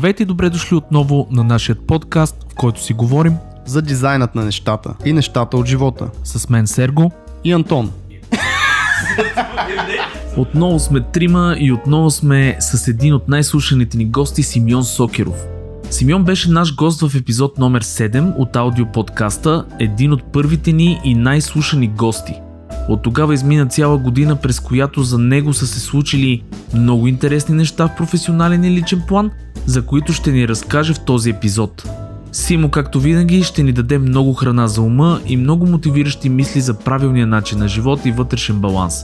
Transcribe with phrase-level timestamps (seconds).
[0.00, 3.36] Здравейте и добре дошли отново на нашия подкаст, в който си говорим
[3.66, 6.10] за дизайнът на нещата и нещата от живота.
[6.24, 7.12] С мен Серго
[7.44, 7.90] и Антон.
[10.36, 15.46] Отново сме трима и отново сме с един от най-слушаните ни гости Симеон Сокеров.
[15.90, 21.14] Симеон беше наш гост в епизод номер 7 от аудиоподкаста, един от първите ни и
[21.14, 22.34] най-слушани гости–
[22.88, 26.42] от тогава измина цяла година, през която за него са се случили
[26.74, 29.30] много интересни неща в професионален и личен план,
[29.70, 31.88] за които ще ни разкаже в този епизод.
[32.32, 36.78] Симо, както винаги, ще ни даде много храна за ума и много мотивиращи мисли за
[36.78, 38.94] правилния начин на живот и вътрешен баланс.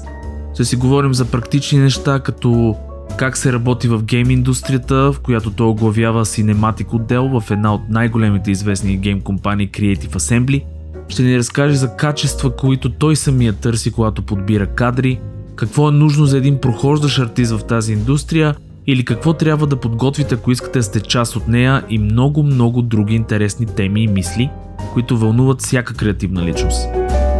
[0.54, 2.76] Ще си говорим за практични неща, като
[3.18, 7.80] как се работи в гейм индустрията, в която той оглавява Cinematic отдел в една от
[7.88, 10.64] най-големите известни гейм компании Creative Assembly–
[11.08, 15.20] ще ни разкаже за качества, които той самия търси, когато подбира кадри,
[15.56, 18.54] какво е нужно за един прохождащ артист в тази индустрия
[18.86, 23.14] или какво трябва да подготвите, ако искате да сте част от нея и много-много други
[23.14, 24.50] интересни теми и мисли,
[24.92, 26.88] които вълнуват всяка креативна личност.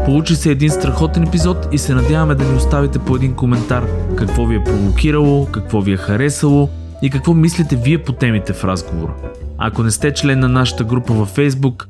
[0.05, 4.47] Получи се един страхотен епизод и се надяваме да ни оставите по един коментар какво
[4.47, 6.69] ви е провокирало, какво ви е харесало
[7.03, 9.15] и какво мислите вие по темите в разговора.
[9.59, 11.87] Ако не сте член на нашата група във Facebook,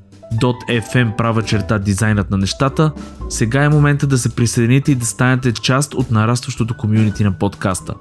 [0.71, 2.93] .fm права черта дизайнът на нещата,
[3.29, 7.95] сега е момента да се присъедините и да станете част от нарастващото комюнити на подкаста.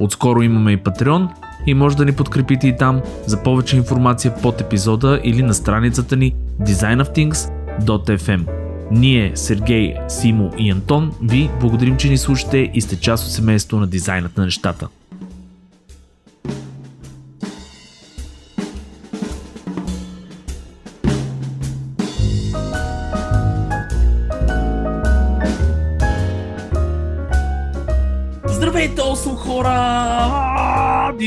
[0.00, 1.28] Отскоро имаме и Patreon
[1.66, 6.16] и може да ни подкрепите и там за повече информация под епизода или на страницата
[6.16, 8.46] ни designofthings.fm.
[8.90, 13.80] Ние, Сергей, Симо и Антон, ви благодарим, че ни слушате и сте част от семейството
[13.80, 14.88] на дизайнът на нещата.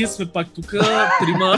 [0.02, 0.70] Ние сме пак тук,
[1.20, 1.56] трима.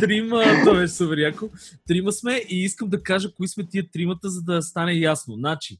[0.00, 0.44] трима,
[0.82, 1.48] е супер яко.
[1.86, 5.34] Трима сме и искам да кажа кои сме тия тримата, за да стане ясно.
[5.34, 5.76] Значи,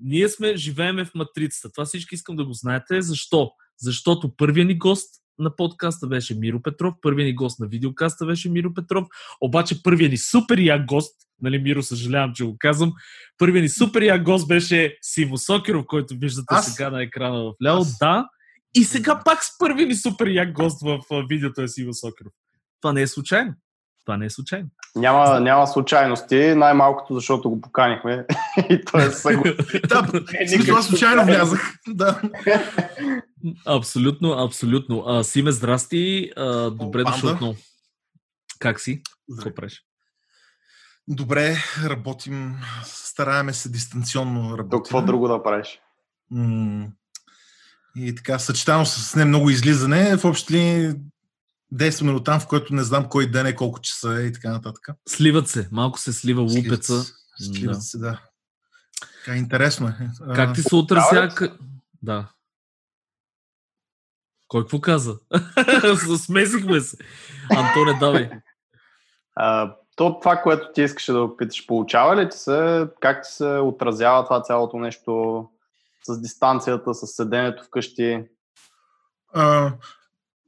[0.00, 1.72] ние сме, живееме в матрицата.
[1.72, 3.02] Това всички искам да го знаете.
[3.02, 3.50] Защо?
[3.78, 8.50] Защото първият ни гост на подкаста беше Миро Петров, първият ни гост на видеокаста беше
[8.50, 9.06] Миро Петров,
[9.40, 12.92] обаче първият ни супер як гост, нали Миро, съжалявам, че го казвам,
[13.38, 16.74] първият ни супер як гост беше Сиво Сокеров, който виждате Аз?
[16.74, 17.84] сега на екрана в ляво.
[18.00, 18.28] Да,
[18.76, 20.98] и сега пак с първи ни супер як гост в
[21.28, 22.32] видеото е Сиво Сокеров.
[22.80, 23.54] Това не е случайно.
[24.04, 24.68] Това не е случайно.
[24.96, 28.26] Няма, няма случайности, най-малкото защото го поканихме
[28.70, 29.56] и той е съгласен.
[29.88, 30.06] да,
[30.66, 31.74] това случайно влязах.
[31.88, 32.20] Да.
[33.66, 35.04] Абсолютно, абсолютно.
[35.06, 36.30] А, Симе, здрасти.
[36.36, 37.56] А, добре дошъл отново.
[38.58, 39.02] Как си?
[39.36, 39.82] Какво правиш?
[41.08, 44.78] Добре, работим, стараеме се дистанционно работим.
[44.78, 45.80] какво друго да правиш?
[47.96, 50.94] И така, съчетано с не много излизане, в общи ли
[51.72, 54.50] действаме до там, в който не знам кой ден е, колко часа е и така
[54.50, 54.88] нататък.
[55.08, 57.04] Сливат се, малко се слива лупеца.
[57.38, 57.80] Сливат да.
[57.80, 58.20] се, да.
[59.24, 59.94] Така, интересно е.
[60.34, 61.28] Как ти се отразя?
[62.02, 62.28] Да.
[64.48, 65.18] Кой какво каза?
[66.18, 66.96] Смесихме се.
[67.56, 68.30] Антоне, давай.
[69.34, 73.46] А, то това, което ти искаше да опиташ, получава ли ти се, как ти се
[73.46, 75.44] отразява това цялото нещо
[76.06, 78.24] с дистанцията, с седенето вкъщи?
[79.34, 79.72] А,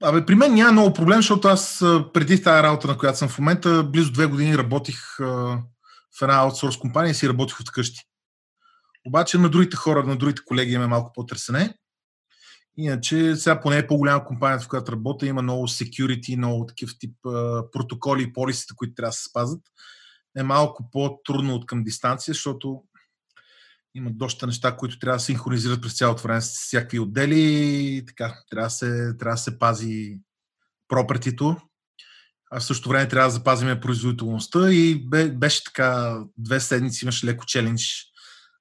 [0.02, 1.78] абе, при мен няма много проблем, защото аз
[2.12, 5.24] преди тази работа, на която съм в момента, близо две години работих а,
[6.19, 8.00] в една аутсорс компания и си работих от къщи.
[9.06, 11.75] Обаче на другите хора, на другите колеги има малко по-търсене.
[12.76, 17.26] Иначе сега поне е по-голяма компания, в която работя, има много security, много такив тип
[17.26, 19.62] а, протоколи и полисите, които трябва да се спазват.
[20.36, 22.82] Е малко по-трудно от към дистанция, защото
[23.98, 28.34] има доста неща, които трябва да синхронизират през цялото време с всякакви отдели така.
[28.50, 30.19] Трябва да се, трябва да се пази
[30.88, 31.56] пропретито,
[32.50, 37.44] а в същото време трябва да запазиме производителността и беше така, две седмици имаше леко
[37.47, 38.04] челендж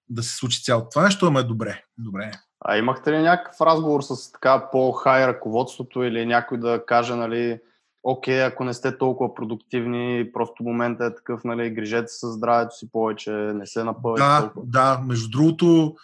[0.09, 1.83] да се случи цялото това нещо, ама е добре.
[1.97, 2.31] добре.
[2.65, 7.59] А имахте ли някакъв разговор с така по-хай ръководството или някой да каже, нали,
[8.03, 12.75] окей, ако не сте толкова продуктивни, просто момента е такъв, нали, грижете се за здравето
[12.75, 14.65] си повече, не се напълвайте да, толкова.
[14.65, 15.95] Да, между другото,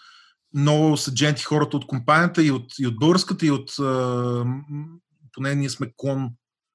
[0.54, 3.72] много са дженти хората от компанията и от, и от българската, и от
[5.32, 6.30] поне ние сме клон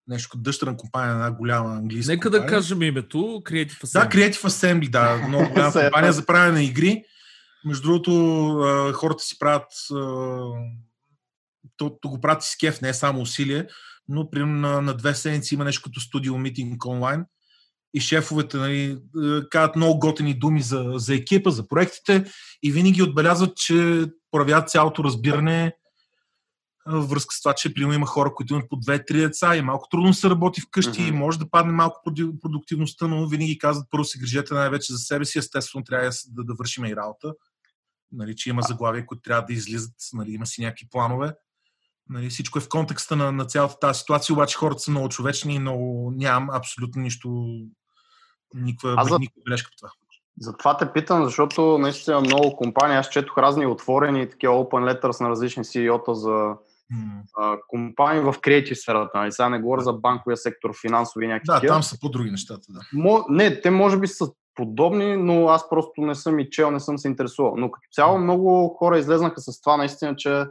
[0.09, 2.47] нещо като дъщерна компания, една голяма английска Нека компания.
[2.47, 3.93] да кажем името, Creative Assembly.
[3.93, 7.05] Да, Creative Assembly, да, много голяма компания за правене на игри.
[7.65, 8.13] Между другото,
[8.95, 9.69] хората си правят
[11.77, 13.67] то, то го правят с кеф, не е само усилие
[14.09, 17.25] но примерно на, на две седмици има нещо като студио митинг онлайн
[17.95, 22.25] и шефовете нали, е, казват много готини думи за, за екипа, за проектите
[22.63, 25.73] и винаги отбелязват, че проявяват цялото разбиране
[26.87, 29.89] във връзка с това, че примерно има хора, които имат по две-три деца и малко
[29.91, 31.11] трудно се работи вкъщи, mm-hmm.
[31.11, 32.01] може да падне малко
[32.41, 36.55] продуктивността, но винаги казват първо се грижете най-вече за себе си, естествено трябва да, да
[36.55, 37.35] вършим и работа.
[38.13, 41.33] Нали, че има заглавия, които трябва да излизат, нали, има си някакви планове.
[42.11, 45.55] Нали, всичко е в контекста на, на цялата тази ситуация, обаче хората са много човечни
[45.55, 47.47] и много нямам абсолютно нищо,
[48.55, 49.19] никаква, за...
[49.19, 49.91] никаква бележка по това.
[50.41, 55.31] Затова те питам, защото наистина много компании, аз четох разни отворени такива open letters на
[55.31, 57.23] различни CEO-та за hmm.
[57.39, 59.19] а, компании в креатив сферата.
[59.19, 59.33] Нали?
[59.33, 61.67] Сега не говоря за банковия сектор, финансови някакви.
[61.67, 62.67] Да, там са по-други нещата.
[62.69, 62.81] Да.
[62.93, 66.81] Мо, не, те може би са подобни, но аз просто не съм и чел, не
[66.81, 67.55] съм се интересувал.
[67.57, 70.45] Но като цяло много хора излезнаха с това наистина, че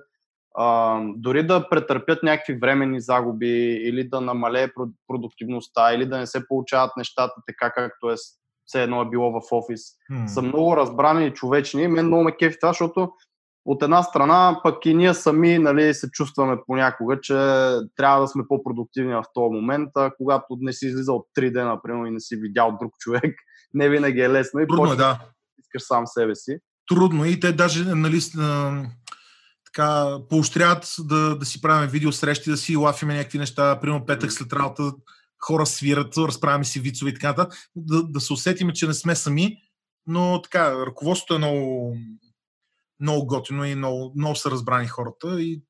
[0.59, 4.67] а, дори да претърпят някакви временни загуби или да намалее
[5.07, 8.15] продуктивността или да не се получават нещата така както е
[8.65, 9.81] все едно е било в офис,
[10.11, 10.25] mm.
[10.27, 11.87] са много разбрани и човечни.
[11.87, 13.09] Мен много ме кефи това, защото
[13.65, 17.33] от една страна пък и ние сами нали, се чувстваме понякога, че
[17.95, 22.07] трябва да сме по-продуктивни в този момент, а когато не си излизал 3 дена, например,
[22.07, 23.35] и не си видял друг човек,
[23.73, 25.19] не винаги е лесно и Трудно, е, да.
[25.59, 26.57] искаш сам себе си.
[26.89, 28.19] Трудно и те даже нали,
[29.77, 34.53] така, поощряват да, да си правим видеосрещи, да си лафиме някакви неща, примерно петък след
[34.53, 34.91] работа,
[35.39, 39.57] хора свират, разправяме си вицове и така да, да се усетиме, че не сме сами,
[40.07, 41.97] но така, ръководството е много,
[42.99, 45.41] много готино и много, много са разбрани хората.
[45.41, 45.61] И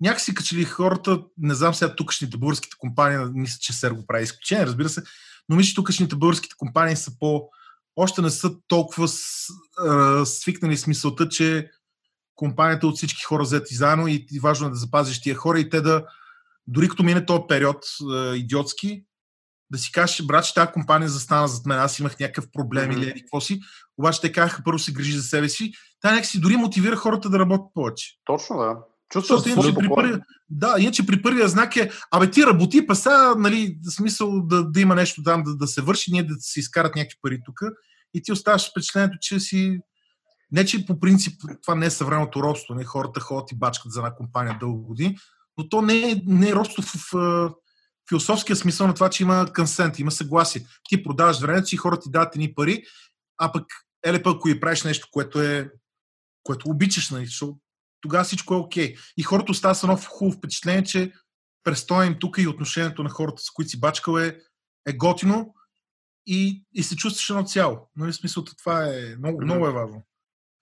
[0.00, 4.66] някакси качели хората, не знам сега тукашните българските компании, мисля, че Сер го прави изключение,
[4.66, 5.02] разбира се,
[5.48, 7.48] но мисля, че тукашните българските компании са по...
[7.96, 9.08] още не са толкова
[10.24, 11.70] свикнали с мисълта, че
[12.34, 15.80] компанията от всички хора взети заедно и, важно е да запазиш тия хора и те
[15.80, 16.04] да,
[16.66, 17.84] дори като мине този период
[18.14, 19.04] е, идиотски,
[19.70, 23.02] да си кажеш, брат, че тази компания застана зад мен, аз имах някакъв проблем mm-hmm.
[23.02, 23.60] или какво си,
[23.98, 25.72] обаче те казаха първо се грижи за себе си.
[26.00, 28.10] Та си дори мотивира хората да работят повече.
[28.24, 28.76] Точно, да.
[29.12, 30.20] Чувствам се иначе при първия,
[30.50, 34.80] Да, иначе при първия знак е, абе ти работи, па сега, нали, смисъл да, да
[34.80, 37.60] има нещо там, да, да се върши, ние да се изкарат някакви пари тук
[38.14, 39.80] и ти оставаш впечатлението, че си
[40.52, 44.00] не, че по принцип това не е съвременното робство, не хората ходят и бачкат за
[44.00, 45.16] една компания дълго години,
[45.58, 47.50] но то не е, не е робство в, в
[48.08, 50.66] философския смисъл на това, че има консент, има съгласие.
[50.88, 52.82] Ти продаваш времето си, хората ти дават едни пари,
[53.38, 53.64] а пък
[54.04, 55.70] еле пък, ако и правиш нещо, което е
[56.42, 57.58] което обичаш, нали, защото
[58.00, 58.94] тогава всичко е окей.
[58.94, 59.12] Okay.
[59.16, 61.12] И хората остават с едно хубаво впечатление, че
[61.64, 64.38] престоя им тук и отношението на хората, с които си бачкал е,
[64.86, 65.54] е готино
[66.26, 67.90] и, и се чувстваш едно цяло.
[67.96, 70.02] Нали, смисъл, това е много, много е важно.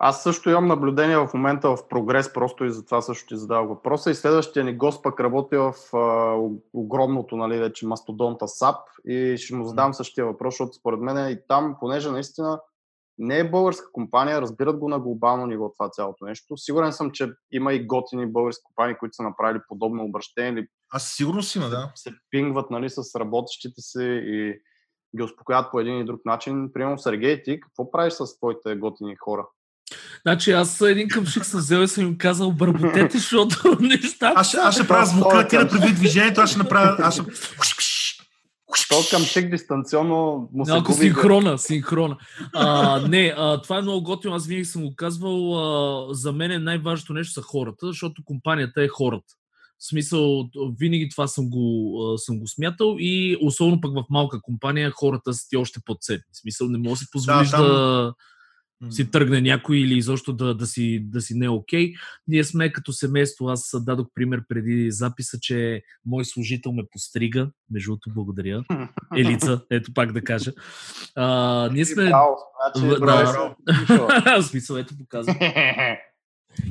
[0.02, 4.10] Аз също имам наблюдение в момента в прогрес, просто и затова също ти задавам въпроса.
[4.10, 6.36] И следващия ни гост пък работи в а,
[6.72, 8.76] огромното, нали, вече мастодонта САП
[9.06, 12.60] и ще му задам същия въпрос, защото според мен и там, понеже наистина
[13.18, 16.56] не е българска компания, разбират го на глобално ниво това цялото нещо.
[16.56, 20.68] Сигурен съм, че има и готини български компании, които са направили подобно обращение.
[20.90, 21.92] Аз сигурно си има, да.
[21.94, 24.52] Се пингват нали, с работещите си и
[25.16, 26.70] ги успокоят по един и друг начин.
[26.72, 29.46] Примерно, Сергей, ти какво правиш с твоите готини хора?
[30.22, 34.32] Значи аз един къмшик съм взел и съм им казал обработете, защото неща...
[34.36, 36.96] Аз, аз ще правя звука, ти да предвид движението, аз ще направя...
[36.98, 37.24] Аз ще...
[38.90, 42.16] То къмшик дистанционно му се Малко синхрона, синхрона.
[42.54, 44.34] А, не, а, това е много готино.
[44.34, 45.58] Аз винаги съм го казвал.
[45.58, 49.34] А, за мен е най-важното нещо са хората, защото компанията е хората.
[49.78, 54.90] В смисъл, винаги това съм го, съм го смятал и особено пък в малка компания
[54.90, 56.32] хората са ти още подцепни.
[56.32, 57.66] В смисъл, не може да си позволиш да, там...
[57.66, 58.12] да
[58.90, 61.92] си тръгне някой или изобщо да, да, си, да си не е окей.
[61.92, 61.96] Okay.
[62.28, 67.90] Ние сме като семейство, аз дадох пример преди записа, че мой служител ме пострига, между
[67.90, 68.64] другото благодаря,
[69.16, 70.52] Елица, ето пак да кажа.
[71.16, 72.04] А, ние сме...
[72.04, 72.36] Браво,
[72.74, 74.42] значи, да, браво.
[74.42, 75.36] смисъл, ето показвам.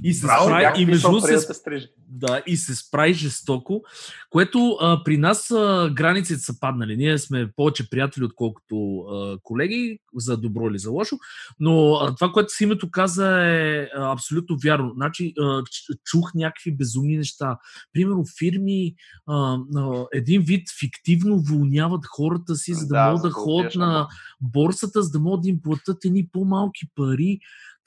[0.04, 3.84] И се Браво, справи, и между се, да, и се справи жестоко,
[4.30, 6.98] което а, при нас а, границите са паднали.
[6.98, 11.16] Ние сме повече приятели, отколкото а, колеги, за добро или за лошо,
[11.60, 14.92] но а, това, което с името каза е а, абсолютно вярно.
[14.96, 15.64] Значи, а,
[16.06, 17.58] чух някакви безумни неща.
[17.94, 18.96] Примерно фирми
[19.28, 24.08] а, а, един вид фиктивно уволняват хората си, за да, да могат да ходят на
[24.42, 27.40] борсата, за да могат да им платят едни по-малки пари.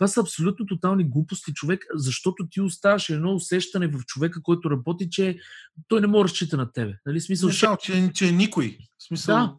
[0.03, 5.11] Това са абсолютно тотални глупости, човек, защото ти оставаш едно усещане в човека, който работи,
[5.11, 5.39] че
[5.89, 6.95] той не може да разчита на тебе.
[7.07, 7.21] Нали?
[7.21, 7.67] Смисъл, не, ще...
[7.81, 8.79] че, че е никой.
[9.07, 9.37] Смисъл...
[9.37, 9.57] Да.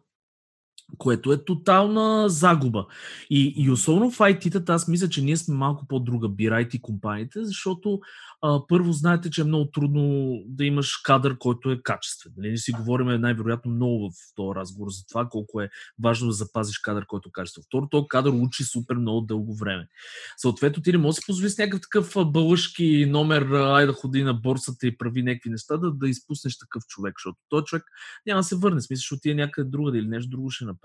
[0.98, 2.86] Което е тотална загуба.
[3.30, 7.44] И, и особено в IT-тата, аз мисля, че ние сме малко по-друга бира IT компаниите,
[7.44, 8.00] защото
[8.42, 12.32] а, първо знаете, че е много трудно да имаш кадър, който е качествен.
[12.36, 12.50] Нали?
[12.50, 15.68] Не си говорим най-вероятно много в този разговор за това, колко е
[16.02, 17.64] важно да запазиш кадър, който е качествен.
[17.66, 19.88] Второ, този кадър учи супер много дълго време.
[20.36, 24.34] Съответно, ти не можеш да си позволиш някакъв такъв бълъжки номер, ай да ходи на
[24.34, 27.84] борсата и прави някакви неща, да, да изпуснеш такъв човек, защото този човек
[28.26, 28.80] няма да се върне.
[28.80, 30.83] Смисъл, ще отиде някъде друга или нещо друго ще направи.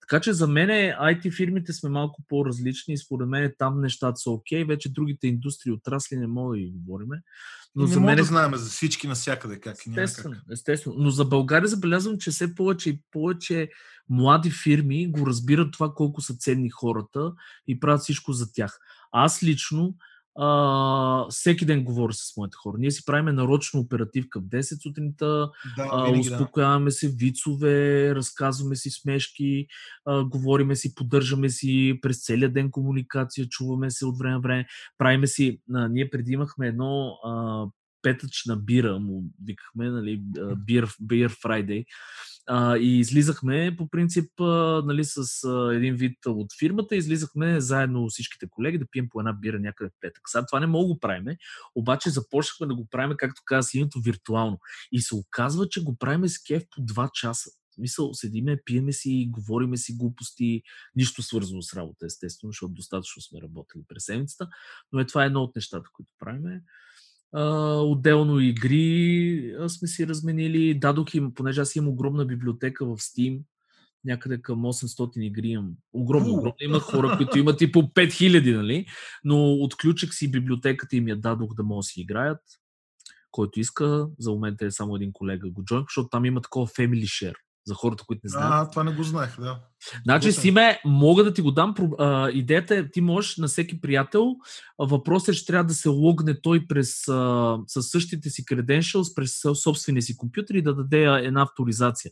[0.00, 4.30] Така че за мен IT фирмите сме малко по-различни и според мен там нещата са
[4.30, 4.64] окей.
[4.64, 4.68] Okay.
[4.68, 7.08] Вече другите индустрии, отрасли не мога да ги говорим.
[7.74, 8.16] Но не за мен...
[8.16, 10.52] да знаем за всички навсякъде как и естествено, как.
[10.52, 10.96] естествено.
[10.98, 13.68] Но за България забелязвам, че все повече и повече
[14.08, 17.32] млади фирми го разбират това колко са ценни хората
[17.68, 18.78] и правят всичко за тях.
[19.12, 19.94] Аз лично
[20.38, 22.76] а, всеки ден говоря с моите хора.
[22.78, 26.90] Ние си правиме нарочно оперативка в 10 сутринта, да, а, успокояваме да.
[26.90, 29.66] се, вицове, разказваме си смешки,
[30.04, 34.66] а, говориме си, поддържаме си през целия ден комуникация, чуваме се от време на време,
[34.98, 37.64] правиме си, а, ние преди имахме едно а,
[38.06, 40.20] петъчна бира, му викахме, нали,
[40.66, 41.84] Beer, Beer Friday,
[42.46, 44.30] а, и излизахме по принцип
[44.84, 49.32] нали, с а, един вид от фирмата, излизахме заедно всичките колеги да пием по една
[49.32, 50.22] бира някъде в петък.
[50.26, 51.36] Сега това не мога да го правиме,
[51.74, 54.58] обаче започнахме да го правим, както каза името, виртуално.
[54.92, 57.50] И се оказва, че го правим с кеф по 2 часа.
[57.78, 60.62] Мисъл, седиме, пиеме си, говориме си глупости,
[60.96, 64.48] нищо свързано с работа, естествено, защото достатъчно сме работили през седмицата,
[64.92, 66.62] но е това е едно от нещата, които правиме
[67.32, 70.78] отделно игри сме си разменили.
[70.78, 73.40] Дадох им, понеже аз имам огромна библиотека в Steam,
[74.04, 75.72] някъде към 800 игри имам.
[75.92, 76.54] Огромно, огромно.
[76.60, 78.86] Има хора, които имат и по 5000, нали?
[79.24, 82.40] Но отключих си библиотеката и ми я дадох да могат да си играят.
[83.30, 87.04] Който иска, за момента е само един колега го джойн, защото там има такова family
[87.04, 88.68] share за хората, които не знаят.
[88.68, 89.58] А, това не го знаех, да.
[90.02, 91.74] Значи, Симе, мога да ти го дам.
[91.98, 94.34] А, идеята е, ти можеш на всеки приятел,
[94.78, 99.40] въпросът е, че трябва да се логне той през, а, със същите си credentials, през
[99.62, 102.10] собствения си компютър и да даде една авторизация.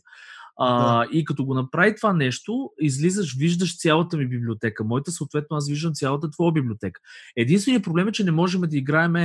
[0.57, 1.07] А, да.
[1.11, 4.83] И като го направи това нещо, излизаш, виждаш цялата ми библиотека.
[4.83, 7.01] Моята, съответно, аз виждам цялата твоя библиотека.
[7.35, 9.15] Единственият проблем е, че не можем да играем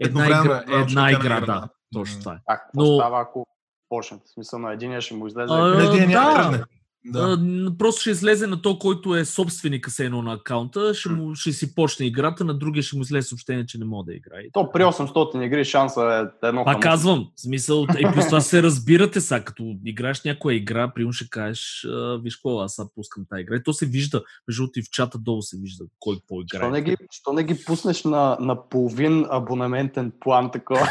[0.00, 0.64] една игра.
[0.68, 1.68] Една игра, да.
[1.94, 2.38] Точно това е.
[2.46, 2.96] А, какво Но...
[2.96, 3.46] става, ако
[3.88, 4.18] почне.
[4.24, 5.54] В смисъл на единия ще му излезе.
[5.54, 6.64] А, на един да.
[7.04, 7.38] Да.
[7.40, 11.52] А, просто ще излезе на то, който е собственик едно на акаунта, ще, му, ще
[11.52, 14.42] си почне играта, на другия ще му излезе съобщение, че не може да играе.
[14.52, 16.64] То при 800 игри шанса е едно.
[16.64, 21.12] Пак казвам, в смисъл, и плюс това се разбирате са, като играеш някоя игра, примерно
[21.12, 21.86] ще кажеш,
[22.22, 23.56] виж какво, аз сега пускам тази игра.
[23.56, 26.62] И то се вижда, между и в чата долу се вижда кой по играе.
[26.62, 30.80] Що не ги, що не ги пуснеш на, на половин абонаментен план, такова?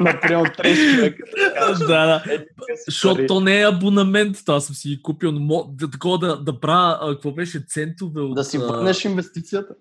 [0.00, 1.24] Например, 30 човека.
[1.78, 2.34] Да, да.
[2.34, 2.46] Е,
[2.86, 5.32] Защото то не е абонамент, това съм си купил
[5.68, 8.34] да, такова да, да правя, какво беше, центове от...
[8.34, 9.74] Да си върнеш инвестицията.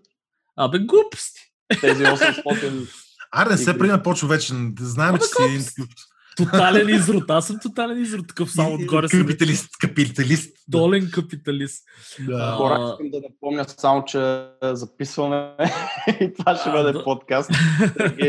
[0.55, 1.39] Абе, глупости.
[1.81, 2.87] Тези 800...
[3.31, 4.75] Аре, не се приема по-човечен.
[4.79, 5.73] Знаем, че си
[6.37, 7.23] Тотален изрод.
[7.29, 8.27] Аз съм тотален изрод.
[8.27, 9.07] Такъв само отгоре.
[9.07, 9.69] Капиталист.
[9.81, 10.55] Капиталист.
[10.67, 11.83] Долен капиталист.
[12.19, 12.55] Да.
[12.57, 15.51] Хора, искам да напомня само, че записваме
[16.21, 17.51] и това ще бъде подкаст.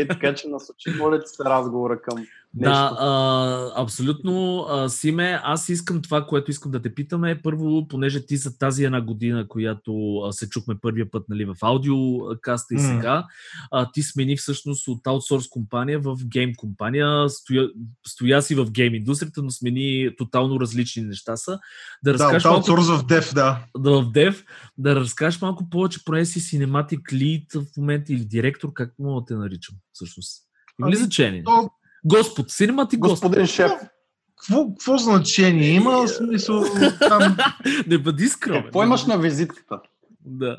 [0.09, 2.71] така че насочи, моля се разговора към Нещо.
[2.71, 4.65] Да, а, абсолютно.
[4.69, 7.41] А, Симе, аз искам това, което искам да те питаме.
[7.41, 11.55] Първо, понеже ти за тази една година, която а, се чухме първия път нали, в
[11.61, 12.95] аудиокаста и mm.
[12.95, 13.25] сега,
[13.71, 17.29] а, ти смени всъщност от аутсорс компания в гейм компания.
[17.29, 17.69] Стоя,
[18.07, 21.59] стоя си в гейм индустрията, но смени тотално различни неща са.
[22.03, 23.65] Да, да, аутсорс малко, в Dev, да.
[23.77, 24.45] Да, в Dev.
[24.77, 29.25] Да разкажеш малко повече, поне си Cinematic Lead в момента или директор, как мога да
[29.25, 30.43] те наричам всъщност.
[30.79, 31.43] Има ли ами, значение?
[31.43, 31.69] То
[32.05, 33.31] Господ, синема ти Господ.
[33.31, 33.71] Господин шеф.
[34.39, 36.07] Какво, какво значение има?
[36.07, 36.63] Смисъл,
[36.99, 37.37] там...
[37.87, 38.63] Не бъди скромен.
[38.63, 39.79] Какво имаш на визитката?
[40.25, 40.57] Да.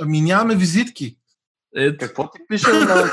[0.00, 1.16] Ами нямаме визитки.
[1.76, 2.06] Ето.
[2.06, 3.10] Какво ти пише на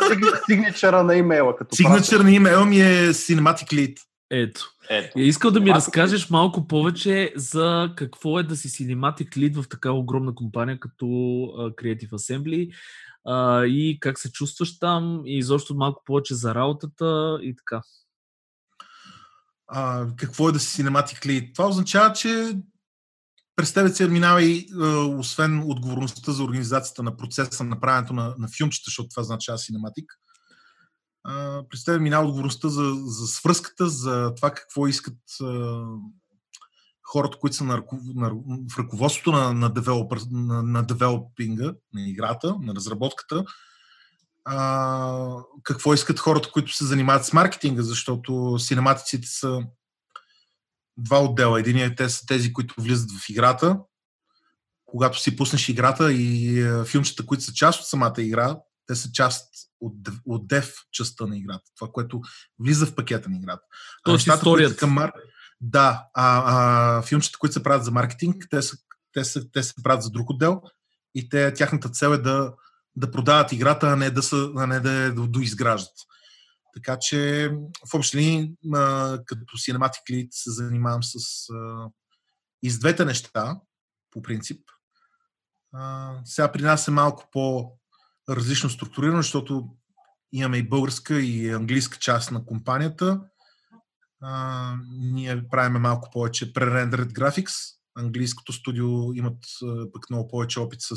[0.50, 1.54] сигничера на имейла?
[1.74, 3.98] Сигничер на имейла ми е Cinematic Lead.
[4.32, 4.72] Ето.
[4.90, 5.20] Ето.
[5.20, 9.98] Искал да ми разкажеш малко повече за какво е да си Cinematic Lead в такава
[9.98, 11.06] огромна компания като
[11.56, 12.72] Creative Assembly
[13.28, 17.82] а, и как се чувстваш там и изобщо малко повече за работата и така.
[19.68, 21.56] А, какво е да си Cinematic Lead?
[21.56, 22.58] Това означава, че
[23.56, 24.68] през тебе се минава и
[25.18, 30.06] освен отговорността за организацията на процеса на правенето на, на филмчета, защото това означава Cinematic,
[31.70, 35.18] през тебе минава отговорността за, за свръзката, за това какво искат
[37.08, 37.84] хората, които са на,
[38.16, 38.32] на,
[38.74, 43.44] в ръководството на, на, девелопър, на, на девелопинга, на играта, на разработката,
[44.46, 49.62] а, какво искат хората, които се занимават с маркетинга, защото синематиците са
[50.98, 51.60] два отдела.
[51.60, 53.80] Единият те са тези, които влизат в играта.
[54.86, 59.12] Когато си пуснеш играта и е, филмчета, които са част от самата игра, те са
[59.12, 59.50] част
[59.80, 59.94] от,
[60.26, 61.64] от дев частта на играта.
[61.76, 62.22] Това, което
[62.60, 63.64] влиза в пакета на играта.
[64.04, 64.76] Тоест историята.
[64.76, 65.12] Към мар...
[65.62, 68.78] Да, а, а филмчета, които се правят за маркетинг, те, са,
[69.14, 70.62] те, са, те се правят за друг отдел
[71.16, 72.54] и те, тяхната цел е да,
[72.96, 75.96] да продават играта, а не да, са, а не да я доизграждат.
[76.74, 77.50] Така че
[77.92, 78.54] в общи линии,
[79.26, 81.16] като Cinematic Lead се занимавам с
[81.54, 81.90] а,
[82.64, 83.60] и с двете неща,
[84.12, 84.62] по принцип.
[85.74, 89.70] А, сега при нас е малко по-различно структурирано, защото
[90.32, 93.22] имаме и българска и английска част на компанията.
[94.22, 97.54] А, ние правиме малко повече pre-rendered graphics.
[97.96, 99.38] Английското студио имат
[99.94, 100.96] пък много повече опит с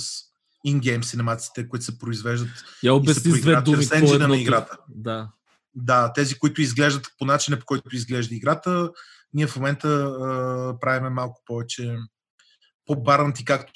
[0.67, 2.50] in-game които се произвеждат
[2.83, 4.79] Я обясни с две думи с на играта.
[4.89, 5.29] Да.
[5.75, 8.91] Да, тези, които изглеждат по начина, по който изглежда играта,
[9.35, 11.97] ние в момента а, правиме малко повече
[12.87, 13.73] по-барнати, както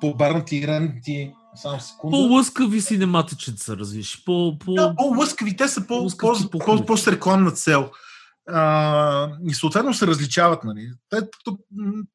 [0.00, 2.16] по-барнати и ренти само секунда.
[2.16, 4.24] По-лъскави синематични са, развиш.
[4.24, 4.74] По, по...
[4.74, 7.90] Да, по-лъскави, те са по, по, по, по, по, с рекламна цел.
[8.52, 10.64] А, и съответно се различават.
[10.64, 10.90] Нали.
[11.08, 11.28] Те,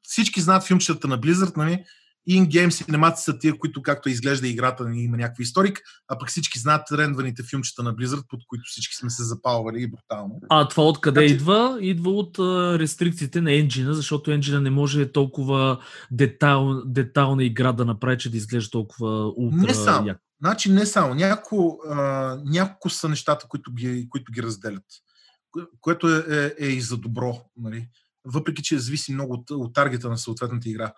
[0.03, 1.83] всички знаят филмчетата на Blizzard, нали,
[2.29, 6.59] in-game синемати са тия, които както изглежда играта, ни има някакви историк, а пък всички
[6.59, 10.39] знаят рендваните филмчета на Blizzard, под които всички сме се запалвали и брутално.
[10.49, 11.33] А това откъде значи...
[11.33, 11.77] идва?
[11.81, 15.79] Идва от а, рестрикциите на енджина, защото енджина не може толкова
[16.11, 20.07] детайл, детална игра да направи, че да изглежда толкова ултра Не само.
[20.07, 20.17] Як.
[20.41, 21.13] Значи не само.
[21.13, 24.83] Няко, а, няколко са нещата, които ги, които ги разделят.
[25.81, 27.41] Което е, е, е и за добро.
[27.57, 27.89] Нали?
[28.25, 30.93] Въпреки, че зависи много от, от таргета на съответната игра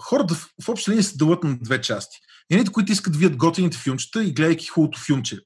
[0.00, 2.16] хората в, в общи линии се дълът на две части.
[2.50, 5.40] Едните, които искат да видят готените филмчета и гледайки хубавото филмче,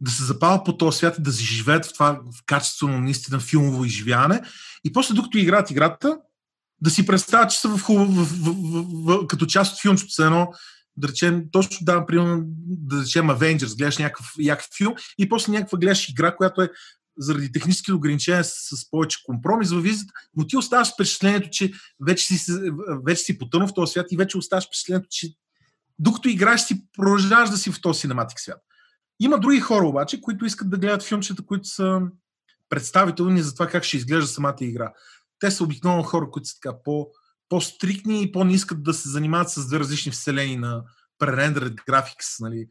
[0.00, 3.40] да се запалят по този свят и да си живеят в това в качествено наистина
[3.40, 4.42] филмово изживяване
[4.84, 6.18] и после докато играят играта,
[6.80, 10.12] да си представят, че са в хубаво, в, в, в, в, като част от филмчето,
[10.12, 10.52] с едно,
[10.96, 15.78] да речем, точно да, примерно, да речем Avengers, гледаш някакъв як филм и после някаква
[15.78, 16.70] гледаш игра, която е
[17.18, 21.72] заради технически ограничения с, повече компромис във визита, но ти оставаш впечатлението, че
[22.06, 22.52] вече си,
[23.06, 25.28] вече си потънал в този свят и вече оставаш впечатлението, че
[25.98, 28.58] докато играеш си, продължаваш да си в този синематик свят.
[29.20, 32.00] Има други хора обаче, които искат да гледат филмчета, които са
[32.68, 34.92] представителни за това как ще изглежда самата игра.
[35.38, 37.06] Те са обикновено хора, които са така по,
[37.48, 40.84] по-стрикни и по-не искат да се занимават с две различни вселени на
[41.18, 42.66] пререндеред графикс, нали,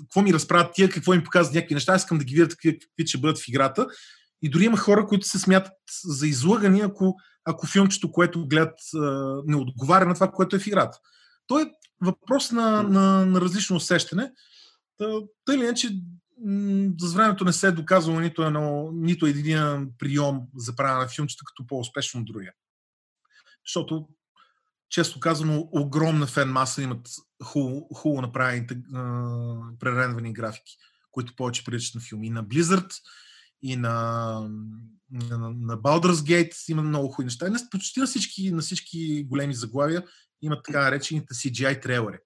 [0.00, 3.06] какво ми разправят тия, какво им показват някакви неща, искам да ги видя какви, какви
[3.06, 3.86] ще бъдат в играта.
[4.42, 5.72] И дори има хора, които се смятат
[6.04, 8.78] за излъгани, ако, ако филмчето, което гледат,
[9.46, 10.98] не отговаря на това, което е в играта.
[11.46, 14.32] То е въпрос на, на, на различно усещане.
[15.44, 15.88] Тъй или иначе,
[17.00, 19.58] за времето не се е доказвало нито, едно, нито един
[19.98, 22.52] прием за правене на филмчета като по-успешно от другия.
[23.66, 24.08] Защото
[24.90, 27.08] често казано, огромна фен маса имат
[27.44, 28.66] хубаво, хубаво направени
[29.80, 30.76] пререндвани графики,
[31.10, 32.26] които повече приличат на филми.
[32.26, 32.94] И на Blizzard,
[33.62, 33.92] и на,
[35.10, 37.46] на, на Baldur's Gate има много хубави неща.
[37.46, 40.04] И на, почти на всички, на всички големи заглавия
[40.42, 42.18] имат така наречените CGI трейлери.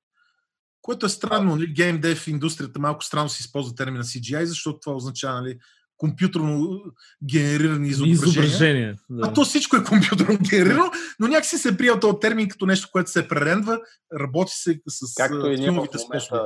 [0.83, 1.75] Което е странно, нали?
[1.75, 5.59] Game Dev индустрията малко странно се използва термина CGI, защото това означава нали,
[5.99, 6.81] компютърно
[7.25, 8.29] генерирани изображения.
[8.29, 9.29] изображения да.
[9.29, 12.89] А то всичко е компютърно генерирано, но някакси се е приел този термин като нещо,
[12.93, 13.81] което се пререндва,
[14.21, 16.41] работи се с Както и ние в момента, способи.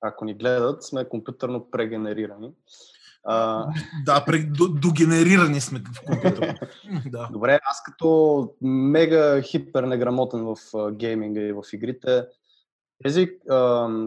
[0.00, 2.50] Ако ни гледат, сме компютърно прегенерирани.
[3.24, 3.66] А...
[4.04, 4.24] Да,
[4.70, 6.58] догенерирани сме в компютър.
[7.06, 7.28] да.
[7.32, 10.56] Добре, аз като мега хипер неграмотен в
[10.92, 12.24] гейминга и в игрите,
[13.04, 13.30] тези,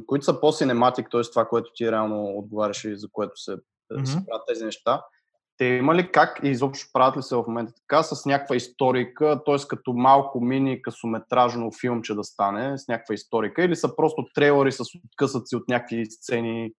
[0.08, 1.22] които са по-синематик, т.е.
[1.22, 3.58] това, което ти реално отговаряш и за което се
[3.92, 4.06] mm-hmm.
[4.06, 5.04] се правят тези неща.
[5.58, 9.42] Те има ли как и изобщо правят ли се в момента така с някаква историка,
[9.46, 9.56] т.е.
[9.68, 14.80] като малко мини късометражно филмче да стане с някаква историка или са просто трейлери с
[15.06, 16.72] откъсъци от някакви сцени?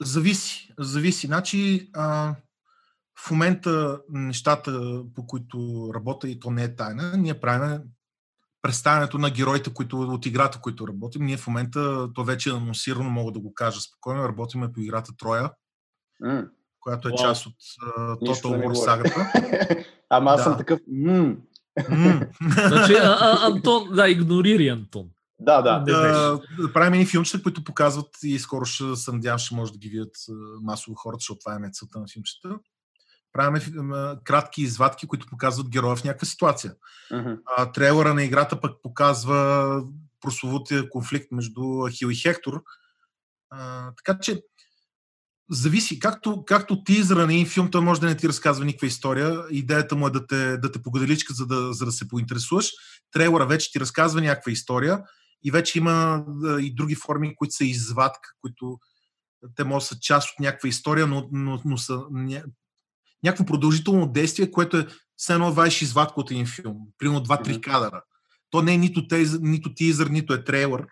[0.00, 0.68] Зависи.
[0.78, 1.26] Зависи.
[1.26, 2.34] Значи, а,
[3.26, 7.80] в момента нещата, по които работя, и то не е тайна, ние правим
[8.62, 11.24] представянето на героите, които, от играта, които работим.
[11.24, 15.12] Ние в момента, то вече е анонсирано, мога да го кажа спокойно, работиме по играта
[15.18, 15.50] Троя,
[16.24, 16.48] Mm.
[16.80, 17.20] Която е wow.
[17.20, 19.32] част от uh, Total War сагата.
[20.10, 20.42] Ама аз да.
[20.42, 20.80] съм такъв.
[20.80, 21.36] Mm.
[21.80, 22.28] Mm.
[22.68, 25.06] значи, а, а, Антон, да, игнорири Антон.
[25.40, 25.80] Да, да.
[26.58, 29.88] да правим едни филмчета, които показват и скоро ще се надявам, ще може да ги
[29.88, 30.16] видят
[30.62, 32.58] масово хората, защото това е целта на филмчета.
[33.32, 33.62] Правим
[34.24, 36.74] кратки извадки, които показват героя в някаква ситуация.
[37.12, 37.38] Uh-huh.
[37.56, 39.82] А, трейлера на играта пък показва
[40.20, 42.62] прословутия конфликт между Хил и Хектор.
[43.50, 44.42] А, така че
[45.50, 45.98] зависи.
[45.98, 49.44] Както, както тизъра на един филм, той може да не ти разказва никаква история.
[49.50, 52.70] Идеята му е да те, да те погаделичка, за да, за да се поинтересуваш.
[53.12, 55.00] Трейлера вече ти разказва някаква история
[55.44, 56.24] и вече има
[56.60, 58.78] и други форми, които са извадка, които
[59.56, 62.42] те може да са част от някаква история, но, но, но са ня...
[63.22, 66.76] някакво продължително действие, което е все едно ваеш извадка от един филм.
[66.98, 68.02] Примерно 2-3 кадъра.
[68.50, 70.86] То не е нито, тез, нито тизър, нито е трейлър.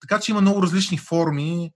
[0.00, 1.70] Така че има много различни форми.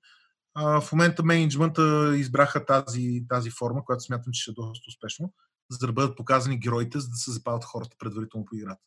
[0.54, 5.32] А, в момента менеджмента избраха тази, тази форма, която смятам, че ще е доста успешно,
[5.70, 8.80] за да бъдат показани героите, за да се запалят хората предварително по играта.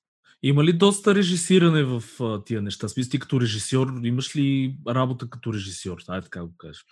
[0.43, 2.89] Има ли доста режисиране в а, тия неща?
[2.89, 5.97] Смисли ти като режисьор, имаш ли работа като режисьор?
[6.07, 6.85] Ай така го кажеш.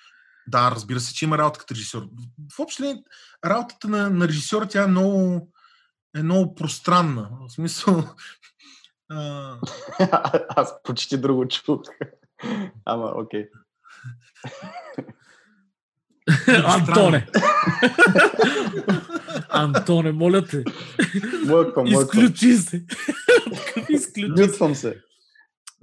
[0.48, 2.10] Да, разбира се, че има работа като режисьор.
[2.58, 3.04] Въобще
[3.46, 5.50] работата на, на режисьора тя е много,
[6.18, 7.30] е много пространна.
[7.32, 8.04] В смисъл...
[9.10, 9.58] А...
[10.50, 11.82] Аз почти друго чух.
[12.86, 13.46] Ама, окей.
[16.48, 17.28] Антоне!
[19.50, 20.64] Антоне, моля те.
[21.46, 22.86] Млъквам, Изключи се.
[23.90, 24.42] Изключи се.
[24.42, 25.02] Мютвам се.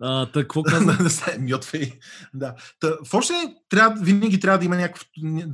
[0.01, 0.99] А, та, какво каза?
[1.41, 1.99] Мьотвей.
[2.35, 2.55] Да.
[2.81, 3.35] Та, в още
[3.69, 5.07] трябва, винаги трябва да има някакъв,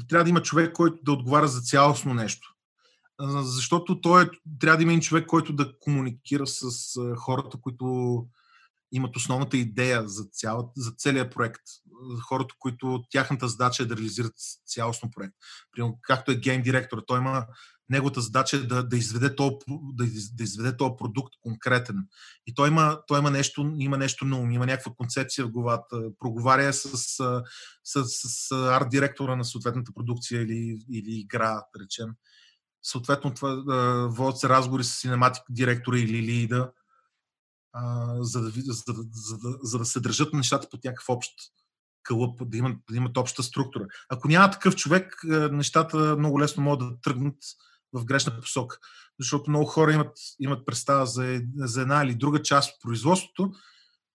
[0.08, 2.54] трябва да има човек, който да отговаря за цялостно нещо.
[3.42, 4.26] Защото той е,
[4.60, 6.70] трябва да има един човек, който да комуникира с
[7.16, 8.26] хората, които
[8.92, 11.62] имат основната идея за, цяла, за целият проект.
[12.10, 14.34] За хората, които тяхната задача е да реализират
[14.66, 15.34] цялостно проект.
[15.72, 17.46] Примерно, както е гейм директор, той има
[17.88, 21.96] неговата задача е да, да, изведе този, да, да изведе този продукт конкретен.
[22.46, 26.72] И той има, той има, нещо, има нещо ум, има някаква концепция в главата, проговаря
[26.72, 27.42] с, с,
[27.84, 32.08] с, с арт директора на съответната продукция или, или игра, да речем.
[32.82, 33.62] Съответно, това,
[34.10, 36.70] водят се разговори с синематик директора или лида,
[38.20, 38.72] за, да, за,
[39.12, 41.30] за, да, за да се държат нещата под някакъв общ
[42.04, 43.86] кълъп, да имат, да имат обща структура.
[44.08, 47.36] Ако няма такъв човек, а, нещата много лесно могат да тръгнат
[47.92, 48.78] в грешна посока.
[49.20, 53.52] Защото много хора имат, имат представа за, е- за една или друга част от производството,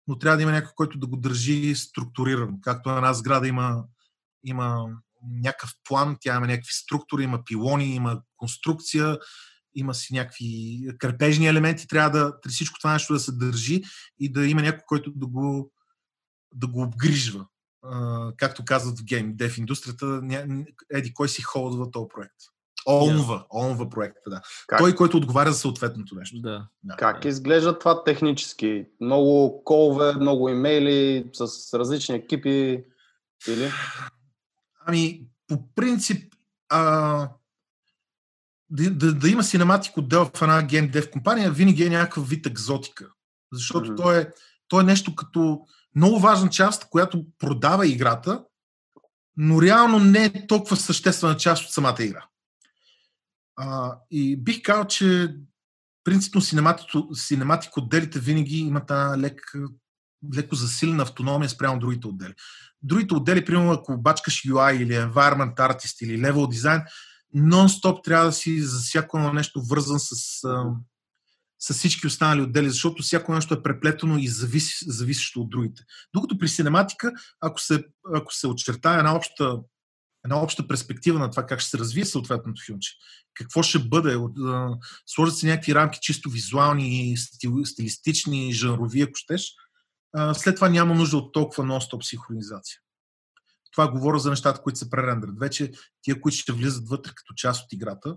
[0.07, 2.61] но трябва да има някой, който да го държи структуриран.
[2.61, 3.83] Както една сграда има,
[4.43, 4.85] има
[5.23, 9.17] някакъв план, тя има някакви структури, има пилони, има конструкция,
[9.75, 13.81] има си някакви крепежни елементи, трябва да всичко това нещо да се държи
[14.19, 15.71] и да има някой, който да го,
[16.53, 17.45] да го обгрижва.
[17.91, 20.21] А, както казват в гейм дев индустрията,
[20.93, 22.35] еди кой си холдва този проект.
[22.87, 24.41] Онва, онва проекта, да.
[24.67, 26.39] Как, Той, който отговаря за съответното нещо.
[26.39, 26.67] Да.
[26.83, 26.95] Да.
[26.95, 28.85] как изглежда това технически?
[29.01, 32.83] Много колове, много имейли с различни екипи
[33.47, 33.71] или?
[34.85, 36.33] Ами, по принцип,
[36.69, 37.29] а,
[38.69, 42.45] да, да, да има синематик отдел в една гейм дев компания, винаги е някакъв вид
[42.45, 43.09] екзотика.
[43.53, 43.97] Защото mm-hmm.
[43.97, 44.33] то, е,
[44.67, 45.61] то е нещо като
[45.95, 48.43] много важна част, която продава играта,
[49.37, 52.25] но реално не е толкова съществена част от самата игра.
[53.55, 55.35] А, и бих казал, че
[56.03, 56.41] принципно
[57.13, 59.41] синематик, отделите винаги имат една лек,
[60.35, 62.33] леко засилена автономия спрямо другите отдели.
[62.83, 66.85] Другите отдели, примерно ако бачкаш UI или Environment Artist или Level Design,
[67.35, 70.41] нон-стоп трябва да си за всяко нещо вързан с,
[71.59, 75.83] с всички останали отдели, защото всяко нещо е преплетено и зависи, зависещо от другите.
[76.13, 79.57] Докато при синематика, ако се, ако се очертая една обща,
[80.25, 82.93] една обща перспектива на това как ще се развие съответното филмче,
[83.33, 84.17] какво ще бъде,
[85.05, 89.53] сложат се някакви рамки чисто визуални, стил, стилистични, жанрови, ако щеш,
[90.33, 92.79] след това няма нужда от толкова нон-стоп синхронизация.
[93.71, 95.39] Това говоря за нещата, които се пререндерат.
[95.39, 98.15] Вече тия, които ще влизат вътре като част от играта,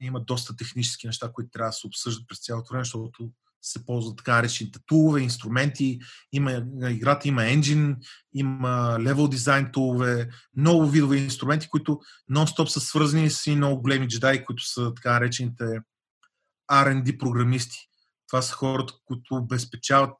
[0.00, 3.30] има доста технически неща, които трябва да се обсъждат през цялото време, защото
[3.62, 5.98] се ползват така наречените тулове, инструменти,
[6.32, 7.96] има, играта има енджин,
[8.34, 14.08] има level дизайн тулове, много видове инструменти, които нон-стоп са свързани с и много големи
[14.08, 15.64] джедаи, които са така наречените
[16.72, 17.78] R&D програмисти.
[18.28, 20.16] Това са хората, които обезпечават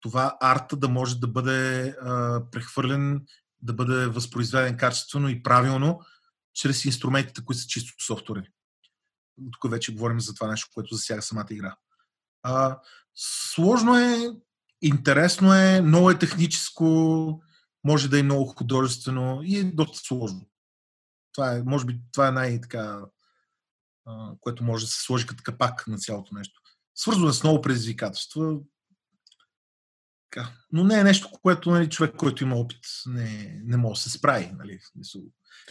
[0.00, 3.20] това арта да може да бъде а, прехвърлен,
[3.62, 6.00] да бъде възпроизведен качествено и правилно,
[6.54, 8.48] чрез инструментите, които са чисто софтуерни.
[9.52, 11.76] Тук вече говорим за това нещо, което засяга самата игра.
[12.42, 12.80] А,
[13.14, 14.30] сложно е,
[14.82, 17.42] интересно е, много е техническо,
[17.84, 20.48] може да е много художествено и е доста сложно.
[21.32, 23.04] Това е, може би, това е най-така,
[24.40, 26.60] което може да се сложи като капак на цялото нещо.
[26.94, 28.58] Свързано е с много предизвикателства,
[30.32, 30.50] така.
[30.72, 34.10] Но не е нещо, което нали, човек, който има опит, не, не може да се
[34.10, 34.52] справи.
[34.58, 34.78] Нали.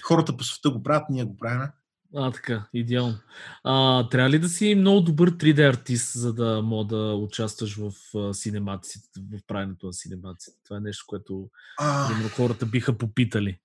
[0.04, 1.70] Хората по света го правят, ние го правим.
[2.16, 3.18] А, така, идеално.
[3.64, 7.94] А, трябва ли да си много добър 3D артист, за да мога да участваш в
[8.34, 10.58] синематиците, в правенето на синематиците?
[10.64, 13.60] Това е нещо, което А, примерно, хората биха попитали.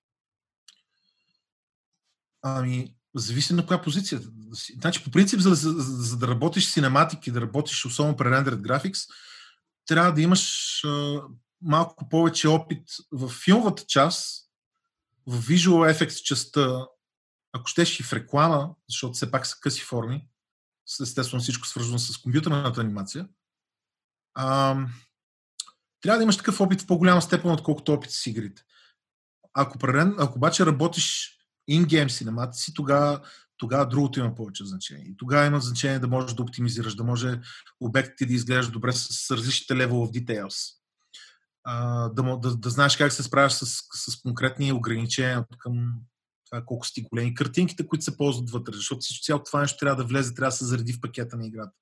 [2.41, 4.21] Ами, зависи на коя позиция.
[4.79, 8.61] Значи, по принцип, за, за, за да работиш синематик и да работиш особено при Rendered
[8.61, 9.07] Graphics,
[9.87, 11.21] трябва да имаш а,
[11.61, 14.47] малко повече опит в филмовата част,
[15.27, 16.85] в Visual Effects частта,
[17.53, 20.27] ако щеш и в реклама, защото все пак са къси форми,
[21.01, 23.27] естествено всичко свързано с компютърната анимация,
[24.33, 24.77] а,
[26.01, 28.63] трябва да имаш такъв опит в по-голяма степен, отколкото опит с игрите.
[29.53, 29.77] Ако,
[30.17, 31.37] ако обаче работиш
[31.71, 33.21] in-game синематици, тогава,
[33.57, 35.05] тогава другото има повече значение.
[35.05, 37.41] И тогава има значение да можеш да оптимизираш, да може
[37.79, 40.73] обектите да изглеждат добре с, различните level of details.
[41.63, 45.93] А, да, да, да знаеш как се справяш с, с конкретни ограничения към
[46.49, 47.35] това колко сте големи.
[47.35, 50.55] Картинките, които се ползват вътре, защото всичко цялото това нещо трябва да влезе, трябва да
[50.55, 51.73] се зареди в пакета на играта.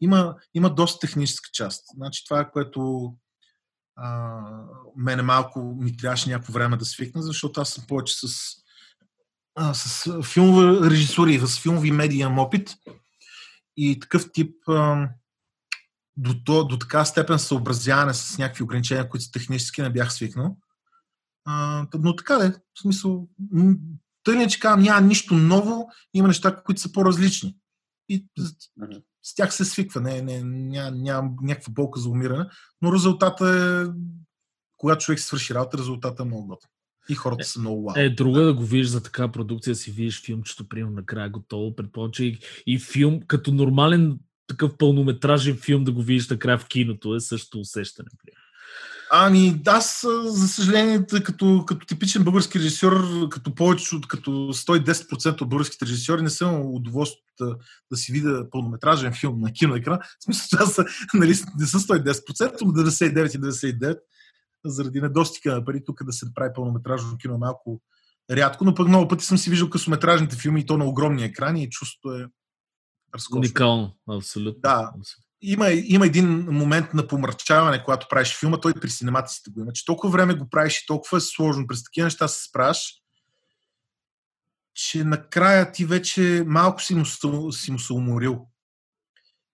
[0.00, 1.84] Има, има доста техническа част.
[1.96, 3.12] Значи това е което
[3.96, 4.40] а,
[4.96, 8.26] мене малко ми трябваше някакво време да свикна, защото аз съм повече с,
[9.54, 12.76] а, с филмова режисура и с филмови медии имам опит.
[13.76, 15.08] И такъв тип а,
[16.16, 20.56] до, то, до така степен съобразяване с някакви ограничения, които технически не бях свикнал.
[21.44, 23.28] А, но така де, в смисъл,
[24.24, 27.56] тъй не, че казвам, няма нищо ново, има неща, които са по-различни.
[28.08, 28.26] И
[29.22, 32.46] с тях се свиква, не, не, няма, няма някаква болка за умиране,
[32.82, 33.92] но резултата е,
[34.76, 36.70] когато човек свърши работа, резултата е много готов.
[37.10, 37.94] И хората са много лао.
[37.96, 42.12] Е, друга да го видиш за така продукция, си видиш филмчето, примерно накрая готово, предполагам,
[42.12, 47.14] че и, и филм, като нормален такъв пълнометражен филм да го видиш накрая в киното,
[47.14, 48.08] е също усещане.
[48.24, 48.40] Примерно.
[49.12, 55.48] Ами, аз, за съжаление, като, като типичен български режисьор, като повече от като 110% от
[55.48, 57.56] българските режисьори, не съм удоволствие да,
[57.90, 59.98] да си видя пълнометражен филм на киноекран.
[59.98, 63.98] В смисъл, това са, нали, не са 110%, но 99 и 99,
[64.64, 67.80] заради недостига на пари тук да се прави пълнометражно кино малко
[68.30, 71.62] рядко, но пък много пъти съм си виждал късометражните филми и то на огромни екрани
[71.62, 72.26] и чувството е
[73.14, 73.38] разкошно.
[73.38, 74.60] Уникално, абсолютно.
[74.60, 74.92] Да,
[75.42, 79.84] има, има един момент на помрачаване, когато правиш филма, той при синематиците го има, че
[79.84, 82.94] толкова време го правиш и толкова е сложно, през такива неща се справяш,
[84.74, 87.04] че накрая ти вече малко си му,
[87.52, 88.46] си му се уморил.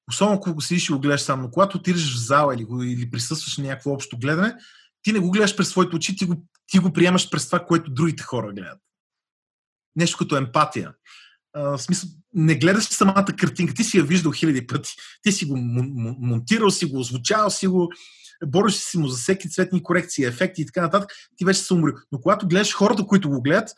[0.09, 3.11] Особено ако го седиш и го гледаш сам, но когато отидеш в зала или, или
[3.11, 4.55] присъстваш на някакво общо гледане,
[5.07, 7.91] ти не го гледаш през своите очи, ти го, ти го приемаш през това, което
[7.91, 8.79] другите хора гледат.
[9.97, 10.95] Нещо като емпатия
[11.55, 14.91] в смисъл, не гледаш самата картинка, ти си я виждал хиляди пъти.
[15.23, 17.93] Ти си го монтирал, си го озвучавал, си го
[18.47, 21.95] бориш си му за всеки цветни корекции, ефекти и така нататък, ти вече се уморил.
[22.13, 23.69] Но когато гледаш хората, които го гледат,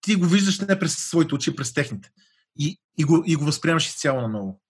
[0.00, 2.10] ти го виждаш не през своите очи, през техните.
[2.58, 4.60] И, и, го, и го възприемаш изцяло на ново.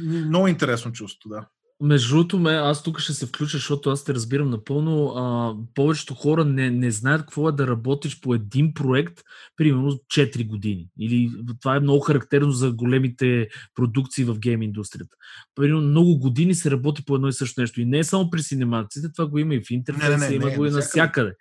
[0.00, 1.46] Много интересно чувство, да.
[1.82, 5.06] Между другото, ме, аз тук ще се включа, защото аз те разбирам напълно.
[5.06, 9.20] А, повечето хора не, не знаят какво е да работиш по един проект,
[9.56, 10.88] примерно 4 години.
[11.00, 15.16] Или това е много характерно за големите продукции в гейм индустрията.
[15.54, 17.80] Примерно много години се работи по едно и също нещо.
[17.80, 20.66] И не е само при синематиците, това го има и в интерфейса, има не, го
[20.66, 21.32] и навсякъде.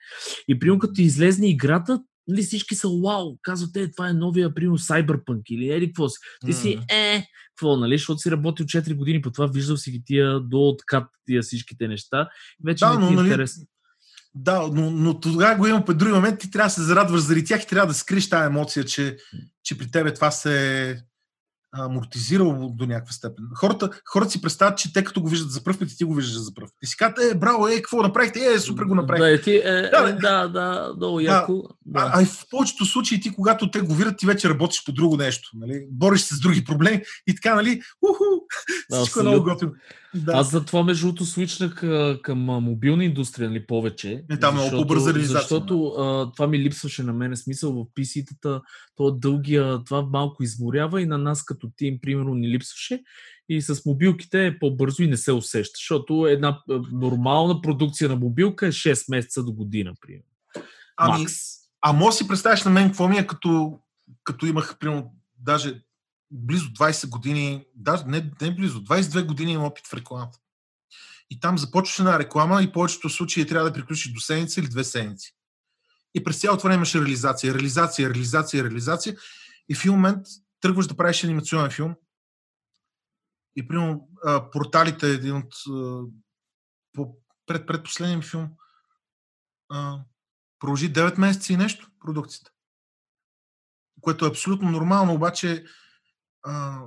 [0.48, 4.78] И примерно като излезне играта, нали, всички са вау, казват, е, това е новия, примерно,
[4.78, 6.18] Cyberpunk или еди какво си.
[6.46, 7.24] Ти си, е,
[7.56, 11.08] какво, нали, защото си работил 4 години по това, виждал си ги тия до откат
[11.26, 12.30] тия всичките неща.
[12.66, 13.64] Вече да, не ти е нали, интересно.
[14.36, 17.46] Да, но, но тогава го има по други момент, ти трябва да се зарадваш заради
[17.46, 19.18] тях и трябва да скриш тази емоция, че,
[19.64, 20.98] че при тебе това се
[21.72, 23.46] амортизирал до някаква степен.
[23.56, 26.16] Хората, хората си представят, че те като го виждат за пръв път и ти го
[26.16, 26.70] виждаш за пръв.
[26.84, 28.40] И си казват, е, браво, е, какво направихте?
[28.40, 29.32] Е, супер го направихте.
[29.32, 31.64] Да, ти, е, да, е, да, да, много яко.
[31.86, 32.00] Да.
[32.00, 34.92] А, а, и в повечето случаи ти, когато те го видят, ти вече работиш по
[34.92, 35.50] друго нещо.
[35.54, 35.86] Нали?
[35.92, 37.82] Бориш се с други проблеми и така, нали?
[38.02, 38.24] Уху!
[38.92, 39.72] Всичко е много готино.
[40.14, 40.32] Да.
[40.36, 41.84] Аз затова между другото свичнах
[42.22, 44.24] към мобилна индустрия нали, повече.
[44.30, 45.42] Не, там много по-бърза реализация.
[45.42, 48.62] Защото а, това ми липсваше на мен смисъл в PC-тата,
[49.00, 53.04] то дългия, това малко изморява и на нас като тим, примерно, ни липсваше.
[53.50, 58.68] И с мобилките е по-бързо и не се усеща, защото една нормална продукция на мобилка
[58.68, 60.24] е 6 месеца до година, примерно.
[60.98, 61.34] Ами, Макс.
[61.82, 63.80] А може си представиш на мен какво ми е като,
[64.24, 65.82] като имах, примерно, даже
[66.32, 70.40] близо 20 години, даже не, не близо, 22 години имам опит в рекламата.
[71.30, 74.84] И там започваш една реклама и повечето случаи трябва да приключиш до седмица или две
[74.84, 75.36] седмици.
[76.16, 79.18] И през цялото време имаше реализация, реализация, реализация, реализация.
[79.70, 80.26] И в един момент
[80.62, 81.96] тръгваш да правиш анимационен филм.
[83.56, 84.10] И примерно
[84.52, 85.54] порталите, един от
[86.94, 88.50] по, пред, предпоследния филм,
[89.70, 90.00] а,
[90.60, 92.52] продължи 9 месеца и нещо продукцията.
[94.02, 95.66] Което е абсолютно нормално, обаче
[96.44, 96.82] а,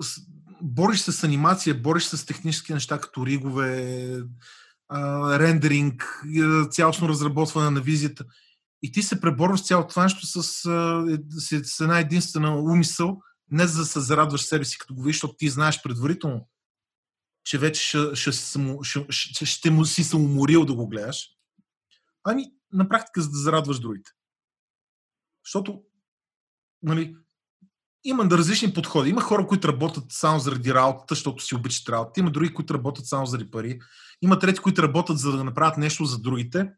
[0.00, 0.20] с,
[0.62, 4.22] бориш се с анимация, бориш се с технически неща, като ригове,
[4.88, 6.24] а, рендеринг,
[6.70, 8.24] цялостно разработване на визията.
[8.82, 13.78] И ти се преборваш цялото това нещо с, с, с една единствена умисъл, не за
[13.78, 16.48] да се зарадваш себе си, като го видиш, защото ти знаеш предварително,
[17.44, 18.32] че вече ще, ще,
[18.82, 21.28] ще, ще, ще си се уморил да го гледаш,
[22.24, 24.10] ами на практика за да зарадваш другите.
[25.46, 25.82] Защото
[26.82, 27.16] нали,
[28.04, 29.10] има различни подходи.
[29.10, 32.20] Има хора, които работят само заради работата, защото си обичат работата.
[32.20, 33.80] Има други, които работят само заради пари.
[34.22, 36.72] Има трети, които работят за да направят нещо за другите.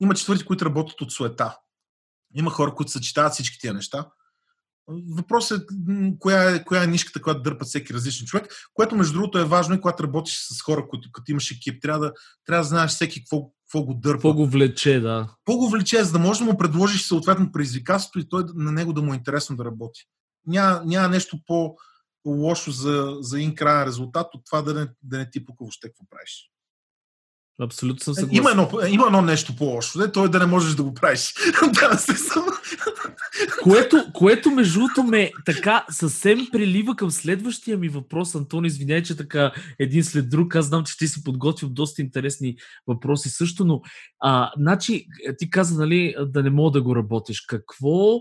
[0.00, 1.58] Има четвърти, които работят от суета.
[2.34, 4.06] Има хора, които съчетават всички тия неща.
[5.16, 5.64] Въпросът е
[6.18, 9.74] коя, е коя е нишката, която дърпат всеки различен човек, което между другото е важно
[9.74, 12.12] и когато работиш с хора, които като имаш екип, трябва да,
[12.46, 14.18] трябва да знаеш всеки какво, какво го дърпа.
[14.18, 15.28] Какво го влече, да.
[15.36, 18.92] Какво го влече, за да можеш да му предложиш съответно предизвикателство и той на него
[18.92, 20.04] да му е интересно да работи.
[20.46, 21.76] Няма, няма нещо по
[22.26, 25.88] лошо за, за един крайен резултат от това да не, да не ти пука въобще
[25.88, 26.49] какво правиш.
[27.60, 28.36] Абсолютно съм съгласен.
[28.36, 31.34] Има едно, има едно нещо по-лошо, де, той да не можеш да го правиш.
[31.62, 31.98] да,
[33.62, 38.34] което, което между другото ме така съвсем прилива към следващия ми въпрос.
[38.34, 40.56] Антон, извиняй, че така един след друг.
[40.56, 43.80] Аз знам, че ти си подготвил доста интересни въпроси също, но
[44.20, 45.06] а, значи,
[45.38, 47.40] ти каза, нали, да не мога да го работиш.
[47.40, 48.18] Какво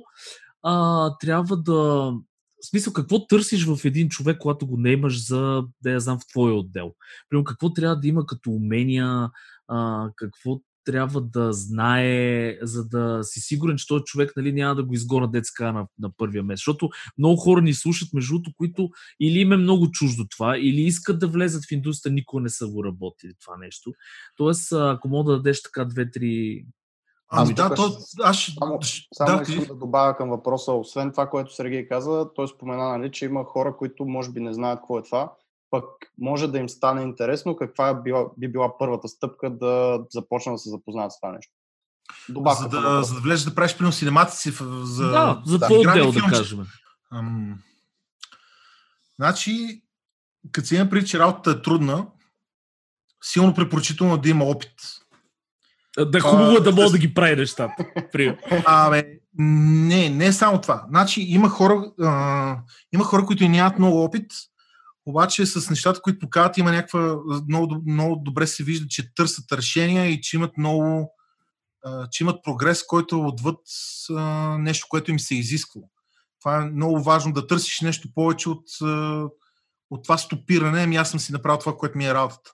[0.64, 2.12] а, трябва да
[2.62, 6.20] в смисъл, какво търсиш в един човек, когато го не имаш за, да я знам,
[6.20, 6.94] в твоя отдел?
[7.30, 9.30] Примерно, какво трябва да има като умения,
[9.68, 14.84] а, какво трябва да знае, за да си сигурен, че този човек нали, няма да
[14.84, 16.60] го изгора детска на, на първия месец.
[16.60, 20.82] Защото много хора ни слушат, между другото, които или им е много чуждо това, или
[20.82, 23.94] искат да влезат в индустрия, никога не са го работили това нещо.
[24.38, 26.66] Тоест, ако мога да дадеш така две-три
[27.30, 28.80] Ами да, то, аз Само,
[29.14, 33.12] само да, искам да добавя към въпроса, освен това, което Сергей каза, той спомена, нали,
[33.12, 35.34] че има хора, които може би не знаят какво е това,
[35.72, 35.86] пък
[36.20, 40.60] може да им стане интересно каква е била, би била първата стъпка да започнат да
[40.60, 41.54] се запознаят с това нещо.
[42.30, 44.52] Добавка за, да, за да влезеш да правиш примерно синематици
[44.84, 46.66] за, да, за да, твой отдел, да кажем.
[47.12, 47.60] Ам...
[49.20, 49.84] Значи,
[50.52, 52.08] като си има преди, че работата е трудна,
[53.24, 54.74] силно препоръчително да има опит
[56.06, 57.86] да хубаво е да мога да ги прави нещата.
[58.66, 59.04] Абе,
[59.38, 60.86] не, не е само това.
[60.90, 62.58] Значи има хора, а,
[62.94, 64.32] има хора, които нямат много опит,
[65.06, 70.06] обаче с нещата, които показват, има някаква, много, много добре се вижда, че търсят решения
[70.10, 71.12] и че имат много,
[71.86, 73.60] а, че имат прогрес, който е отвъд
[74.10, 75.82] а, нещо, което им се изисква.
[76.40, 79.26] Това е много важно да търсиш нещо повече от, а,
[79.90, 80.84] от това стопиране.
[80.84, 82.52] Ами аз съм си направил това, което ми е работата.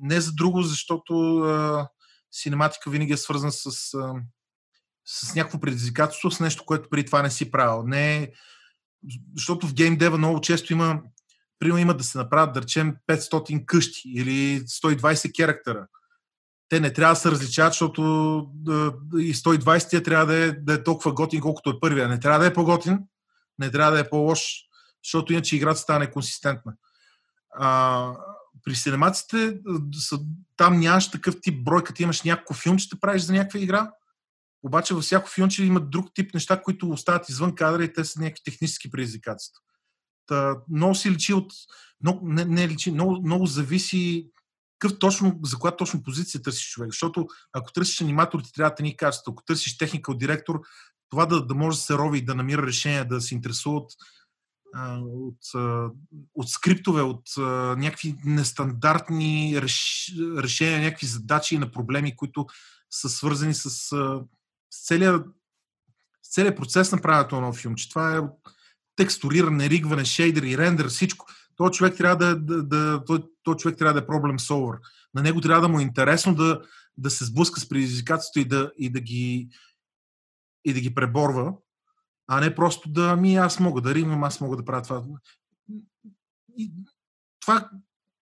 [0.00, 1.88] Не за друго, защото а,
[2.32, 3.70] синематика винаги е свързан с,
[5.04, 7.82] с някакво предизвикателство, с нещо, което преди това не си правил.
[7.86, 8.32] Не,
[9.36, 11.00] защото в геймдева много често има,
[11.58, 15.86] примерно има да се направят, да речем, 500 къщи или 120 керактера.
[16.68, 18.02] Те не трябва да се различават, защото
[19.18, 22.08] и 120 трябва да е, да е толкова готин, колкото е първия.
[22.08, 22.98] Не трябва да е по-готин,
[23.58, 24.40] не трябва да е по-лош,
[25.04, 26.72] защото иначе играта стане неконсистентна.
[27.54, 28.12] А,
[28.64, 29.58] при синемаците
[30.56, 33.90] там нямаш такъв тип брой, като имаш някакво филм, ще правиш за някаква игра.
[34.62, 38.20] Обаче във всяко филмче има друг тип неща, които остават извън кадра и те са
[38.20, 39.60] някакви технически предизвикателства.
[40.26, 41.52] Та, много си личи от...
[42.02, 44.30] Много, не, не личи, много, много зависи
[44.78, 46.92] какъв точно, за коя точно позиция търсиш човек.
[46.92, 49.32] Защото ако търсиш аниматор, ти трябва да ни качества.
[49.32, 50.60] Ако търсиш техника от директор,
[51.10, 53.92] това да, да може да се рови и да намира решение, да се интересува от
[55.02, 55.38] от,
[56.34, 57.22] от скриптове, от
[57.76, 62.46] някакви нестандартни реш, решения, някакви задачи на проблеми, които
[62.90, 64.20] са свързани с, с
[64.70, 65.26] целият,
[66.22, 67.74] целият процес на правенето на нов филм.
[67.74, 68.20] Че това е
[68.96, 71.26] текстуриране, ригване, шейдер и рендер, всичко.
[71.56, 74.78] Този човек трябва да, да, да, той, той човек трябва да е проблем солвер.
[75.14, 76.62] На него трябва да му е интересно да,
[76.96, 79.00] да се сблъска с предизвикателството и да, и да
[80.64, 81.54] и да ги преборва
[82.28, 85.02] а не просто да ми аз мога да римам, аз мога да правя това.
[86.58, 86.72] И
[87.40, 87.70] това,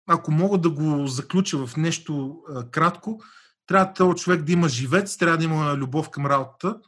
[0.07, 3.23] ако мога да го заключа в нещо а, кратко,
[3.67, 6.79] трябва този човек да има живец, трябва да има любов към работата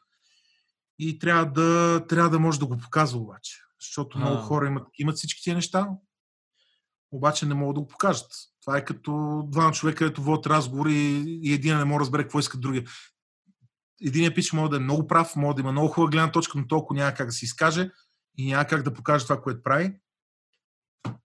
[0.99, 3.59] и трябва да, трябва да може да го показва обаче.
[3.81, 5.89] Защото много хора имат, имат всички тия неща,
[7.11, 8.31] обаче не могат да го покажат.
[8.61, 10.93] Това е като двама човека, където водят разговори
[11.25, 12.83] и един не може да разбере какво иска другия
[14.03, 16.67] един пич може да е много прав, може да има много хубава гледна точка, но
[16.67, 17.91] толкова няма как да се изкаже
[18.37, 19.93] и няма как да покаже това, което прави.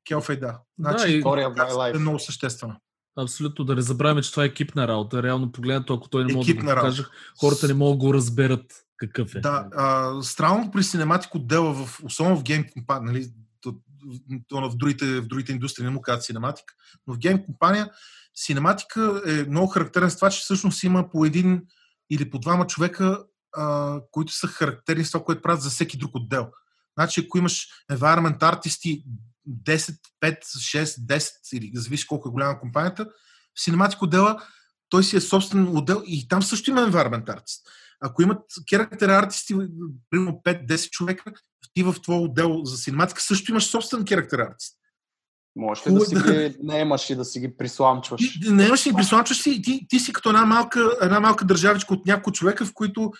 [0.09, 0.61] Келфей да.
[0.79, 1.97] Значи, да, и...
[1.97, 2.77] е много съществена.
[3.19, 5.23] Абсолютно, да не забравяме, че това е екипна работа.
[5.23, 7.05] Реално погледнато, ако той не може да го покаже,
[7.41, 9.41] хората не могат да го разберат какъв е.
[9.41, 13.75] Да, а, странното при синематик отдела, в, особено в гейм компания, нали, то,
[14.49, 16.65] то, в, другите, в другите индустрии не му казват синематик,
[17.07, 17.91] но в гейм компания
[18.35, 21.63] синематика е много характерен с това, че всъщност има по един
[22.11, 23.25] или по двама човека,
[23.57, 26.49] а, които са характерни с това, което правят за всеки друг отдел.
[26.99, 29.05] Значи, ако имаш environment артисти
[29.49, 34.43] 10, 5, 6, 10 или зависи колко е голяма компанията, в Cinematic отдела
[34.89, 37.67] той си е собствен отдел и там също има environment артист.
[38.01, 39.55] Ако имат керактер артисти,
[40.11, 41.33] примерно 5-10 човека,
[41.75, 44.79] ти в твой отдел за синематика също имаш собствен керактер артист.
[45.59, 48.39] Можеш ли да си ги наемаш и да си ги присламчваш?
[48.51, 52.33] Наемаш и присламчваш си, ти, ти си като една малка, една малка държавичка от няколко
[52.33, 53.13] човека, в които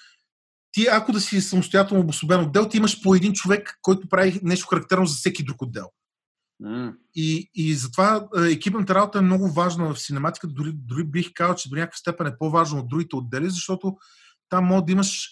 [0.73, 4.67] ти, ако да си самостоятелно обособен отдел, ти имаш по един човек, който прави нещо
[4.67, 5.87] характерно за всеки друг отдел.
[6.63, 6.95] Mm.
[7.15, 10.47] И, и затова екипната работа е много важна в синематика.
[10.47, 13.97] Дори, дори бих казал, че до някаква степен е по-важно от другите отдели, защото
[14.49, 15.31] там може да имаш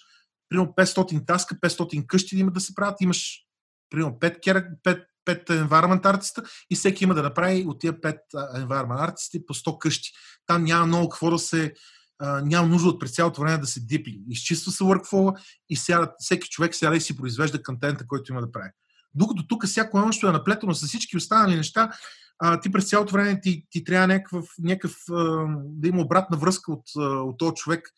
[0.49, 3.43] примерно 500 таска, 500 къщи да има да се правят, имаш
[3.91, 9.09] примерно 5, 5, 5 environment артиста и всеки има да направи от тия 5 environment
[9.09, 10.13] артисти по 100 къщи.
[10.47, 11.75] Там няма много какво да се
[12.23, 14.21] Uh, няма нужда от през цялото време да се дипли.
[14.29, 18.53] Изчиства се workflow и сяда, всеки човек сяда и си произвежда контента, който има да
[18.53, 18.71] прави.
[19.15, 21.91] Докато тук всяко нещо е наплетено с всички останали неща,
[22.39, 26.73] а, ти през цялото време ти, ти трябва някакъв, някакъв а, да има обратна връзка
[26.73, 27.93] от, от този човек, а,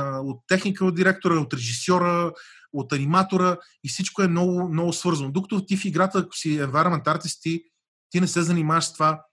[0.00, 2.32] от техника от директора, от режисьора,
[2.72, 5.32] от аниматора и всичко е много, много свързано.
[5.32, 7.64] Докато ти в играта, ако си environment artist, ти,
[8.10, 9.24] ти не се занимаваш с това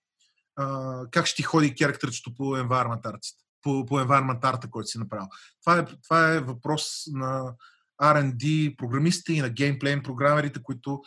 [0.55, 4.97] а, как ще ти ходи керактерчето по environment artist, по, по environment арта, който си
[4.97, 5.27] направил.
[5.61, 7.53] Това е, това е въпрос на
[8.01, 11.01] R&D програмистите и на геймплейн програмерите, които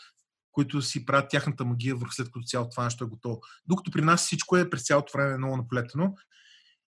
[0.54, 3.40] които си правят тяхната магия върху след като цялото това нещо е готово.
[3.66, 6.14] Докато при нас всичко е през цялото време много наплетено.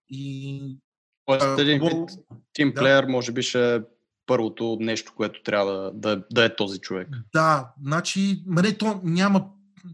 [0.08, 0.78] И...
[1.26, 2.10] Тоест, един вид
[2.52, 3.08] тимплеер да.
[3.08, 3.80] може би ще е
[4.26, 7.08] първото нещо, което трябва да, да, да е този човек.
[7.32, 9.44] Да, значи, не, то няма,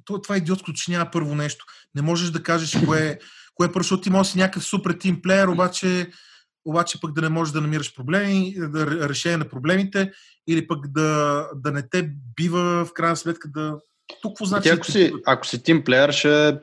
[0.05, 1.65] то, това е идиотско, че няма първо нещо.
[1.95, 3.19] Не можеш да кажеш кое,
[3.55, 6.11] кое е първо, защото ти можеш си някакъв супер тимплеер, обаче
[6.65, 10.13] обаче пък да не можеш да намираш проблеми, да решение на проблемите
[10.49, 13.79] или пък да, да не те бива в крайна сметка да...
[14.23, 14.69] Тук значи?
[14.69, 16.59] ако, си, ако си тимплеер, ще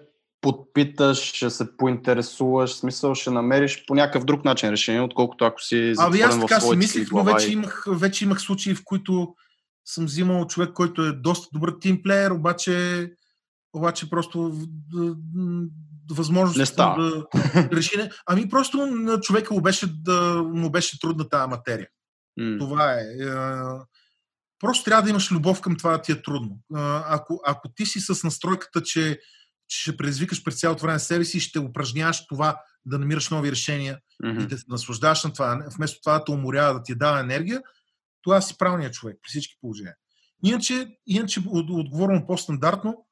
[0.47, 5.93] подпиташ, ще се поинтересуваш, смисъл ще намериш по някакъв друг начин решение, отколкото ако си
[5.97, 9.35] Ами аз така си мислих, но вече имах, вече имах случаи, в които
[9.85, 13.09] съм взимал човек, който е доста добър тимплеер, обаче,
[13.73, 14.53] обаче просто
[16.11, 17.27] възможност да
[17.71, 18.09] реши.
[18.25, 21.87] Ами просто на човека му беше, да, му беше трудна тази материя.
[22.39, 22.59] Mm.
[22.59, 23.03] Това е.
[24.59, 26.59] Просто трябва да имаш любов към това да ти е трудно.
[27.05, 29.19] Ако, ако ти си с настройката, че
[29.67, 33.99] ще предизвикаш през цялото време себе си и ще упражняваш това да намираш нови решения
[34.23, 34.43] mm-hmm.
[34.43, 37.61] и да се наслаждаваш на това, вместо това да те уморява, да ти дава енергия,
[38.21, 39.95] това си правилният човек при всички положения.
[40.43, 43.07] Иначе, иначе отговорно по-стандартно,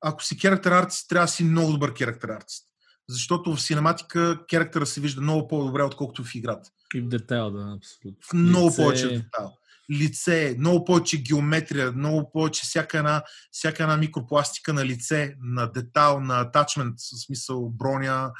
[0.00, 2.66] ако си керактер артист, трябва да си много добър керактер артист.
[3.08, 6.70] Защото в синематика керактера се вижда много по-добре, отколкото в играта.
[6.94, 8.20] И в детайл, да, абсолютно.
[8.30, 8.76] В много Лице...
[8.76, 9.52] повече детайл.
[9.92, 16.20] Лице, много повече геометрия, много повече всяка една, всяка една микропластика на лице, на детайл,
[16.20, 18.32] на атачмент, в смисъл броня,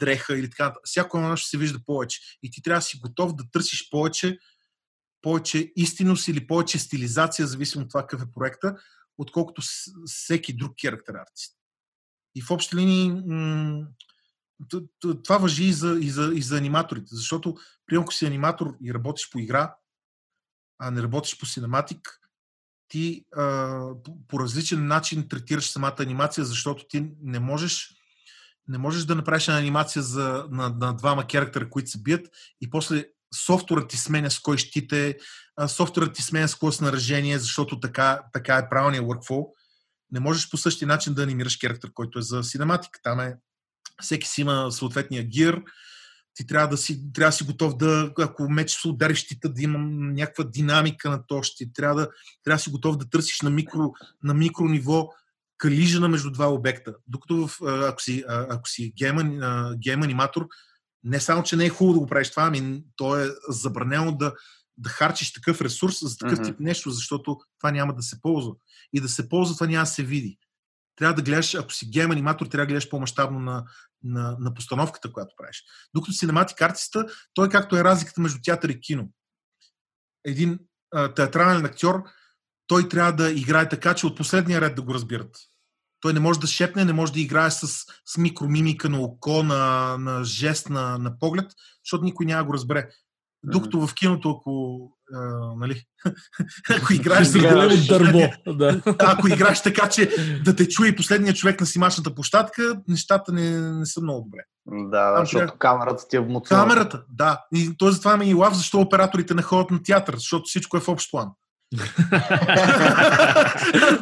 [0.00, 0.74] дреха или така.
[0.84, 2.20] Всяко едно нещо се вижда повече.
[2.42, 4.38] И ти трябва да си готов да търсиш повече,
[5.22, 8.76] повече истинност или повече стилизация, зависимо от това какъв е проекта,
[9.18, 9.62] отколкото
[10.06, 11.56] всеки друг керактер артист.
[12.34, 13.22] И в общи линии
[15.24, 17.56] това въжи и за, и, за, и за аниматорите, защото
[17.86, 19.74] при ако си аниматор и работиш по игра,
[20.78, 22.20] а не работиш по синематик,
[22.88, 23.42] ти а,
[24.04, 27.96] по, по различен начин третираш самата анимация, защото ти не можеш
[28.68, 32.26] не можеш да направиш една анимация за, на, на двама керактера, които се бият
[32.60, 33.04] и после
[33.34, 35.18] софтуерът ти сменя с кой щите,
[35.68, 39.46] софтуерът ти сменя с кое снаряжение, защото така, така е правилният workflow.
[40.12, 43.00] Не можеш по същия начин да анимираш керактер, който е за синематика.
[43.02, 43.36] Там е,
[44.02, 45.62] всеки си има съответния гир,
[46.36, 49.62] ти трябва да си, трябва да си готов да, ако меч се удариш щита, да
[49.62, 51.70] има някаква динамика на то щит.
[51.74, 52.08] Трябва да,
[52.44, 55.08] трябва да си готов да търсиш на микро, на микро ниво
[55.58, 56.94] калижена между два обекта.
[57.06, 59.40] Докато в, ако си, ако си гейм,
[59.78, 60.46] гейм аниматор,
[61.04, 64.34] не само, че не е хубаво да го правиш това, ами то е забранено да,
[64.78, 68.52] да харчиш такъв ресурс за такъв тип нещо, защото това няма да се ползва.
[68.92, 70.38] И да се ползва, това няма да се види.
[70.96, 73.64] Трябва да гледаш, ако си гейм аниматор, трябва да гледаш по-масштабно на,
[74.04, 75.64] на, на постановката, която правиш.
[75.94, 79.08] Докато синематик артиста, той както е разликата между театър и кино.
[80.24, 80.58] Един
[80.94, 82.02] а, театрален актьор,
[82.66, 85.36] той трябва да играе така, че от последния ред да го разбират.
[86.00, 87.66] Той не може да шепне, не може да играе с,
[88.06, 91.52] с микромимика на око, на, на жест, на, на поглед,
[91.84, 92.88] защото никой няма го разбере.
[93.46, 94.80] Докато в киното, ако,
[95.14, 95.20] а,
[95.58, 95.82] нали,
[96.82, 98.20] ако играеш Ще големо дърво.
[98.46, 98.80] Да.
[98.98, 100.10] ако играеш така, че
[100.44, 104.38] да те чуе и последния човек на снимачната площадка, нещата не, не са много добре.
[104.90, 106.60] Да, да Там защото трябва- камерата ти е вмуцена.
[106.60, 107.40] Камерата, да.
[107.54, 110.80] И той затова ме и лав, защо операторите не ходят на театър, защото всичко е
[110.80, 111.28] в общ план.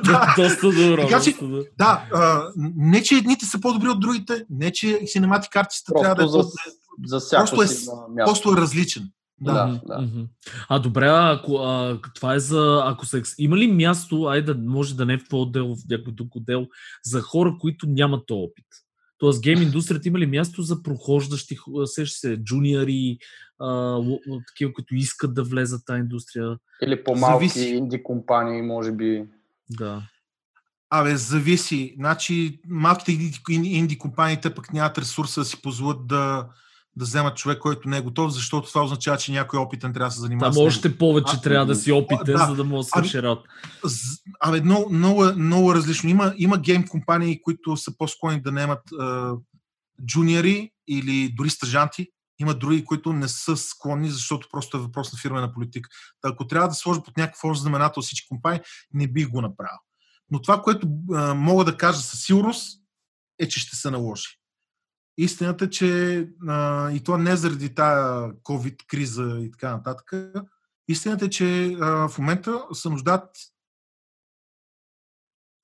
[0.04, 1.02] да, Доста добро.
[1.02, 1.36] Така че-
[1.78, 2.42] да а,
[2.76, 6.42] не, че едните са по-добри от другите, не, че синематик артиста трябва да е, за,
[7.04, 7.84] за всяко Просто е място.
[8.26, 9.02] просто е различен.
[9.40, 9.80] Да.
[9.86, 10.08] Да.
[10.68, 12.82] А добре, ако а, това е за.
[12.84, 15.74] Ако се, екс- има ли място, айде да може да не е в твой отдел,
[15.74, 16.66] в някой друг отдел,
[17.04, 18.66] за хора, които нямат този опит?
[19.18, 23.18] Тоест, гейм индустрията има ли място за прохождащи, сещаш се, джуниори,
[23.60, 24.00] а,
[24.48, 26.56] такива, които искат да влезат в тази индустрия?
[26.82, 27.68] Или по-малки Зависи.
[27.74, 29.24] инди компании, може би.
[29.70, 30.02] Да.
[30.90, 31.94] Абе, зависи.
[31.96, 36.48] Значи, малките инди, инди компаниите пък нямат ресурса да си позволят да,
[36.96, 40.14] да вземат човек, който не е готов, защото това означава, че някой опитен трябва да
[40.14, 42.46] се занимава Там още повече А, трябва да си опитен, да.
[42.46, 43.48] за да може да свърши работа.
[44.40, 46.10] Абе, много, много, е- много е различно.
[46.10, 49.32] Има, има гейм компании, които са по-склонни да наемат а,
[50.06, 52.08] джуниори или дори стъжанти.
[52.40, 55.88] Има други, които не са склонни, защото просто е въпрос на фирмена политика.
[56.20, 58.60] Та, ако трябва да сложа под някакъв общ знаменател всички компании,
[58.94, 59.78] не бих го направил.
[60.30, 62.80] Но това, което а, мога да кажа със сигурност,
[63.38, 64.28] е, че ще се наложи.
[65.18, 70.12] Истината е, че а, и това не заради тая COVID-криза и така нататък.
[70.88, 73.28] Истината е, че а, в момента се нуждаят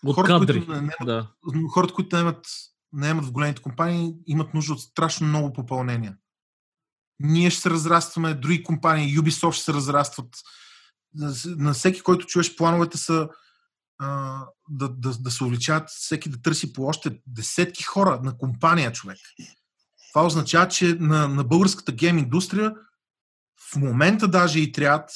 [0.05, 0.66] От хората, кадри.
[0.66, 1.28] които не- Да.
[1.70, 2.46] хората, които наемат,
[2.92, 6.16] наемат в големите компании, имат нужда от страшно много попълнения.
[7.18, 10.36] Ние ще се разрастваме, други компании, Ubisoft ще се разрастват.
[11.14, 13.28] На- На всеки, който чуеш, плановете са
[14.01, 18.92] а, да, да, да се увеличават, всеки да търси по още десетки хора на компания,
[18.92, 19.18] човек.
[20.12, 22.74] Това означава, че на, на българската гейм индустрия
[23.72, 25.11] в момента даже и трябват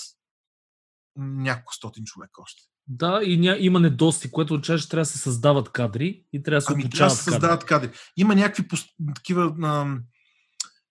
[1.17, 2.63] няколко стотин човека още.
[2.87, 6.57] Да, и ня, има недостиг, което означава, че трябва да се създават кадри и трябва
[6.57, 7.35] да се Ами трябва да обучават се кадри.
[7.35, 7.91] създават кадри.
[8.17, 8.69] Има някакви
[9.15, 9.99] такива, а,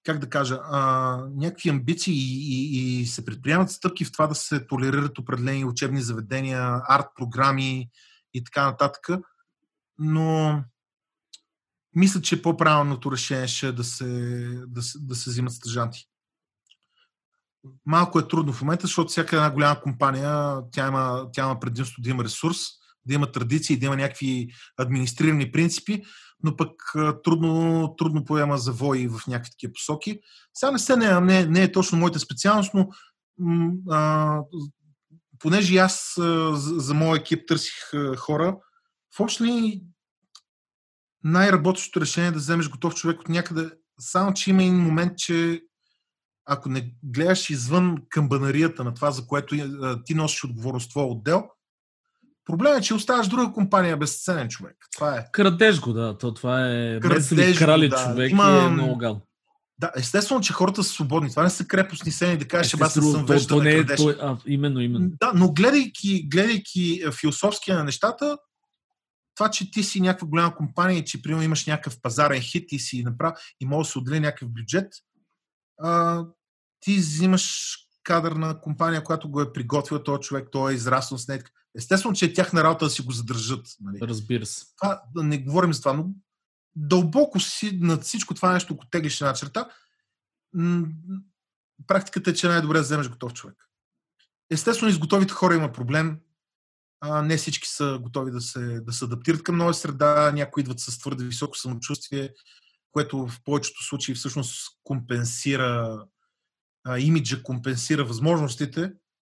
[0.04, 4.36] как да кажа, а, някакви амбиции и, и, и се предприемат стъпки в това да
[4.36, 7.90] се толерират определени учебни заведения, арт програми
[8.34, 9.08] и така нататък.
[10.00, 10.64] Но
[11.96, 14.06] мисля, че по-правилното решение ще е да се,
[14.68, 16.06] да се, да се взимат стъжанти.
[17.86, 22.02] Малко е трудно в момента, защото всяка една голяма компания, тя има, тя има предимство
[22.02, 22.58] да има ресурс,
[23.06, 26.04] да има традиции, да има някакви администрирани принципи,
[26.44, 26.72] но пък
[27.24, 30.20] трудно, трудно поема завои в някакви такива посоки.
[30.54, 32.90] Сега не, се, не, не, не е точно моята специалност, но
[33.90, 34.40] а,
[35.40, 38.58] понеже и аз а, за, за моя екип търсих а, хора,
[39.18, 39.84] в общи ли
[41.24, 45.62] най-работещото решение е да вземеш готов човек от някъде, само че има един момент, че
[46.46, 49.56] ако не гледаш извън камбанарията на това, за което
[50.06, 51.44] ти носиш отговорност в твоя отдел,
[52.46, 54.78] проблемът е, че оставаш друга компания безценен човек.
[54.96, 55.26] Това е.
[55.32, 56.18] Крадеш го, да.
[56.18, 58.04] То, това е Крадеш крали да.
[58.06, 59.22] човек Има- и е много гал.
[59.80, 61.30] Да, естествено, че хората са свободни.
[61.30, 64.18] Това не са крепостни сцени да кажеш, че аз съм вещ да не е, той,
[64.22, 65.10] а, именно, именно.
[65.20, 68.38] Да, но гледайки, гледайки е, философския на нещата,
[69.36, 72.80] това, че ти си някаква голяма компания и че примерно имаш някакъв пазарен хит и
[72.80, 74.94] си направ и може да се отдели някакъв бюджет,
[75.82, 76.24] а,
[76.80, 81.28] ти взимаш кадър на компания, която го е приготвила този човек, той е израснал с
[81.28, 81.44] нея.
[81.78, 83.68] Естествено, че е тяхна работа да си го задържат.
[83.82, 84.00] Нали?
[84.02, 84.66] Разбира се.
[84.82, 86.10] това, да не говорим за това, но
[86.76, 89.70] дълбоко си над всичко това нещо, ако теглиш една черта,
[90.54, 90.88] м-
[91.88, 93.70] практиката е, че най-добре да вземеш готов човек.
[94.50, 96.20] Естествено, с готовите хора има проблем.
[97.02, 100.80] А, не всички са готови да се, да се адаптират към нова среда, някои идват
[100.80, 102.34] с твърде високо самочувствие,
[102.92, 106.04] което в повечето случаи всъщност компенсира
[106.84, 108.94] а, имиджа, компенсира възможностите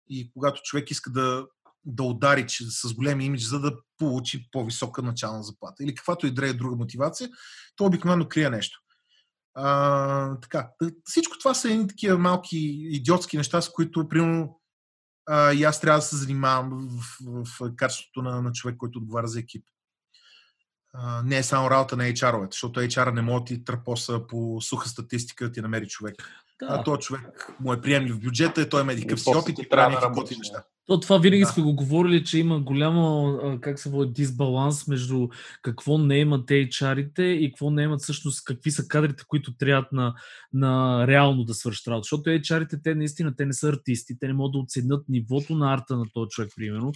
[0.10, 1.46] и когато човек иска да,
[1.86, 6.34] да удари че, с големи имидж, за да получи по-висока начална заплата или каквато и
[6.34, 7.30] да е друга мотивация,
[7.76, 8.80] то обикновено крие нещо.
[9.54, 10.70] А, така,
[11.04, 12.58] всичко това са едни такива малки
[12.90, 14.62] идиотски неща, с които, примерно,
[15.28, 19.00] а, и аз трябва да се занимавам в, в, в качеството на, на човек, който
[19.00, 19.66] отговаря за екип.
[20.94, 24.62] А, не е само работа на HR-овете, защото HR не може да ти търпоса по
[24.62, 26.16] суха статистика да ти намери човек.
[26.60, 26.68] Да.
[26.70, 29.60] А този човек му е приемлив в бюджета, той има такъв И си после опит
[29.60, 30.38] и прави някакви да.
[30.38, 30.64] неща.
[30.90, 31.48] То това винаги Да.
[31.48, 35.28] сме го говорили, че има голямо, а, как се води, дисбаланс между
[35.62, 40.16] какво не имат HR-ите и какво не имат всъщност, какви са кадрите, които трябва на,
[40.54, 42.04] на реално да свършат работа.
[42.04, 45.74] Защото HR-ите, те наистина, те не са артисти, те не могат да оценят нивото на
[45.74, 46.92] арта на този човек, примерно.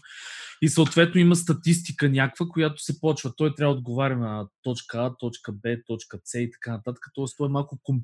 [0.62, 3.34] И съответно има статистика някаква, която се почва.
[3.38, 7.06] Той трябва да отговаря на точка А, точка Б, точка С и така нататък.
[7.14, 8.04] Тоест той е малко ком-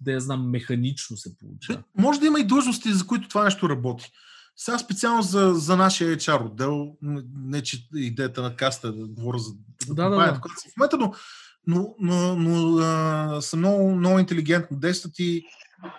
[0.00, 1.82] да я знам, механично се получава.
[1.98, 4.10] Може да има и длъжности, за които това нещо работи.
[4.56, 6.96] Сега специално за, за нашия HR отдел,
[7.34, 9.52] не че идеята на каста да говоря за
[9.86, 10.34] да, да, да.
[10.34, 11.14] в момента, но,
[11.66, 15.44] но, но, но а, са много, много интелигентно действат и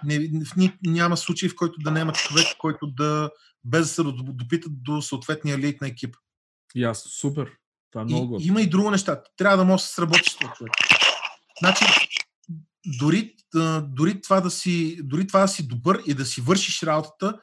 [0.04, 3.30] не, ни, няма случай, в който да няма човек, който да
[3.64, 6.16] без да се допитат до съответния лейт на екип.
[6.76, 7.52] Ясно, супер.
[7.92, 9.22] Това е много и, Има и друго неща.
[9.38, 10.74] Трябва да може да се сработиш с човек.
[11.60, 11.86] Значи,
[13.00, 13.36] дори,
[13.82, 17.40] дори, това да си, дори това да си добър и да си вършиш работата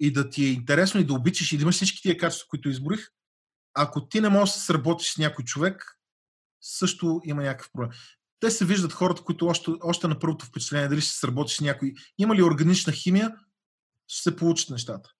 [0.00, 2.68] и да ти е интересно и да обичаш и да имаш всички тия качества, които
[2.68, 3.08] изборих,
[3.74, 5.98] ако ти не можеш да се сработиш с някой човек,
[6.60, 7.90] също има някакъв проблем.
[8.40, 11.60] Те се виждат хората, които още, още на първото впечатление, дали ще се сработиш с
[11.60, 13.36] някой, има ли органична химия,
[14.08, 15.10] ще се получат нещата.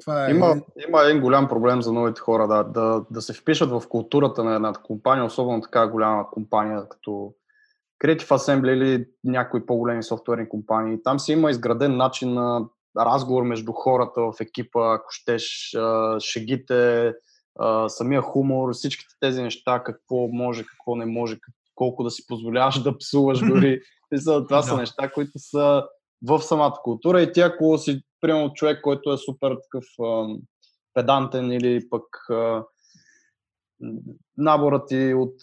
[0.00, 0.30] Това е...
[0.30, 4.44] има, има един голям проблем за новите хора да, да, да се впишат в културата
[4.44, 7.34] на една компания, особено така голяма компания като
[8.04, 11.02] Creative Assembly или някои по-големи софтуерни компании.
[11.02, 15.76] Там си има изграден начин на разговор между хората в екипа, ако щеш,
[16.18, 17.12] шегите,
[17.88, 21.36] самия хумор, всичките тези неща, какво може, какво не може,
[21.74, 23.80] колко да си позволяваш да псуваш дори.
[24.24, 25.84] Това са неща, които са
[26.26, 29.84] в самата култура и ти ако си, примерно, човек, който е супер такъв
[30.94, 32.04] педантен или пък
[34.36, 35.34] наборът ти от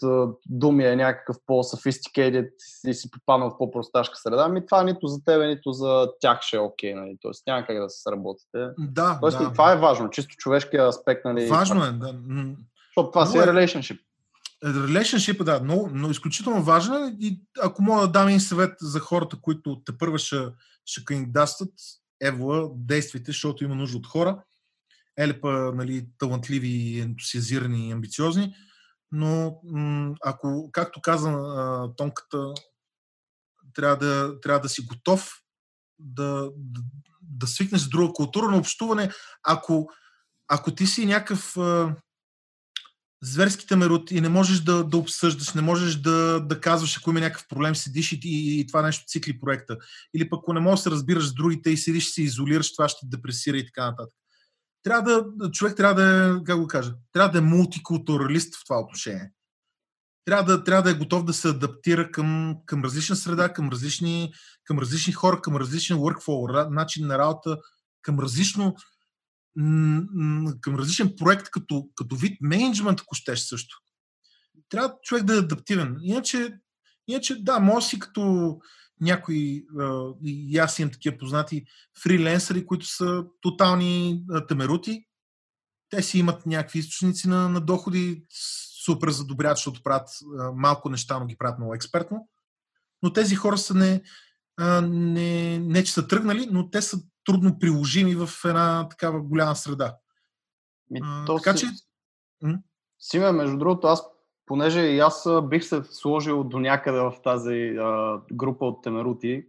[0.46, 2.52] думи е някакъв по-софистикейдед
[2.86, 6.56] и си попаднал в по-просташка среда, ми това нито за тебе, нито за тях ще
[6.56, 7.16] е окей, okay, нали?
[7.20, 8.68] Тоест няма как да се сработите.
[8.78, 9.52] Да, Тоест да.
[9.52, 11.46] това е важно, чисто човешкия аспект, нали?
[11.46, 12.14] Важно е, да.
[12.86, 13.98] Защото това си е relationship.
[14.64, 19.00] Relationship, да, но, но изключително важен е и ако мога да дам един съвет за
[19.00, 20.36] хората, които те първа ще,
[20.84, 21.72] ще кандидатстват,
[22.22, 24.42] ево, действайте, защото има нужда от хора
[25.18, 28.54] елепа нали, талантливи, ентусиазирани и амбициозни,
[29.12, 29.60] но
[30.24, 31.32] ако, както каза
[31.96, 32.54] Тонката,
[33.74, 35.32] трябва да, трябва да си готов
[35.98, 36.80] да, да,
[37.22, 39.10] да свикнеш с друга култура на общуване.
[39.42, 39.88] Ако,
[40.48, 41.96] ако ти си някакъв а,
[43.22, 47.20] зверски темерот и не можеш да, да обсъждаш, не можеш да, да казваш, ако има
[47.20, 49.76] някакъв проблем, седиш и, и, и това нещо цикли проекта.
[50.14, 52.72] Или пък ако не можеш да се разбираш с другите и седиш и се изолираш,
[52.72, 54.14] това ще депресира и така нататък
[54.86, 58.80] трябва да, човек трябва да е, как го кажа, трябва да е мултикултуралист в това
[58.80, 59.32] отношение.
[60.24, 64.32] Трябва да, трябва да е готов да се адаптира към, към различна среда, към различни,
[64.64, 67.58] към различни хора, към различен workflow, начин на работа,
[68.02, 68.76] към различно
[70.60, 73.76] към различен проект като, като вид менеджмент, ако щеш също.
[74.68, 75.96] Трябва човек да е адаптивен.
[76.02, 76.58] Иначе,
[77.08, 78.56] иначе да, може си като
[79.00, 79.66] някои,
[80.24, 81.64] и аз имам такива познати
[82.02, 85.06] фриленсъри, които са тотални темерути.
[85.90, 88.24] Те си имат някакви източници на, на доходи,
[88.84, 90.08] супер задобрят, защото правят
[90.54, 92.28] малко неща, но ги правят много експертно.
[93.02, 94.02] Но тези хора са не,
[94.82, 99.96] не, не че са тръгнали, но те са трудно приложими в една такава голяма среда.
[100.90, 101.66] Ми, то така си...
[101.66, 101.72] че.
[102.98, 104.02] Симе, между другото, аз
[104.46, 109.44] понеже и аз бих се сложил до някъде в тази а, група от темерути.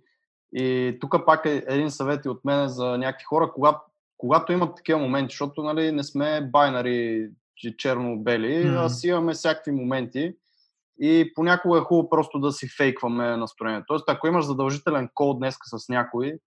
[0.54, 3.80] И тук пак е един съвет и от мен за някакви хора, когато,
[4.18, 7.30] когато имат такива моменти, защото нали, не сме байнари
[7.78, 8.86] черно-бели, mm-hmm.
[8.86, 10.34] а си имаме всякакви моменти
[11.00, 13.86] и понякога е хубаво просто да си фейкваме настроението.
[13.88, 16.38] Тоест, ако имаш задължителен кол днес с някой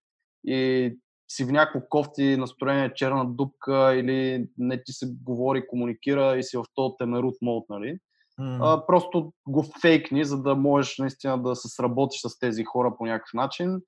[0.46, 0.92] и
[1.28, 6.56] си в някакво кофти настроение, черна дупка или не ти се говори, комуникира и си
[6.56, 7.98] в този темерут мод, нали?
[8.40, 8.58] Mm.
[8.60, 13.06] А, просто го фейкни, за да можеш наистина да се сработиш с тези хора по
[13.06, 13.80] някакъв начин,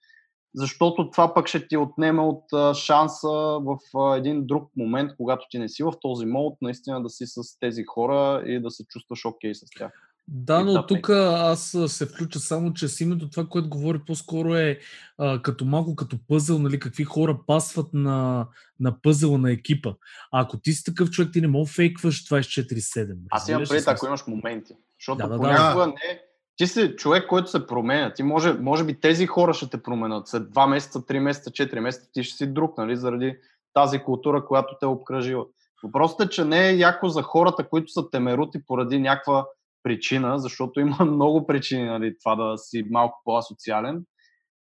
[0.54, 5.46] защото това пък ще ти отнеме от а, шанса в а, един друг момент, когато
[5.50, 8.84] ти не си в този мод, наистина да си с тези хора и да се
[8.86, 10.11] чувстваш окей okay с тях.
[10.28, 14.78] Да, но тук аз се включа само, че с името това, което говори по-скоро е
[15.18, 18.46] а, като малко като пъзъл, нали, какви хора пасват на,
[18.80, 19.90] на пъзела на екипа.
[20.32, 23.16] А ако ти си такъв човек, ти не мога фейкваш 24-7.
[23.30, 24.74] Аз имам пред, ако имаш моменти.
[24.98, 25.86] Защото да, да, понякога да.
[25.86, 26.22] не
[26.56, 28.14] ти си човек, който се променя.
[28.14, 30.28] Ти може, може би тези хора ще те променят.
[30.28, 33.36] След 2 месеца, 3 месеца, 4 месеца ти ще си друг, нали, заради
[33.74, 35.44] тази култура, която те е обкръжила.
[35.82, 39.46] Въпросът е, че не е яко за хората, които са темерути поради някаква
[39.82, 44.04] причина, защото има много причини нали, това да си малко по-асоциален,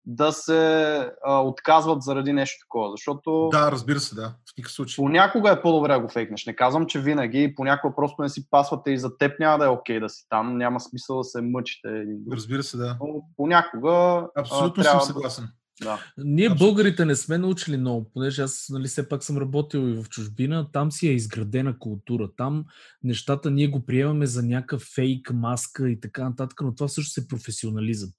[0.05, 2.91] да се а, отказват заради нещо такова.
[2.91, 3.49] Защото.
[3.51, 4.27] Да, разбира се, да.
[4.29, 4.95] В никакъв случай.
[4.95, 6.45] Понякога е по-добре да го фейкнеш.
[6.45, 7.53] Не казвам, че винаги.
[7.55, 10.25] Понякога просто не си пасвате и за теб няма да е окей okay да си
[10.29, 10.57] там.
[10.57, 12.05] Няма смисъл да се мъчите.
[12.31, 12.97] Разбира се, да.
[13.01, 14.27] Но понякога.
[14.37, 15.45] Абсолютно а, съм съгласен.
[15.45, 15.51] Да
[15.83, 15.99] да.
[16.17, 16.65] Ние Абсолютно.
[16.67, 20.67] българите не сме научили много, понеже аз нали, все пак съм работил и в чужбина,
[20.71, 22.29] там си е изградена култура.
[22.37, 22.65] Там
[23.03, 27.27] нещата ние го приемаме за някакъв фейк, маска и така нататък, но това също е
[27.27, 28.09] професионализъм.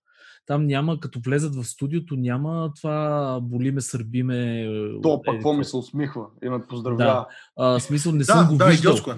[0.46, 4.66] Там няма, като влезат в студиото, няма това болиме, сърбиме.
[5.02, 7.04] То пък какво ми се усмихва и ме поздравява.
[7.04, 7.26] Да.
[7.56, 8.90] А, смисъл не Да, съм го да, виждал.
[8.90, 9.14] идиотско е.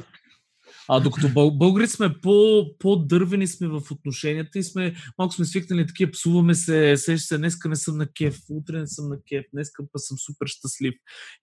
[0.89, 5.87] А докато бъл, българите сме по, по-дървени сме в отношенията и сме, малко сме свикнали
[5.87, 9.45] такива, псуваме се, сеща се, днеска не съм на кеф, утре не съм на кеф,
[9.53, 10.95] днеска па съм супер щастлив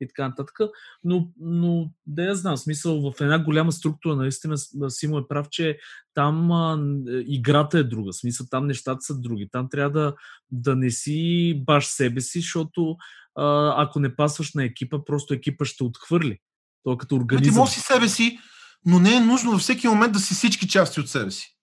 [0.01, 0.59] и така нататък.
[1.03, 5.47] Но, но да я знам, смисъл в една голяма структура, наистина С- Симо е прав,
[5.49, 5.77] че
[6.13, 9.47] там а, н- играта е друга, смисъл там нещата са други.
[9.51, 10.15] Там трябва да,
[10.51, 12.95] да не си баш себе си, защото
[13.35, 16.37] а, ако не пасваш на екипа, просто екипа ще отхвърли.
[16.83, 17.55] То е като Ами Ти организъм.
[17.55, 18.39] можеш си себе си,
[18.85, 21.57] но не е нужно във всеки момент да си всички части от себе си.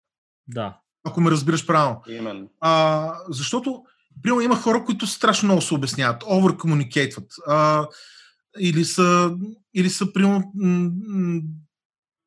[0.47, 0.81] Да.
[1.05, 2.03] Ако ме разбираш правилно.
[2.09, 2.51] Именно.
[2.61, 3.83] А, защото,
[4.23, 6.23] примерно, има хора, които страшно много се обясняват.
[7.47, 7.87] А,
[8.61, 9.37] или са,
[9.75, 11.41] или са примерно, м- м-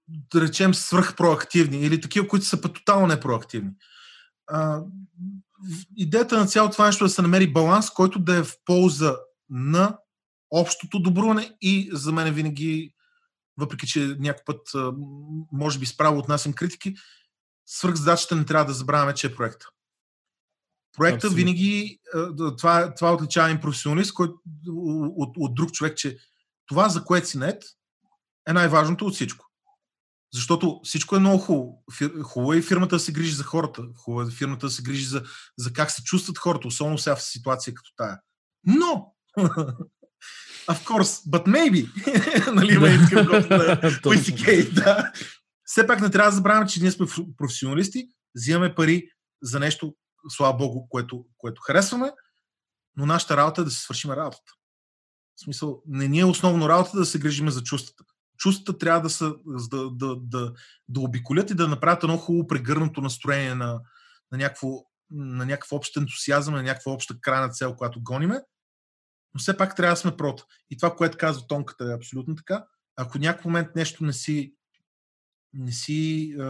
[0.07, 3.71] да речем, свръхпроактивни, или такива, които са тотално непроактивни.
[4.47, 4.81] А,
[5.97, 9.15] идеята на цялото това нещо е да се намери баланс, който да е в полза
[9.49, 9.97] на
[10.51, 12.93] общото добруване и за мен винаги,
[13.57, 14.71] въпреки че някой път,
[15.51, 16.95] може би справо отнасям критики,
[17.65, 19.69] свръхзадачата не трябва да забравяме, че е проекта.
[20.97, 21.35] Проекта Абсолютно.
[21.35, 21.99] винаги,
[22.57, 26.17] това, това отличава един професионалист който, от, от друг човек, че
[26.65, 27.63] това, за което си нет,
[28.47, 29.45] е най-важното от всичко.
[30.33, 31.83] Защото всичко е много хубаво.
[32.23, 33.83] Хубаво е и фирмата да се грижи за хората.
[33.95, 35.23] Хубаво е фирмата да се грижи за,
[35.57, 38.19] за как се чувстват хората, особено сега в ситуация като тая.
[38.63, 39.15] Но!
[40.71, 41.81] Of course, but maybe.
[42.53, 43.81] нали има готин на.
[43.81, 45.11] PCK, да.
[45.65, 49.07] Все пак не трябва да забравяме, че ние сме проф- професионалисти, взимаме пари
[49.41, 49.95] за нещо,
[50.29, 52.11] слава богу, което, което харесваме,
[52.97, 54.51] но нашата работа е да си свършим работата.
[55.35, 58.03] В смисъл, не ни е основно работа да се грижиме за чувствата.
[58.37, 59.33] Чувствата трябва да, са,
[59.71, 60.53] да, да, да,
[60.89, 63.79] да обиколят и да направят едно хубаво прегърнато настроение на,
[64.31, 64.67] на, някакво,
[65.11, 68.41] на някакъв общ ентусиазъм, на някаква обща крайна цел, която гониме.
[69.33, 70.45] Но все пак трябва да сме прото.
[70.69, 72.65] И това, което казва Тонката е абсолютно така.
[72.95, 74.55] Ако някакъв момент нещо не си
[75.53, 76.43] не си е,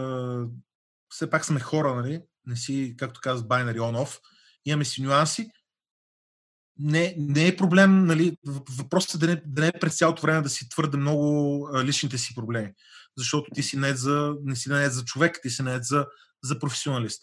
[1.08, 2.22] все пак сме хора, нали?
[2.46, 4.20] Не си, както казва, binary on-off.
[4.64, 5.50] Имаме си нюанси.
[6.78, 8.36] Не, не е проблем, нали?
[8.78, 11.84] Въпросът е да не, да не е през цялото време да си твърде много а,
[11.84, 12.72] личните си проблеми.
[13.16, 16.06] Защото ти си не за, не си не за човек, ти си не за,
[16.42, 17.22] за професионалист.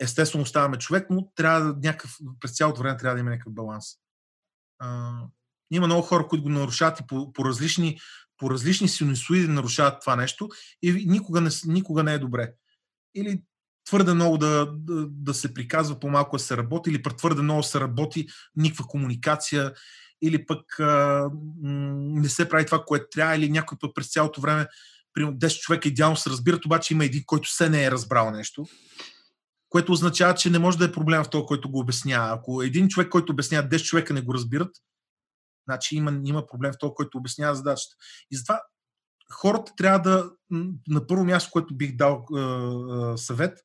[0.00, 3.84] Естествено оставаме човек, но трябва да някакъв, през цялото време трябва да има някакъв баланс.
[4.82, 5.12] А,
[5.70, 7.98] има много хора, които го нарушават и по, по различни
[8.36, 10.48] по различни синусоиди нарушават това нещо
[10.82, 12.52] и никога не, никога не е добре.
[13.14, 13.42] Или
[13.84, 17.80] твърде много да, да, да се приказва, по-малко да се работи, или твърде много се
[17.80, 18.26] работи,
[18.56, 19.72] никаква комуникация,
[20.22, 21.30] или пък а,
[21.62, 24.66] не се прави това, което трябва, или някой път през цялото време,
[25.12, 28.66] примерно 10 човека идеално се разбират, обаче има един, който се не е разбрал нещо,
[29.72, 32.34] което означава, че не може да е проблем в този, който го обяснява.
[32.34, 34.70] Ако един човек, който обяснява 10 човека не го разбират,
[35.68, 37.96] Значи има, има проблем в това, който обяснява задачата.
[38.30, 38.62] И затова
[39.32, 40.30] хората трябва да,
[40.88, 43.58] на първо място, което бих дал е, е, съвет,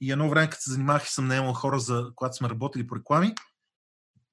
[0.00, 2.96] и едно време, като се занимавах и съм наемал хора, за когато сме работили по
[2.96, 3.34] реклами,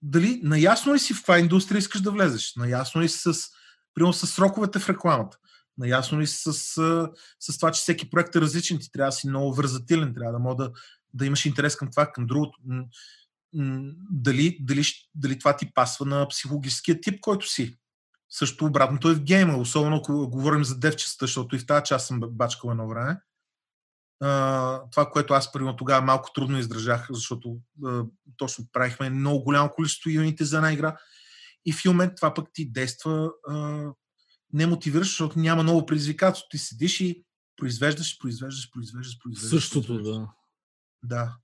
[0.01, 2.53] дали наясно ли си в каква индустрия искаш да влезеш?
[2.55, 3.49] Наясно ли си с,
[3.93, 5.37] примерно, с сроковете в рекламата?
[5.77, 7.09] Наясно ли си с, с,
[7.39, 8.79] с това, че всеки проект е различен?
[8.79, 10.71] Ти трябва да си много вързателен, трябва да мога да,
[11.15, 12.59] да имаш интерес към това, към другото
[14.11, 14.83] дали, дали,
[15.15, 17.77] дали това ти пасва на психологическия тип, който си.
[18.29, 22.07] Също обратното е в гейма, особено ако говорим за девчеста, защото и в тази част
[22.07, 23.19] съм бачкал едно време.
[24.91, 27.57] Това, което аз примерно тогава малко трудно издържах, защото
[28.37, 30.97] точно правихме много голямо количество юните за една игра.
[31.65, 33.31] И в момент това пък ти действа
[34.53, 36.47] не мотивираш, защото няма много предизвикателство.
[36.49, 37.23] Ти седиш и
[37.57, 39.49] произвеждаш, произвеждаш, произвеждаш, произвеждаш.
[39.49, 40.17] Същото, произвеждаш.
[40.17, 40.27] да.
[41.03, 41.35] Да.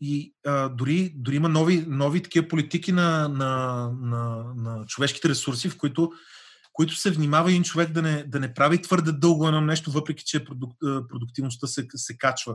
[0.00, 5.68] И а, дори, дори има нови, нови такива политики на, на, на, на човешките ресурси,
[5.68, 6.12] в които,
[6.72, 10.24] които се внимава един човек да не, да не прави твърде дълго едно нещо, въпреки
[10.26, 10.72] че продук,
[11.08, 12.54] продуктивността се, се качва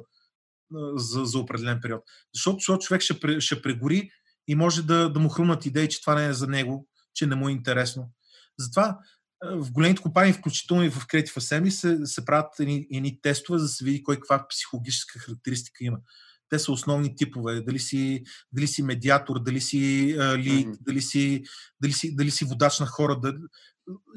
[0.96, 2.02] за, за определен период.
[2.34, 4.10] Защото, защото човек ще, ще прегори
[4.48, 7.36] и може да, да му хрумнат идеи, че това не е за него, че не
[7.36, 8.12] му е интересно.
[8.60, 8.98] Затова
[9.52, 13.66] в големите компании, включително и в Creative Assembly, се, се правят едни, едни тестове, за
[13.66, 15.98] да се види кой каква психологическа характеристика има
[16.54, 17.62] те са основни типове.
[17.62, 20.78] Дали си, дали си медиатор, дали си а, лид, mm-hmm.
[20.82, 21.44] дали, си,
[21.82, 23.20] дали, си, дали си водач на хора.
[23.20, 23.34] Да...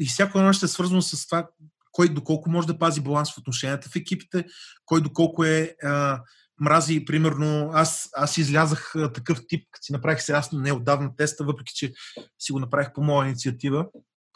[0.01, 1.49] И всяко едно ще е свързано с това,
[1.93, 4.45] кой доколко може да пази баланс в отношенията в екипите,
[4.85, 6.23] кой доколко е а,
[6.61, 11.45] мрази, примерно, аз, аз излязах а, такъв тип, като си направих сега не отдавна теста,
[11.45, 11.93] въпреки че
[12.39, 13.87] си го направих по моя инициатива,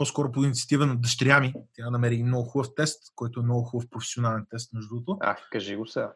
[0.01, 1.55] по-скоро по инициатива на дъщеря ми.
[1.77, 5.19] Тя намери много хубав тест, който е много хубав професионален тест, между другото.
[5.21, 6.13] Ах, кажи го сега.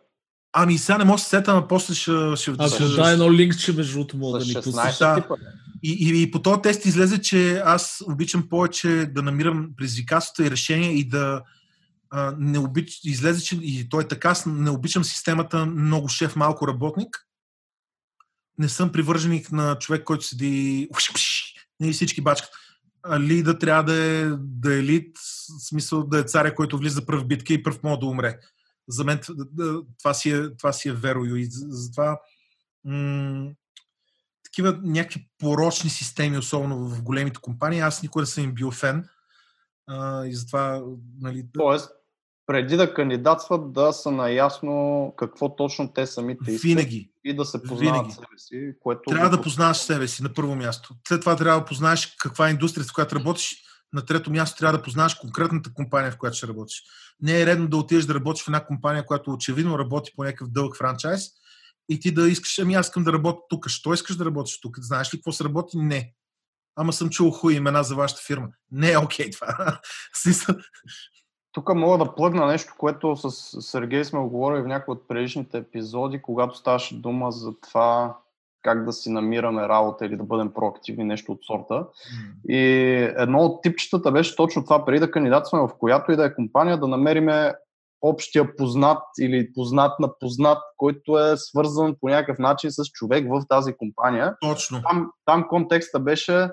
[0.52, 2.10] Ами сега не мога да се сета, но после ще...
[2.36, 4.74] ще Ако ще- да, едно линкче между другото мога да ни пуснеш.
[4.74, 5.22] 16 Да.
[5.22, 5.34] типа.
[5.82, 10.50] И, и, и по този тест излезе, че аз обичам повече да намирам предизвикателства и
[10.50, 11.42] решения и да
[12.10, 13.00] а, не обич...
[13.04, 17.16] излезе, че и той е така, аз не обичам системата много шеф, малко работник.
[18.58, 20.88] Не съм привърженик на човек, който седи
[21.82, 22.50] и всички бачкат.
[23.06, 27.06] А Лида трябва да е, да е лид, в смисъл да е царя, който влиза
[27.06, 28.38] пръв битка и пръв може да умре.
[28.88, 29.20] За мен
[29.98, 32.20] това си е, това си е верою и затова
[32.84, 33.50] м-
[34.44, 39.08] такива някакви порочни системи, особено в големите компании, аз никога не съм им бил фен.
[39.86, 40.82] А, и затова,
[41.20, 41.90] нали, да- Тоест,
[42.46, 47.62] преди да кандидатстват, да са наясно какво точно те самите искат винаги и да се
[47.62, 48.12] познават Винаги.
[48.12, 49.10] себе си, което...
[49.10, 50.94] трябва да познаваш себе си на първо място.
[51.08, 53.56] След това трябва да познаеш каква е индустрията, в която работиш.
[53.92, 56.82] На трето място трябва да познаеш конкретната компания, в която ще работиш.
[57.20, 60.48] Не е редно да отидеш да работиш в една компания, която очевидно работи по някакъв
[60.50, 61.22] дълъг франчайз
[61.88, 63.68] и ти да искаш, ами аз искам да работя тук.
[63.68, 64.78] Що искаш да работиш тук?
[64.80, 65.78] Знаеш ли какво се работи?
[65.78, 66.14] Не.
[66.76, 68.48] Ама съм чул хуй имена за вашата фирма.
[68.70, 69.80] Не е окей това.
[71.54, 73.30] Тук мога да плъгна нещо, което с
[73.62, 78.16] Сергей сме оговорили в някои от предишните епизоди, когато ставаше дума за това
[78.62, 81.86] как да си намираме работа или да бъдем проактивни, нещо от сорта.
[82.48, 82.58] И
[83.16, 86.78] едно от типчетата беше точно това, преди да кандидатстваме в която и да е компания,
[86.78, 87.54] да намериме
[88.02, 93.42] общия познат или познат на познат, който е свързан по някакъв начин с човек в
[93.48, 94.36] тази компания.
[94.40, 94.82] Точно.
[94.82, 96.48] Там, там контекста беше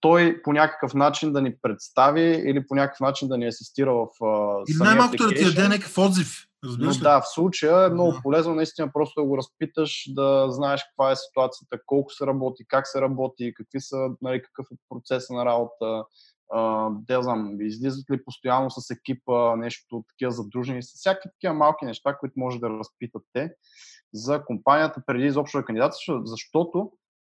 [0.00, 4.06] той по някакъв начин да ни представи или по някакъв начин да ни асистира в
[4.24, 6.46] а, Или най-малкото да ти даде някакъв отзив.
[6.62, 8.20] Но Разбираш да, в случая е много Да.
[8.22, 12.86] полезно наистина просто да го разпиташ, да знаеш каква е ситуацията, колко се работи, как
[12.86, 16.04] се работи, какви са, нали, какъв е процеса на работа,
[16.52, 21.84] а, да знам, излизат ли постоянно с екипа, нещо такива задружени, с всякакви такива малки
[21.84, 23.54] неща, които може да разпитат те
[24.14, 26.90] за компанията преди изобщо да кандидатстваш, защото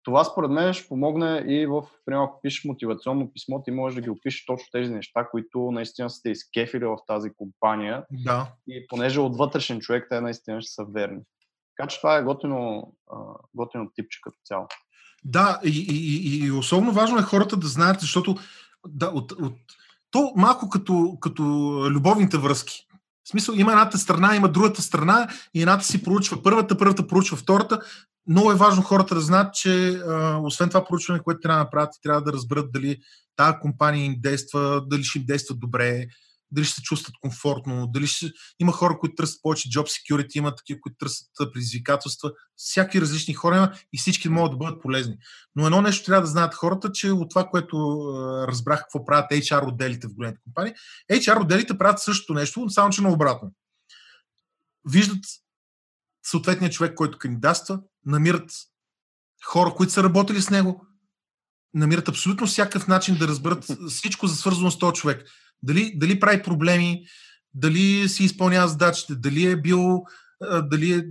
[0.07, 4.01] това според мен ще помогне и в, примерно, ако пишеш мотивационно писмо, ти можеш да
[4.01, 8.49] ги опишеш точно тези неща, които наистина сте изкефили в тази компания Да.
[8.69, 11.21] и понеже от вътрешен човек те наистина ще са верни.
[11.77, 12.93] Така че това е готино,
[13.55, 14.67] готино типче като цяло.
[15.25, 18.37] Да, и, и, и, и особено важно е хората да знаят, защото
[18.89, 19.55] да, от, от,
[20.11, 21.43] то малко като, като
[21.91, 22.87] любовните връзки.
[23.25, 27.37] В смисъл, има едната страна, има другата страна и едната си проучва първата, първата проучва
[27.37, 27.81] втората.
[28.29, 30.03] Много е важно хората да знаят, че
[30.43, 32.99] освен това проучване, което трябва да направят, трябва да разберат дали
[33.37, 36.07] тази компания им действа, дали ще им действа добре,
[36.51, 38.31] дали ще се чувстват комфортно, дали ще...
[38.59, 42.33] има хора, които търсят повече job security, има такива, които търсят предизвикателства.
[42.57, 45.17] Всяки различни хора има и всички могат да бъдат полезни.
[45.57, 47.77] Но едно нещо трябва да знаят хората, че от това, което
[48.49, 50.75] разбрах какво правят HR отделите в големите компании,
[51.13, 53.53] HR отделите правят същото нещо, само че наобратно.
[54.91, 55.25] Виждат
[56.27, 58.51] съответния човек, който кандидатства, намират
[59.45, 60.87] хора, които са работили с него,
[61.75, 65.29] намират абсолютно всякакъв начин да разберат всичко за свързано с този човек.
[65.63, 67.07] Дали, дали прави проблеми,
[67.55, 70.03] дали си изпълнява задачите, дали е бил
[70.63, 71.05] дали е,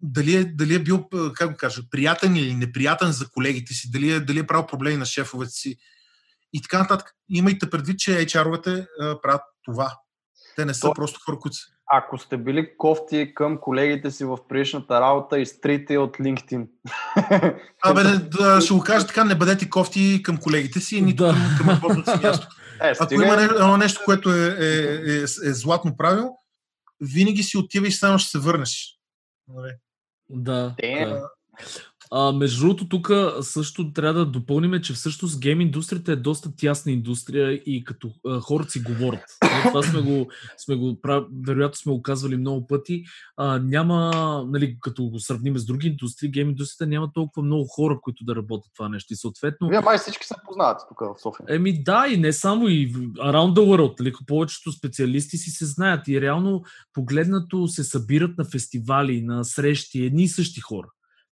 [0.00, 4.12] дали е, дали е бил, как го кажа, приятен или неприятен за колегите си, дали
[4.12, 5.76] е, дали е правил проблеми на шефовете си
[6.52, 7.12] и така нататък.
[7.28, 8.86] Имайте предвид, че HR-овете
[9.22, 9.98] правят това.
[10.56, 11.66] Те не са То- просто хора, които са.
[11.92, 16.66] Ако сте били кофти към колегите си в предишната работа, изтрите от LinkedIn.
[17.84, 21.34] Абе, да, ще го кажа така, не бъдете кофти към колегите си, нито Да.
[21.58, 22.48] към, работното си място.
[22.82, 26.30] Е, Ако стига, има едно нещо, което е, е, е, е златно правило,
[27.00, 28.98] винаги си отиваш, само ще се върнеш.
[29.48, 29.72] Нали?
[30.28, 30.74] Да.
[30.78, 31.22] Те- да.
[32.10, 36.92] А, между другото, тук също трябва да допълним, че всъщност гейм индустрията е доста тясна
[36.92, 39.24] индустрия и като а, хората си говорят.
[39.42, 40.98] Нали, Това сме го, сме го
[41.46, 43.04] вероятно сме го казвали много пъти.
[43.36, 44.10] А, няма,
[44.48, 48.36] нали, като го сравним с други индустрии, гейм индустрията няма толкова много хора, които да
[48.36, 49.12] работят това нещо.
[49.12, 51.46] И съответно, Вие май всички се познавате тук в София.
[51.48, 54.00] Еми да, и не само и around the world.
[54.00, 54.12] Нали?
[54.26, 60.22] Повечето специалисти си се знаят и реално погледнато се събират на фестивали, на срещи, едни
[60.22, 60.88] и същи хора.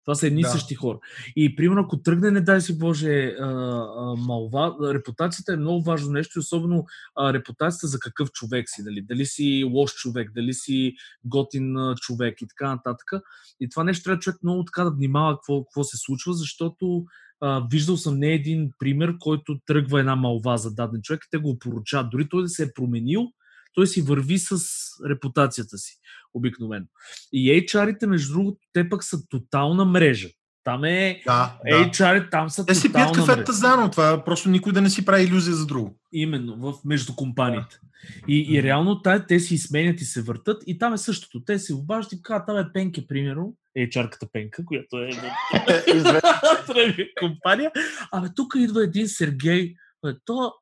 [0.06, 0.50] Това са едни Да.
[0.50, 1.00] същи хора.
[1.36, 3.46] И примерно, ако тръгне, не дай си Боже, а,
[3.98, 6.86] а, малва, репутацията е много важно нещо, особено
[7.16, 8.84] а, репутацията за какъв човек си.
[8.84, 10.94] Дали, дали си лош човек, дали си
[11.26, 13.12] готин а, човек и така нататък.
[13.60, 17.06] И това нещо трябва човек много така да внимава какво, какво се случва, защото
[17.42, 21.38] а, виждал съм не един пример, който тръгва една малва за даден човек и те
[21.38, 22.10] го поручат.
[22.10, 23.28] Дори той да се е променил,
[23.76, 24.60] той си върви с
[25.10, 25.98] репутацията си,
[26.34, 26.86] обикновено.
[27.34, 30.30] И HR-ите, между другото, те пък са тотална мрежа.
[30.64, 31.72] Там е Да, да.
[31.72, 33.92] HR, там са Те си пият кафета заедно.
[33.92, 36.00] Това просто никой да не си прави иллюзия за друго.
[36.14, 37.80] Именно, в, между компаниите.
[38.28, 41.44] И, и реално тая, те си сменят и се въртат и там е същото.
[41.46, 45.10] Те се обаждат и казват, там е Пенке, примерно, HR-ката Пенка, която е
[45.96, 46.30] Известно.
[46.68, 47.72] Треви компания.
[48.12, 49.76] Абе, тук идва един Сергей.
[50.26, 50.54] То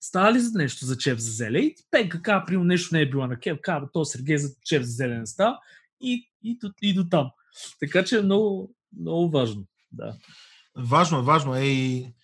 [0.00, 1.58] става ли за нещо за чеф за зеле?
[1.58, 4.82] И Пенка казва, примерно нещо не е било на кеф, казва, то Сергей за чеф
[4.82, 5.58] за зеле не става.
[6.00, 7.30] И, и, до, и до там.
[7.80, 9.64] Така че е много, много важно.
[9.92, 10.16] Да.
[10.76, 11.64] Важно важно е.
[11.64, 12.14] И,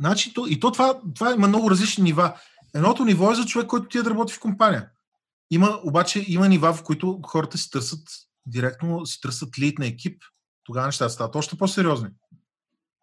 [0.00, 2.40] значи, то, и то това, това има много различни нива.
[2.74, 4.90] Едното ниво е за човек, който ти е да работи в компания.
[5.50, 8.00] Има, обаче има нива, в които хората си търсят
[8.46, 10.22] директно, си търсят лид на екип.
[10.64, 12.08] Тогава нещата стават още по-сериозни.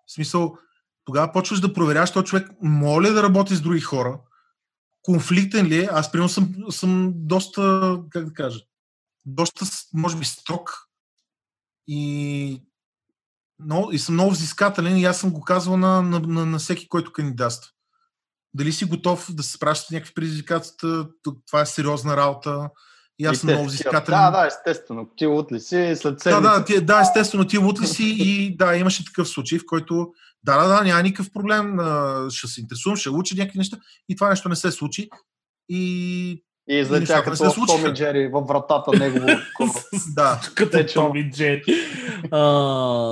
[0.07, 0.57] В смисъл,
[1.06, 4.20] тогава почваш да проверяваш този човек, моля да работи с други хора,
[5.01, 5.89] конфликтен ли е.
[5.91, 8.60] Аз, примерно, съм, съм доста, как да кажа,
[9.26, 10.88] доста, може би, строг
[11.88, 12.64] и,
[13.60, 16.89] но, и съм много взискателен и аз съм го казвал на, на, на, на всеки,
[16.89, 17.72] който кандидатства.
[18.53, 21.08] Дали си готов да се спращаш някакви предизвикателства,
[21.45, 22.70] това е сериозна работа
[23.20, 24.20] и аз съм много взискателен.
[24.20, 25.09] Да, да, естествено.
[25.18, 26.41] Ти лут ли си след Да, седмица?
[26.41, 30.13] да, ти, да, естествено, ти лут ли си и да, имаше такъв случай, в който
[30.43, 31.78] да, да, да, няма никакъв проблем,
[32.30, 33.78] ще се интересувам, ще уча някакви неща
[34.09, 35.09] и това нещо не се случи.
[35.70, 37.66] И И нещата не като се в.
[37.68, 39.26] Том и Джери във вратата негово.
[40.16, 41.63] да, Като че- Том и Джери.
[42.32, 42.39] А,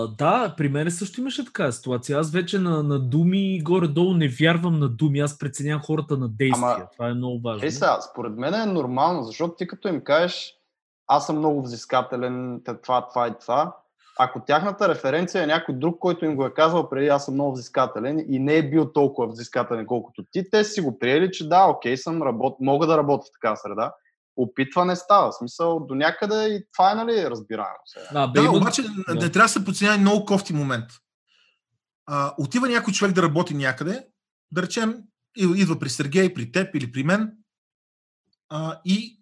[0.07, 2.19] да, при мен също имаше така ситуация.
[2.19, 5.19] Аз вече на, на думи горе-долу не вярвам на думи.
[5.19, 6.71] Аз преценявам хората на действия.
[6.71, 7.65] Ама- Това е много важно.
[7.65, 10.53] Ей сега, според мен е нормално, защото ти като им кажеш,
[11.07, 13.75] аз съм много взискателен, те- това, това и това,
[14.19, 17.53] ако тяхната референция е някой друг, който им го е казал преди, аз съм много
[17.53, 21.65] взискателен и не е бил толкова взискателен, колкото ти, те си го приели, че да,
[21.65, 22.57] окей, съм работ...
[22.59, 23.93] мога да работя в такава среда.
[24.37, 25.33] Опитване става.
[25.33, 28.27] Смисъл, до някъде и това е, нали, разбираемо сега.
[28.27, 29.13] Бе, Да, има- обаче да.
[29.13, 30.85] не трябва да се подценява и много кофти момент.
[32.05, 34.05] А, отива някой човек да работи някъде,
[34.51, 34.97] да речем,
[35.37, 37.31] и- идва при Сергей, при теб или при мен,
[38.49, 39.19] а, и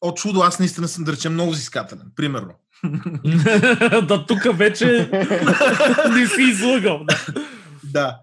[0.00, 2.54] от чудо аз наистина съм, да речем, много взискателен, примерно.
[4.06, 5.10] да, тук вече
[6.14, 7.04] не си излъгал.
[7.04, 7.26] Да.
[7.84, 8.18] Да.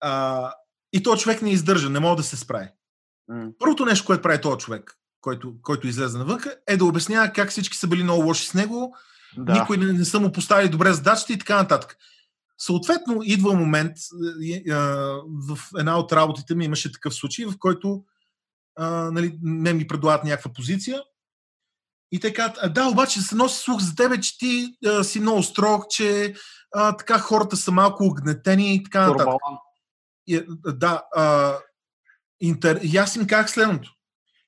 [0.00, 0.52] А,
[0.92, 2.68] и този човек не издържа, не мога да се справи.
[3.28, 3.46] М.
[3.58, 7.76] Първото нещо, което прави този човек, който, който излезе навън, е да обяснява как всички
[7.76, 8.96] са били много лоши с него,
[9.36, 9.52] Да.
[9.52, 11.96] никой не, не са му поставили добре задачите и така нататък.
[12.58, 13.92] Съответно, идва момент,
[14.44, 14.74] е, е,
[15.48, 18.04] в една от работите ми имаше такъв случай, в който
[18.76, 21.02] а, нали, ме ми предлагат някаква позиция
[22.12, 25.20] и те казват, «А, да, обаче се носи слух за тебе, че ти а, си
[25.20, 26.34] много строг, че
[26.74, 29.34] а, така хората са малко огнетени и така нататък.
[30.26, 31.56] И, да, а,
[32.40, 32.80] интер...
[32.82, 33.92] и аз им казах следното.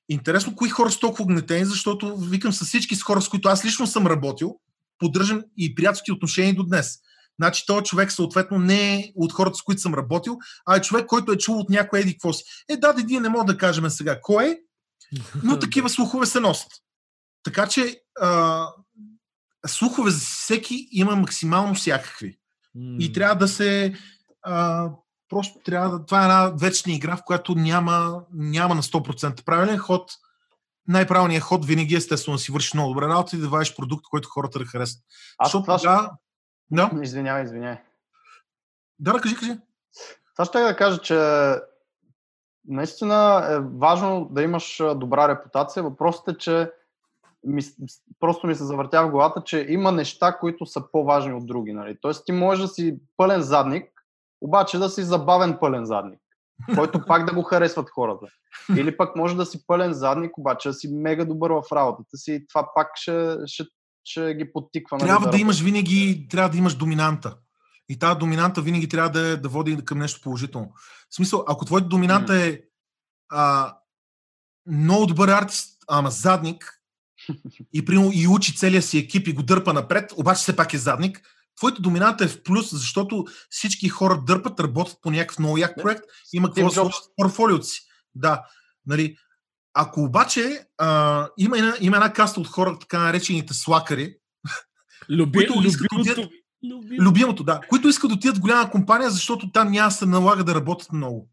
[0.09, 3.65] Интересно, кои хора са толкова огнетени, защото викам с всички с хора, с които аз
[3.65, 4.55] лично съм работил,
[4.99, 6.99] поддържам и приятелски отношения до днес.
[7.39, 11.05] Значи този човек съответно не е от хората, с които съм работил, а е човек,
[11.05, 12.43] който е чул от някой еди какво си.
[12.69, 14.57] Е, да, да, ние не мога да кажем сега кой е,
[15.43, 16.71] но такива слухове се носят.
[17.43, 18.67] Така че а,
[19.67, 22.39] слухове за всеки има максимално всякакви.
[22.99, 23.93] И трябва да се.
[24.41, 24.89] А,
[25.29, 26.05] просто трябва да.
[26.05, 30.11] Това е една вечна игра, в която няма, няма на 100% правилен ход.
[30.87, 34.29] Най-правилният ход винаги естествено да си вършиш много добре работа и да вадиш продукт, който
[34.29, 35.03] хората да харесат.
[35.37, 35.87] Аз Защото това ще...
[35.87, 36.11] тогава.
[36.71, 37.77] Да, Извинявай, извинявай.
[38.99, 39.57] да, да, кажи, кажи.
[40.35, 41.17] Това ще да кажа, че
[42.67, 45.83] наистина е важно да имаш добра репутация.
[45.83, 46.71] Въпросът е, че
[47.45, 47.61] ми,
[48.19, 51.73] просто ми се завъртя в главата, че има неща, които са по-важни от други.
[51.73, 51.97] Нали?
[52.01, 53.89] Тоест ти можеш да си пълен задник,
[54.41, 56.19] обаче да си забавен пълен задник,
[56.75, 58.25] който пак да го харесват хората.
[58.77, 62.33] Или пък може да си пълен задник, обаче да си мега добър в работата си
[62.33, 63.63] и това пак ще, ще,
[64.03, 64.97] ще ги подтиква.
[64.97, 67.37] нали, Трябва да имаш винаги, трябва да имаш доминанта.
[67.89, 70.71] И тази доминанта винаги трябва да, да води към нещо положително.
[71.09, 72.59] В смисъл, ако твоята доминанта е
[73.29, 73.73] а,
[74.67, 76.82] много добър артист, ама задник,
[77.73, 80.77] и, примерно, и учи целия си екип и го дърпа напред, обаче все пак е
[80.77, 81.21] задник,
[81.57, 86.03] твоята доминанта е в плюс, защото всички хора дърпат, работят по някакъв много як проект,
[86.33, 87.81] има какво да в портфолиото си.
[88.15, 88.43] Да,
[88.85, 89.17] нали,
[89.73, 94.15] ако обаче а, има, една, има една каста от хора, така наречените слакари,
[95.09, 96.29] Люби, които любимото отидат-.
[96.63, 97.03] Любимото.
[97.03, 100.55] любимото, да, които искат да отидат в голяма компания, защото там няма се налага да
[100.55, 101.29] работят много.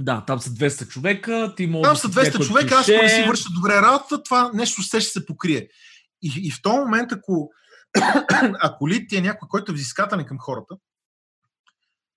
[0.00, 3.02] Да, там са 200 човека, ти може Там са си 200 някой човека, аз ако
[3.02, 5.68] не си върша добре работата, това нещо ще се покрие.
[6.22, 7.50] И, и в този момент, ако,
[8.60, 10.76] ако ли ти е някой, който е взискателен към хората,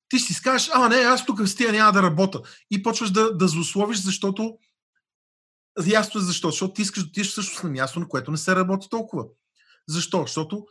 [0.10, 2.42] ти ще си кажеш, а не, аз тук с тия няма да работя.
[2.72, 4.58] И почваш да, да злословиш, защото
[5.86, 6.50] ясно е защо.
[6.50, 9.26] Защото ти искаш да отидеш всъщност на място, на което не се работи толкова.
[9.88, 10.22] Защо?
[10.22, 10.66] Защото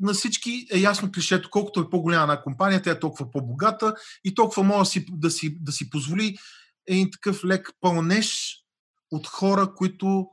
[0.00, 4.34] на всички е ясно клишето, колкото е по-голяма една компания, тя е толкова по-богата и
[4.34, 6.36] толкова може да си, да си, да си позволи
[6.86, 8.56] един такъв лек пълнеж
[9.10, 10.28] от хора, които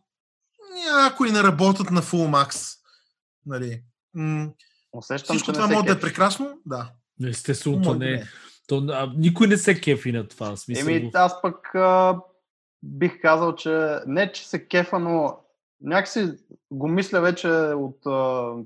[0.92, 2.78] някои не работят на full max.
[3.46, 3.84] Нали.
[4.94, 6.92] Усещам, Всичко това може да е прекрасно, да.
[7.28, 8.24] Естествено, то не е.
[8.68, 10.56] То, а, никой не се кефи на това.
[10.56, 10.88] Смисъл.
[10.88, 12.20] Еми, аз пък а,
[12.84, 15.38] бих казал, че не, че се кефа, но
[15.84, 16.32] някакси
[16.72, 18.02] го мисля вече от,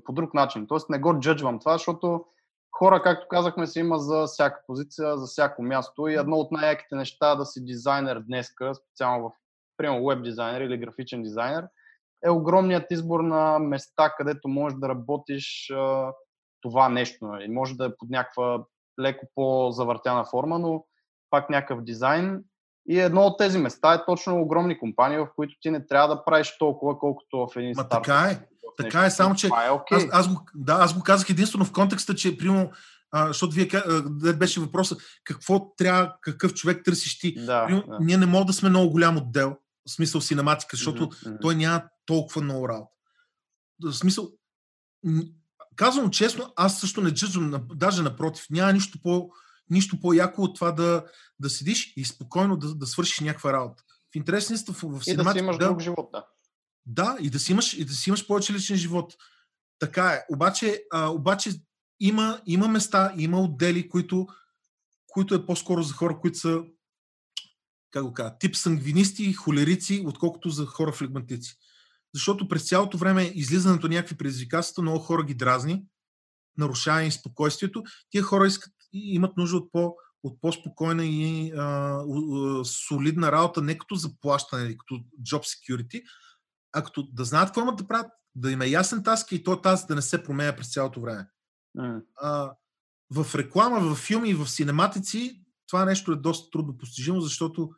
[0.04, 0.66] по друг начин.
[0.66, 2.24] Тоест не го джъджвам това, защото
[2.78, 6.94] хора, както казахме, се има за всяка позиция, за всяко място и едно от най-яките
[6.94, 9.32] неща да си дизайнер днеска, специално в
[9.76, 11.68] примерно веб дизайнер или графичен дизайнер,
[12.24, 15.72] е огромният избор на места, където можеш да работиш
[16.60, 17.26] това нещо.
[17.26, 17.48] Нали.
[17.48, 18.64] Може да е под някаква
[19.00, 20.84] леко по-завъртяна форма, но
[21.30, 22.44] пак някакъв дизайн.
[22.88, 26.24] И едно от тези места е точно огромни компании, в които ти не трябва да
[26.24, 28.04] правиш толкова, колкото в един стартъп.
[28.04, 28.46] Така е.
[28.76, 29.92] Така е, само че е okay.
[29.96, 32.70] аз, аз, го, да, аз го казах единствено в контекста, че примерно,
[33.10, 33.68] а, защото вие
[34.04, 37.44] да беше въпроса какво трябва, какъв човек търсиш ти.
[37.44, 37.98] Да, примерно, да.
[38.00, 39.56] Ние не можем да сме много голям отдел,
[39.88, 41.40] в смисъл синематика, защото Mm-hmm.
[41.40, 42.92] той няма толкова много работа.
[43.84, 44.28] В смисъл,
[45.76, 49.30] казвам честно, аз също не джъджвам, даже напротив, няма нищо, по,
[49.70, 51.04] нищо по-яко от това да,
[51.40, 53.82] да седиш и спокойно да, да свършиш някаква работа.
[54.12, 56.24] В интересност в, в И да си имаш да, друг живот, да.
[56.86, 59.14] Да, и да си имаш, и да си имаш повече личен живот.
[59.78, 60.24] Така е.
[60.34, 61.50] Обаче, а, обаче
[62.00, 64.26] има, има места, има отдели, които,
[65.06, 66.62] които е по-скоро за хора, които са
[67.90, 71.56] как го кажа, тип сангвинисти, холерици, отколкото за хора флегматици.
[72.14, 75.84] Защото през цялото време излизането на някакви предизвикателства много хора ги дразни,
[76.58, 77.82] нарушава им спокойствието.
[78.10, 83.78] Тия хора искат, имат нужда от, по, от по-спокойна и а, а, солидна работа, не
[83.78, 86.02] като заплащане, като job security,
[86.72, 89.60] а като да знаят какво имат да правят, да им е ясен таск и то
[89.60, 91.28] тази да не се променя през цялото време.
[91.78, 92.02] Mm.
[92.16, 92.52] А,
[93.10, 97.70] в реклама, в филми и в синематици това нещо е доста трудно постижимо, защото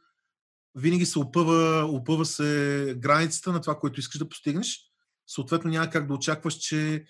[0.74, 4.80] винаги се опъва, опъва се границата на това, което искаш да постигнеш.
[5.26, 7.04] Съответно няма как да очакваш, че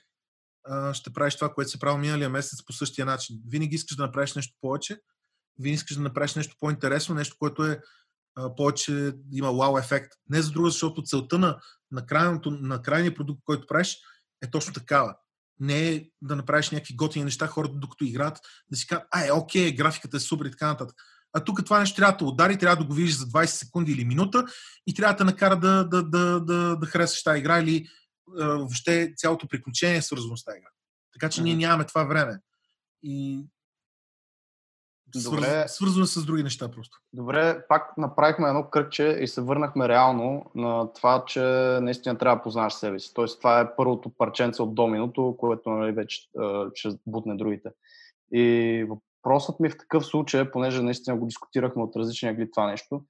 [0.93, 3.41] ще правиш това, което се прави миналия месец по същия начин.
[3.49, 5.01] Винаги искаш да направиш нещо повече,
[5.59, 7.81] винаги искаш да направиш нещо по-интересно, нещо, което е
[8.35, 10.13] а, повече има вау ефект.
[10.29, 11.59] Не за друго, защото целта на,
[11.91, 13.99] на, крайното, на крайния продукт, който правиш,
[14.43, 15.15] е точно такава.
[15.61, 18.39] Не е да направиш някакви готини неща, хората докато играят,
[18.71, 20.97] да си кажат, ай, окей, графиката е супер и така нататък.
[21.33, 24.05] А тук това нещо трябва да удари, трябва да го видиш за 20 секунди или
[24.05, 24.45] минута
[24.87, 27.87] и трябва да накара да, да, да, да, да харесаш тази игра или
[28.39, 30.69] въобще цялото приключение е свързано с тази игра.
[31.13, 32.39] Така че ние нямаме това време.
[33.03, 33.45] И
[35.13, 35.41] Добре.
[35.41, 36.99] Свърз, свързваме с други неща просто.
[37.13, 41.41] Добре, пак направихме едно кръгче и се върнахме реално на това, че
[41.83, 43.15] наистина трябва да познаваш себе си.
[43.15, 46.21] Тоест, това е първото парченце от доминото, което нали, вече
[46.75, 47.71] ще бутне другите.
[48.33, 53.05] И въпросът ми в такъв случай, понеже наистина го дискутирахме от различни ъгли това нещо,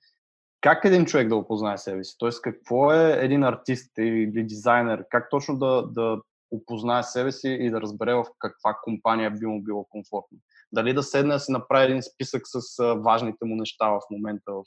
[0.60, 2.14] как един човек да опознае себе си?
[2.18, 5.04] Тоест, какво е един артист или дизайнер?
[5.10, 9.62] Как точно да, да опознае себе си и да разбере в каква компания би му
[9.62, 10.38] било комфортно?
[10.72, 14.62] Дали да седне да си направи един списък с важните му неща в момента в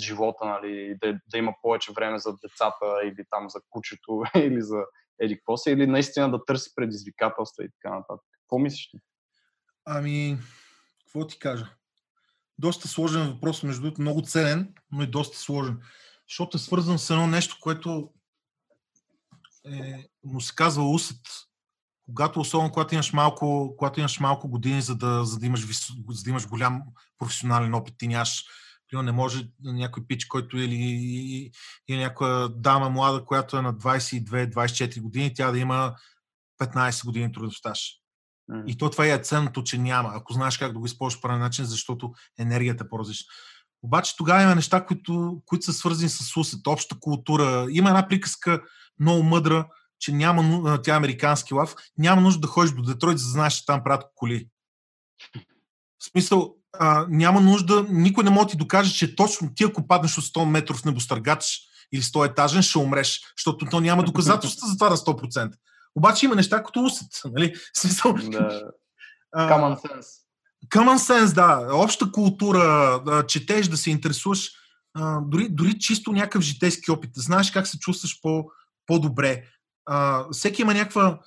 [0.00, 4.84] живота, нали, да, да има повече време за децата или там за кучето или за
[5.20, 8.26] еди какво си, или наистина да търси предизвикателства и така нататък.
[8.40, 8.98] Какво мислиш ти?
[9.84, 10.36] Ами,
[11.04, 11.66] какво ти кажа?
[12.58, 15.78] Доста сложен въпрос, между другото, много ценен, но и доста сложен.
[16.28, 18.10] Защото е свързан с едно нещо, което
[19.66, 21.20] е, му се казва усет.
[22.06, 25.66] Когато, особено когато имаш малко, когато имаш малко години, за да, за, да имаш,
[26.08, 26.82] за да имаш голям
[27.18, 28.44] професионален опит, ти нямаш
[29.02, 30.76] не може някой пич, който или,
[31.88, 35.94] или някоя дама млада, която е на 22-24 години, тя да има
[36.60, 38.03] 15 години трудов стаж.
[38.66, 41.64] И то това е ценното, че няма, ако знаеш как да го използваш по начин,
[41.64, 43.26] защото енергията е по-различна.
[43.82, 47.66] Обаче тогава има неща, които, които са свързани с усет, обща култура.
[47.70, 48.62] Има една приказка
[49.00, 49.66] много мъдра,
[49.98, 53.54] че няма, тя е американски лав, няма нужда да ходиш до Детройт, за да знаеш,
[53.54, 54.48] че там правят коли.
[55.98, 59.86] В смисъл, а, няма нужда, никой не може да ти докаже, че точно ти, ако
[59.86, 61.60] паднеш от 100 метров небостъргач
[61.92, 65.52] или 100 етажен, ще умреш, защото то няма доказателства за това на 100%.
[65.94, 67.08] Обаче има неща, като усет.
[67.24, 67.54] Нали?
[67.76, 68.62] Смисъл, да.
[69.36, 70.06] Common sense.
[70.72, 71.68] Common sense, да.
[71.72, 74.50] Обща култура, да, четеш, да се интересуваш.
[74.94, 77.10] А, дори, дори чисто някакъв житейски опит.
[77.16, 78.44] Знаеш как се чувстваш по,
[78.86, 79.44] по-добре.
[79.86, 81.20] А, всеки има някаква...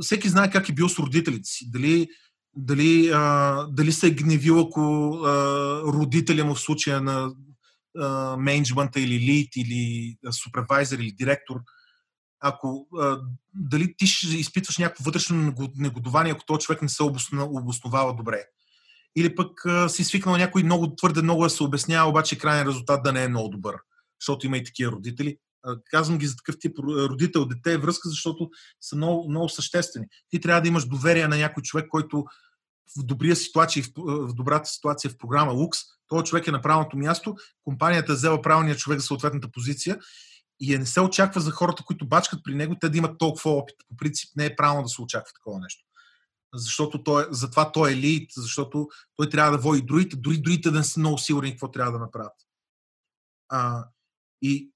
[0.00, 1.70] Всеки знае как е бил с родителите си.
[1.70, 2.08] Дали,
[2.56, 5.32] дали, а, дали се е гневил, ако а,
[5.82, 7.32] родителя му в случая на
[8.38, 11.56] менеджмента или лид, или супервайзер, или директор
[12.40, 13.20] ако а,
[13.54, 18.44] дали ти ще изпитваш някакво вътрешно негодование, ако този човек не се обосновава добре.
[19.16, 23.02] Или пък а, си свикнал някой много твърде много да се обяснява, обаче крайният резултат
[23.02, 23.76] да не е много добър.
[24.20, 25.36] Защото има и такива родители.
[25.62, 28.50] А, казвам ги за такъв тип родител, дете връзка, защото
[28.80, 30.06] са много, много съществени.
[30.30, 32.24] Ти трябва да имаш доверие на някой човек, който
[32.96, 37.34] в, добрия ситуация, в добрата ситуация в програма Лукс, този човек е на правилното място,
[37.64, 39.98] компанията е взела правилния човек за съответната позиция
[40.60, 43.50] и е не се очаква за хората, които бачкат при него, те да имат толкова
[43.50, 43.76] опит.
[43.88, 45.84] По принцип не е правилно да се очаква такова нещо.
[46.54, 50.78] Защото той, затова той е лид, защото той трябва да води другите, дори другите да
[50.78, 52.32] не са много сигурни какво трябва да направят.
[53.48, 53.84] А,
[54.42, 54.70] и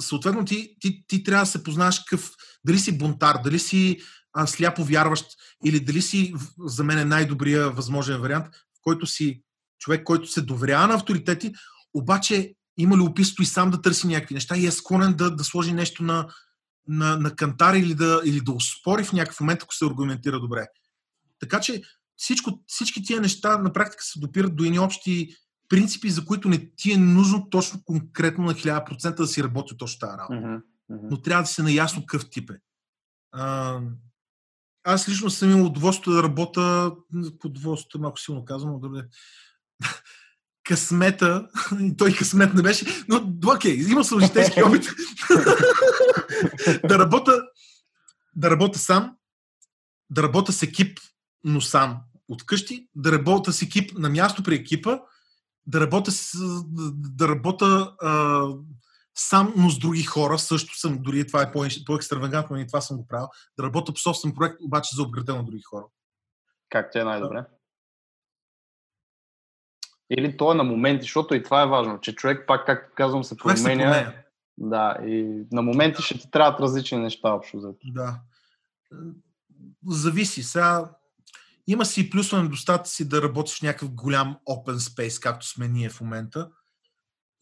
[0.00, 2.30] съответно ти, ти, ти трябва да се познаеш какъв,
[2.64, 4.00] дали си бунтар, дали си
[4.32, 5.26] а, сляпо вярващ
[5.64, 9.42] или дали си за мен е най-добрия възможен вариант, в който си
[9.78, 11.52] човек, който се доверява на авторитети,
[11.94, 15.72] обаче има любопитство и сам да търси някакви неща и е склонен да, да сложи
[15.72, 16.28] нещо на,
[16.88, 20.66] на, на кантар или да, или да успори в някакъв момент, ако се аргументира добре.
[21.38, 21.82] Така че
[22.16, 25.36] всичко, всички тия неща на практика се допират до едни общи
[25.68, 29.98] принципи, за които не ти е нужно точно конкретно на 1000% да си работи точно
[29.98, 30.34] тази работа.
[30.34, 31.08] Mm-hmm.
[31.10, 32.58] Но трябва да се наясно какъв тип е.
[33.32, 33.80] А,
[34.84, 36.92] аз лично съм имал удоволствие да работя,
[37.44, 39.04] удоволствието малко силно казвам, да
[40.70, 41.48] късмета,
[41.80, 44.84] и той късмет не беше, но окей, имал съм житейски опит
[46.88, 47.42] да работя
[48.36, 49.16] да работя сам,
[50.10, 50.98] да работя с екип,
[51.44, 54.98] но сам от къщи, да работя с екип на място при екипа,
[55.66, 56.38] да работя, с,
[56.92, 58.42] да работя а,
[59.14, 60.38] сам, но с други хора.
[60.38, 61.52] Също съм, дори това е
[61.86, 63.28] по-екстравагантно, и това съм го правил.
[63.58, 65.84] Да работя по собствен проект, обаче за обградено други хора.
[66.68, 67.44] Как ти е най-добре?
[70.18, 73.24] Или то е на моменти, защото и това е важно, че човек пак, както казвам,
[73.24, 73.58] се променя.
[73.58, 74.12] Се променя.
[74.58, 77.60] Да, и на моменти ще ти трябват различни неща общо.
[77.60, 78.20] За да.
[79.86, 80.42] Зависи.
[80.42, 80.90] Сега
[81.66, 85.88] има си и плюсове недостатъци да работиш в някакъв голям open space, както сме ние
[85.88, 86.50] в момента.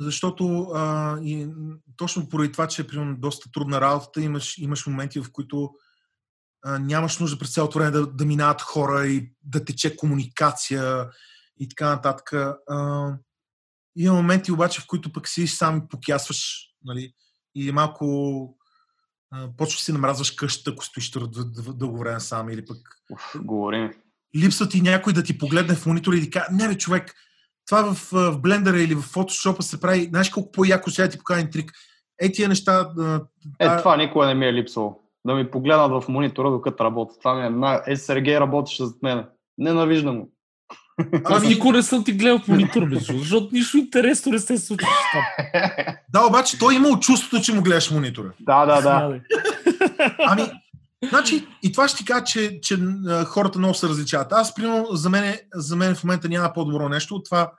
[0.00, 1.48] Защото а, и,
[1.96, 5.74] точно поради това, че е примерно доста трудна работата, имаш, имаш моменти, в които
[6.64, 11.06] а, нямаш нужда през цялото време да, да минават хора и да тече комуникация
[11.60, 12.32] и така нататък.
[12.68, 13.14] А,
[13.96, 17.12] има моменти обаче, в които пък си сам покясваш, нали,
[17.54, 18.06] и малко
[19.30, 21.10] а, почва си намразваш къщата, ако стоиш
[21.74, 22.76] дълго време сам или пък...
[23.12, 23.90] Уф, говорим.
[24.36, 27.14] Липсва ти някой да ти погледне в монитора и да каже, не бе, човек,
[27.66, 31.50] това в, в блендера или в фотошопа се прави, знаеш колко по-яко сега ти покажа
[31.50, 31.72] трик.
[32.20, 32.92] Е, тия неща...
[33.58, 35.00] Е, това никога не ми е липсвало.
[35.26, 37.14] Да ми погледнат в монитора, докато работя.
[37.18, 37.50] Това ми е...
[37.50, 37.82] На...
[37.86, 39.26] Е, Сергей работеше зад мен.
[39.58, 40.32] Ненавиждам го.
[41.24, 41.48] Аз ами...
[41.48, 44.88] никога не съм ти гледал в монитор, защото нищо интересно не се случва.
[46.12, 48.32] Да, обаче той имал чувството, че му гледаш монитора.
[48.40, 49.20] Да, да, да.
[50.18, 50.42] Ами,
[51.08, 52.78] значи, и това ще ти кажа, че, че
[53.26, 54.32] хората много се различават.
[54.32, 57.52] Аз, примерно, за мен, за мен в момента няма по-добро нещо от това,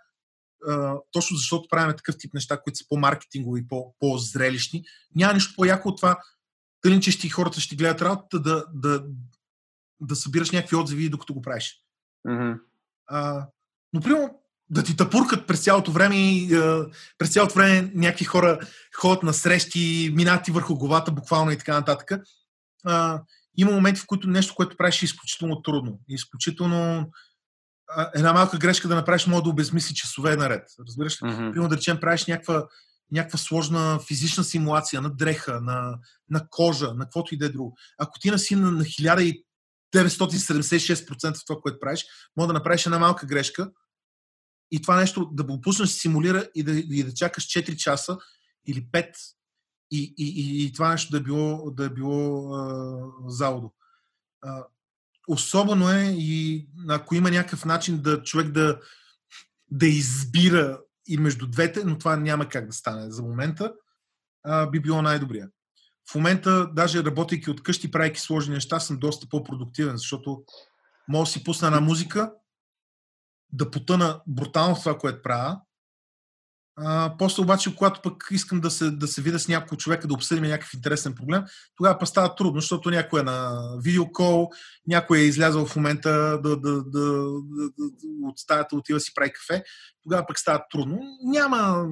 [0.68, 4.84] а, точно защото правим такъв тип неща, които са по-маркетингови, по- по-зрелищни.
[5.16, 6.18] Няма нищо по-яко от това,
[6.82, 9.03] тъй, че ще, хората ще гледат работата, да, да,
[10.02, 11.84] да събираш някакви отзиви, докато го правиш.
[12.28, 12.60] Mm-hmm.
[13.10, 13.48] А,
[13.94, 16.49] но, примерно, да ти тъпуркат през цялото време и
[17.18, 18.60] през цялото време някакви хора
[18.95, 22.22] ходят на срещи, минат ти върху главата буквално и така нататък.
[22.86, 23.22] А,
[23.57, 25.99] има моменти, в които нещо, което правиш е изключително трудно.
[26.10, 27.11] Изключително
[27.90, 30.64] а, една малка грешка да направиш, може да обезмисли часове наред.
[30.88, 31.27] Разбираш ли?
[31.27, 31.52] Mm-hmm.
[31.52, 32.65] Примерно да речем, правиш някаква,
[33.11, 35.98] някаква сложна физична симулация на дреха, на,
[36.30, 37.77] на кожа, на каквото и да е друго.
[37.98, 38.84] Ако ти наси на, на
[39.95, 42.06] 976% в това, което правиш,
[42.38, 43.72] може да направиш една малка грешка
[44.72, 48.18] и това нещо да го пуснеш, симулира и да, и да чакаш 4 часа
[48.68, 49.11] или 5
[49.91, 52.98] и, и, и, и това нещо да е било, да е било а,
[53.28, 53.74] залудо.
[54.41, 54.66] А,
[55.28, 58.80] особено е и ако има някакъв начин да човек да,
[59.72, 63.74] да избира и между двете, но това няма как да стане за момента,
[64.44, 65.49] а, би било най-добрия
[66.11, 70.44] в момента, даже работейки от къщи, правейки сложни неща, съм доста по-продуктивен, защото
[71.07, 72.31] мога да си пусна една музика,
[73.52, 75.60] да потъна брутално в това, което правя.
[76.81, 80.14] А, после обаче, когато пък искам да се, да се видя с някой човека, да
[80.14, 81.44] обсъдим някакъв интересен проблем,
[81.76, 84.49] тогава па става трудно, защото някой е на видеокол,
[84.88, 87.80] някой е излязъл в момента да, да, да, да, да,
[88.23, 89.64] от стаята, отива си прави кафе,
[90.03, 90.99] тогава пък става трудно.
[91.23, 91.88] Няма,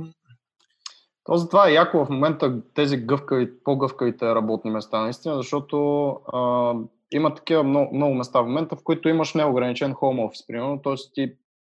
[1.28, 6.74] то затова е яко в момента тези гъвкави, по-гъвкавите работни места, наистина, защото а,
[7.12, 10.94] има такива много, много места в момента, в които имаш неограничен home office, примерно, т.е.
[11.14, 11.34] ти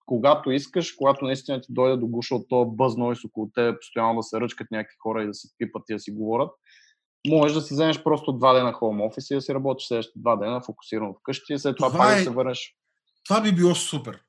[0.06, 4.16] когато искаш, когато наистина ти дойде до гуша от този бъз нойс около те, постоянно
[4.16, 6.50] да се ръчкат някакви хора и да се пипат и да си говорят,
[7.26, 10.36] Можеш да си вземеш просто два дена хоум офис и да си работиш следващите два
[10.36, 12.16] дена фокусирано вкъщи и след това, това пак е...
[12.16, 12.74] да се върнеш.
[13.24, 14.20] Това би било супер.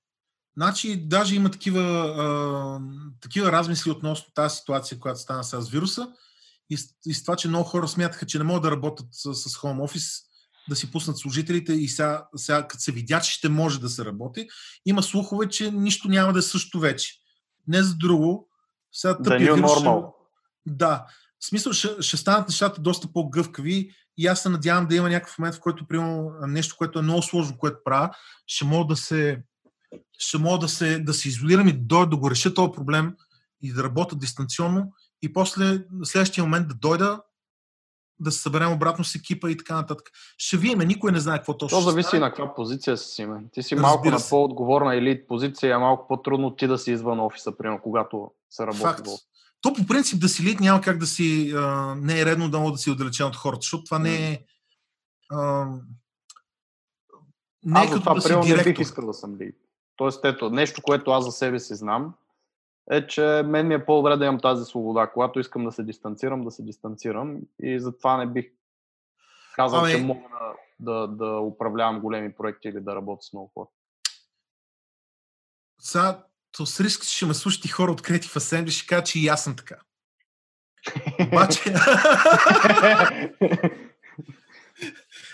[0.60, 2.80] Значи, даже има такива, а,
[3.22, 6.08] такива размисли относно тази ситуация, която стана с вируса
[6.70, 9.58] и, и с това, че много хора смятаха, че не могат да работят с, с
[9.58, 10.24] home office,
[10.70, 14.06] да си пуснат служителите и сега, сега като се видя, че ще може да се
[14.06, 14.48] работи,
[14.86, 17.14] има слухове, че нищо няма да е също вече.
[17.68, 18.50] Не за друго.
[18.92, 19.90] Сега тъпия вирус ще...
[20.66, 21.06] Да.
[21.40, 25.40] В смисъл ще, ще станат нещата доста по-гъвкави и аз се надявам да има някакъв
[25.40, 28.10] момент, в който, примерно, нещо, което е много сложно, което правя,
[28.48, 29.44] ще мога да се
[30.18, 33.16] ще мога да се, да се изолирам и да да го реша този проблем
[33.62, 37.22] и да работя дистанционно и после следващия момент да дойда
[38.20, 40.10] да се съберем обратно с екипа и така нататък.
[40.38, 41.78] Ще видим, никой не знае какво точно.
[41.78, 42.20] То зависи стане.
[42.20, 43.44] на каква позиция си, Име.
[43.52, 47.20] Ти си Разбира малко на по-отговорна или позиция, е малко по-трудно ти да си извън
[47.20, 48.82] офиса, примерно, когато се работи.
[48.82, 49.08] Факт.
[49.62, 52.72] То по принцип да си лид няма как да си, а, не е редно да,
[52.72, 54.46] да си отдалечен от хората, защото това не е...
[55.32, 55.66] А,
[57.64, 58.58] не е аз като това, да си директор.
[58.58, 59.56] не бих искал да съм лид.
[60.00, 62.14] Тоест, ето, нещо, което аз за себе си знам,
[62.92, 65.08] е, че мен ми е по-добре да имам тази свобода.
[65.08, 68.46] Когато искам да се дистанцирам, да се дистанцирам и затова не бих
[69.56, 69.92] казал, ами...
[69.92, 70.30] че мога
[70.80, 73.68] да, да, да управлявам големи проекти или да работя с много хора.
[75.80, 79.20] Сега, то с риск, ще ме слушат и хора от Creative Assembly, ще кажа, че
[79.20, 79.76] и аз съм така.
[81.28, 81.74] Обаче...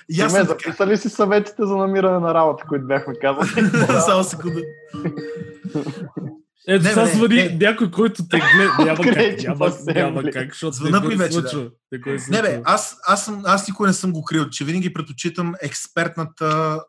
[0.09, 0.39] Ясно.
[0.39, 3.69] Ме, записали си съветите за намиране на работа, които бяхме казали?
[4.05, 4.61] Само секунда.
[6.67, 8.85] Ето, сега звъни някой, който те гледа.
[8.85, 11.69] Няма как, няма, няма как, защото Звънат ми вече, случва.
[11.93, 12.17] Да.
[12.29, 16.81] Не, бе, аз, аз, съм, аз никой не съм го крил, че винаги предпочитам експертната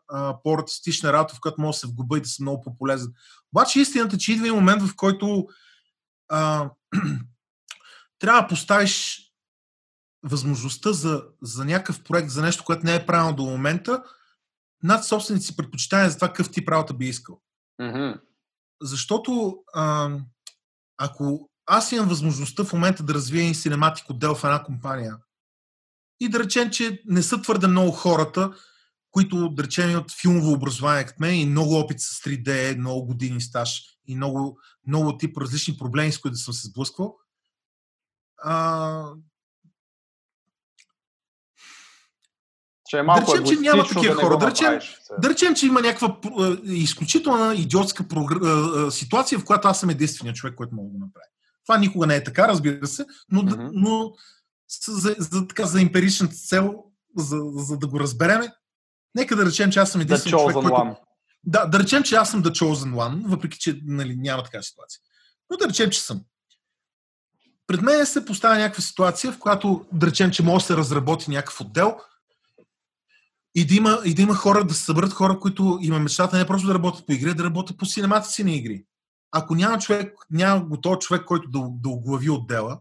[0.43, 3.07] по-артистична работа, в която мога да се вгуба и да съм много по-полезен.
[3.53, 5.47] Обаче истината, че идва и момент, в който
[6.29, 6.69] а,
[8.19, 9.26] трябва да поставиш
[10.23, 14.03] възможността за, за някакъв проект, за нещо, което не е правилно до момента,
[14.83, 17.41] над собствените си предпочитания за това какъв тип работа би искал.
[17.81, 18.21] Mm-hmm.
[18.81, 20.11] Защото а,
[20.97, 25.17] ако аз имам възможността в момента да развия и синематик отдел в една компания
[26.19, 28.53] и да речем, че не са твърде много хората,
[29.11, 33.41] които, да речем, имат филмово образование като мен и много опит с 3D, много години
[33.41, 37.17] стаж и много, много тип различни проблеми, с които съм се сблъсквал,
[38.43, 39.11] а,
[42.87, 44.37] Че е малко да речем, че няма такива да хора.
[44.37, 44.79] Да речем,
[45.21, 46.17] да речем, че има някаква
[46.63, 48.05] изключителна идиотска
[48.91, 51.27] ситуация, в която аз съм единствения човек, който мога да го направи.
[51.65, 53.69] Това никога не е така, разбира се, но, mm-hmm.
[53.73, 54.11] но
[54.87, 56.83] за, за, така, за емпиричната цел,
[57.17, 58.51] за, за да го разбереме,
[59.15, 60.69] нека да речем, че аз съм единствения човек, който...
[60.69, 60.97] One.
[61.43, 64.99] Да, да речем, че аз съм the chosen one, въпреки, че нали, няма такава ситуация.
[65.49, 66.21] Но да речем, че съм.
[67.67, 71.31] Пред мен се поставя някаква ситуация, в която да речем, че може да се разработи
[71.31, 71.97] някакъв отдел,
[73.57, 76.47] и да, има, и да има хора, да се съберат хора, които има мечтата не
[76.47, 78.85] просто да работят по игри, а да работят по синематици на игри.
[79.31, 82.79] Ако няма човек, няма готов човек, който да, да оглави отдела,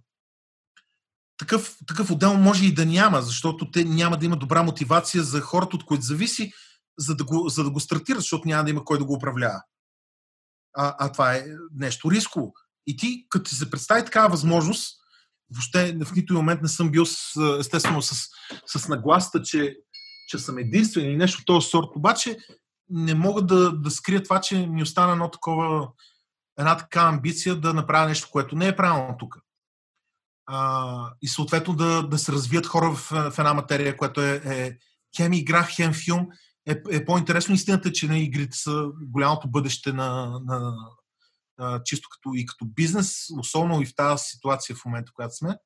[1.36, 5.40] такъв, такъв отдел може и да няма, защото те няма да има добра мотивация за
[5.40, 6.52] хората, от които зависи,
[6.98, 9.62] за да го, за да го стартират, защото няма да има кой да го управлява.
[10.74, 11.44] А, а това е
[11.74, 12.52] нещо рисково.
[12.86, 14.96] И ти, като се представи такава възможност,
[15.50, 17.16] въобще в нито момент не съм бил с,
[17.60, 18.28] естествено с,
[18.66, 19.76] с нагласта, че
[20.26, 22.38] че съм единствен или нещо в този сорт, обаче
[22.90, 25.88] не мога да, да скрия това, че ми остана едно такова,
[26.58, 29.38] една така амбиция да направя нещо, което не е правилно тук.
[30.46, 34.76] А, и съответно да, да се развият хора в, в една материя, която е, е
[35.16, 36.28] хем игра, хем филм,
[36.68, 37.54] е, е по-интересно.
[37.54, 40.74] Истината е, че на игрите са голямото бъдеще на, на,
[41.58, 45.34] на чисто като, и като бизнес, особено и в тази ситуация в момента, в която
[45.34, 45.56] сме.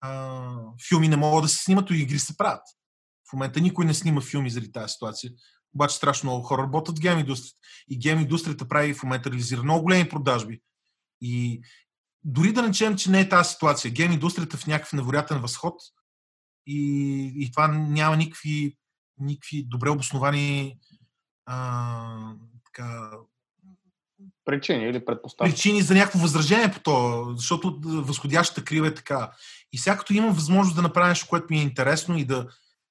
[0.00, 0.50] А,
[0.88, 2.62] филми не могат да се снимат, и игри се правят.
[3.30, 5.32] В момента никой не снима филми заради тази ситуация.
[5.74, 7.58] Обаче страшно много хора работят в гейм индустрията.
[7.88, 10.60] И гейм индустрията прави в момента реализира много големи продажби.
[11.20, 11.62] И
[12.24, 13.90] дори да начнем, че не е тази ситуация.
[13.90, 15.74] Гейм индустрията в някакъв невероятен възход
[16.66, 18.76] и, и това няма никакви,
[19.18, 20.78] никакви добре обосновани
[21.46, 22.34] а,
[22.64, 23.10] така,
[24.44, 25.52] причини или предпоставки.
[25.52, 29.32] Причини за някакво възражение по това, защото възходящата крива е така.
[29.72, 32.46] И сега като имам възможност да направя нещо, което ми е интересно и да,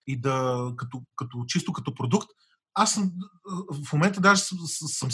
[0.10, 2.28] и да, като, като, чисто като продукт,
[2.74, 3.12] аз съм,
[3.86, 5.10] в момента даже съм, съм,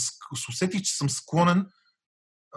[0.50, 1.66] усетих, че съм склонен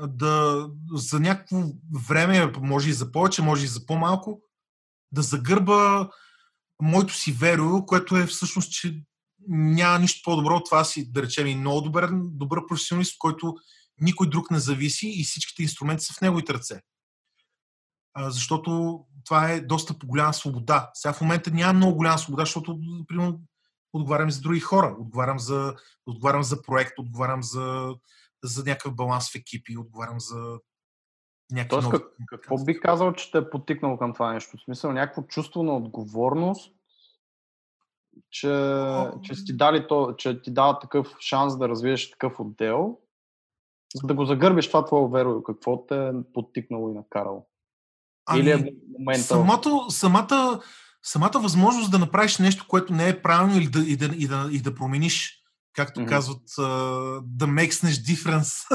[0.09, 1.63] да за някакво
[2.09, 4.43] време, може и за повече, може и за по-малко,
[5.13, 6.09] да загърба
[6.83, 9.03] моето си веро, което е всъщност, че
[9.49, 13.55] няма нищо по-добро от това си, да речем, и много добър, добър професионалист, който
[14.01, 16.81] никой друг не зависи и всичките инструменти са в неговите ръце.
[18.15, 20.91] а, защото това е доста по-голяма свобода.
[20.95, 22.79] Сега в момента няма много голяма свобода, защото,
[23.09, 23.41] примерно,
[23.93, 25.75] отговарям за други хора, отговарям за,
[26.07, 27.95] отговарям за проект, отговарям за,
[28.45, 30.59] за някакъв баланс в екипи, отговарям за
[31.53, 31.99] някакви Тоест, нови...
[31.99, 34.57] как, какво би казал, че те е потикнало към това нещо?
[34.57, 36.75] В смисъл, някакво чувство на отговорност,
[38.31, 38.75] че,
[39.23, 42.99] че, си ти дали то, че ти дава такъв шанс да развиеш такъв отдел,
[43.95, 47.47] за да го загърбиш това твое веро, какво те е подтикнало и накарало?
[48.29, 49.23] Ами, Или е момента...
[49.23, 50.61] самото, самата,
[51.03, 54.49] самата възможност да направиш нещо, което не е правилно или да, и, да, и, да,
[54.53, 55.35] и да промениш,
[55.77, 56.09] както Мгм.
[56.09, 58.67] казват, uh, да makes difference.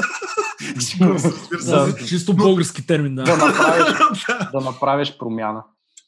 [1.66, 3.36] Да, чисто български термин, да, да.
[3.36, 4.50] направиш, да.
[4.52, 5.64] да направиш промяна.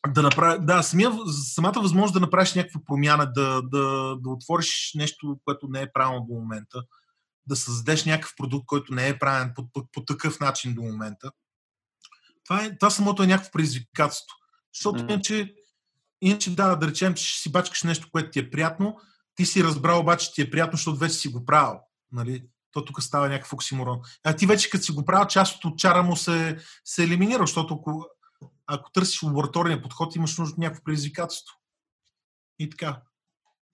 [0.09, 1.13] да направи, да, самия,
[1.55, 6.27] самата възможност да направиш някаква промяна, да, да, да отвориш нещо, което не е правилно
[6.29, 6.83] до момента,
[7.47, 11.31] да създадеш някакъв продукт, който не е правен по, по, по такъв начин до момента.
[12.49, 14.37] Това, е, това самото е някакво предизвикателство.
[14.75, 15.13] Защото Мгм.
[15.13, 15.55] иначе,
[16.21, 18.97] иначе, да, да речем, че си бачкаш нещо, което ти е приятно,
[19.35, 21.81] ти си разбрал обаче, че ти е приятно, защото вече си го правил.
[22.13, 22.45] Нали?
[22.73, 24.01] То тук става някакъв оксиморон.
[24.25, 27.75] А ти вече, като си го правил, част от чара му се, се елиминира, защото
[27.75, 28.07] ако,
[28.67, 31.55] ако търсиш лабораторния подход, имаш нужда от някакво предизвикателство.
[32.59, 33.03] И така.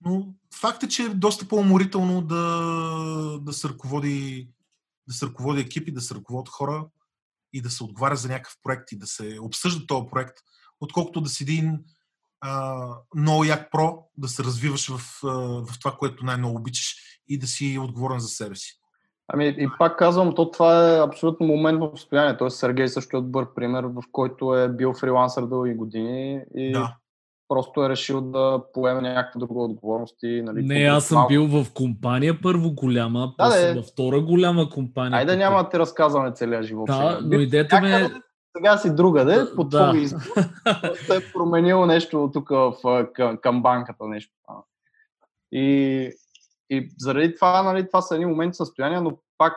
[0.01, 4.49] Но факт е, че е доста по-уморително да, да, се ръководи,
[5.07, 6.85] да се ръководи екипи, да се ръководят хора
[7.53, 10.37] и да се отговаря за някакъв проект и да се обсъжда този проект,
[10.79, 11.79] отколкото да си един
[12.41, 12.85] а,
[13.15, 15.27] много як про, да се развиваш в, а,
[15.71, 16.95] в това, което най-много обичаш
[17.27, 18.79] и да си отговорен за себе си.
[19.27, 22.37] Ами и пак казвам, то това е абсолютно моментно състояние.
[22.37, 26.95] Тоест Сергей също е добър пример, в който е бил фрилансър дълги години и Да.
[27.53, 30.15] Просто е решил да поеме някаква друга отговорност.
[30.23, 34.21] И, нали, Не, аз съм малко- бил в компания първо голяма, Да, после във втора
[34.21, 35.17] голяма компания.
[35.17, 35.39] Айде тук.
[35.39, 36.87] няма да ти разказваме целия живот.
[36.87, 37.19] Да, сега.
[37.21, 37.91] но Бил идеята ми е...
[37.91, 38.21] някъде,
[38.57, 39.89] Сега си другаде, Да, по да.
[39.89, 40.21] твой избор.
[40.81, 42.73] Просто е променил нещо тук в,
[43.13, 44.05] към, към банката.
[44.05, 44.33] Нещо.
[45.51, 46.09] И,
[46.69, 49.53] и заради това, нали, това са едни моменти състояния, но пак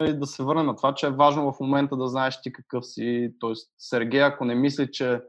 [0.00, 2.86] нали, да се върнем на това, че е важно в момента да знаеш ти какъв
[2.86, 3.32] си.
[3.40, 5.20] Тоест, Сергей, ако не мисли, че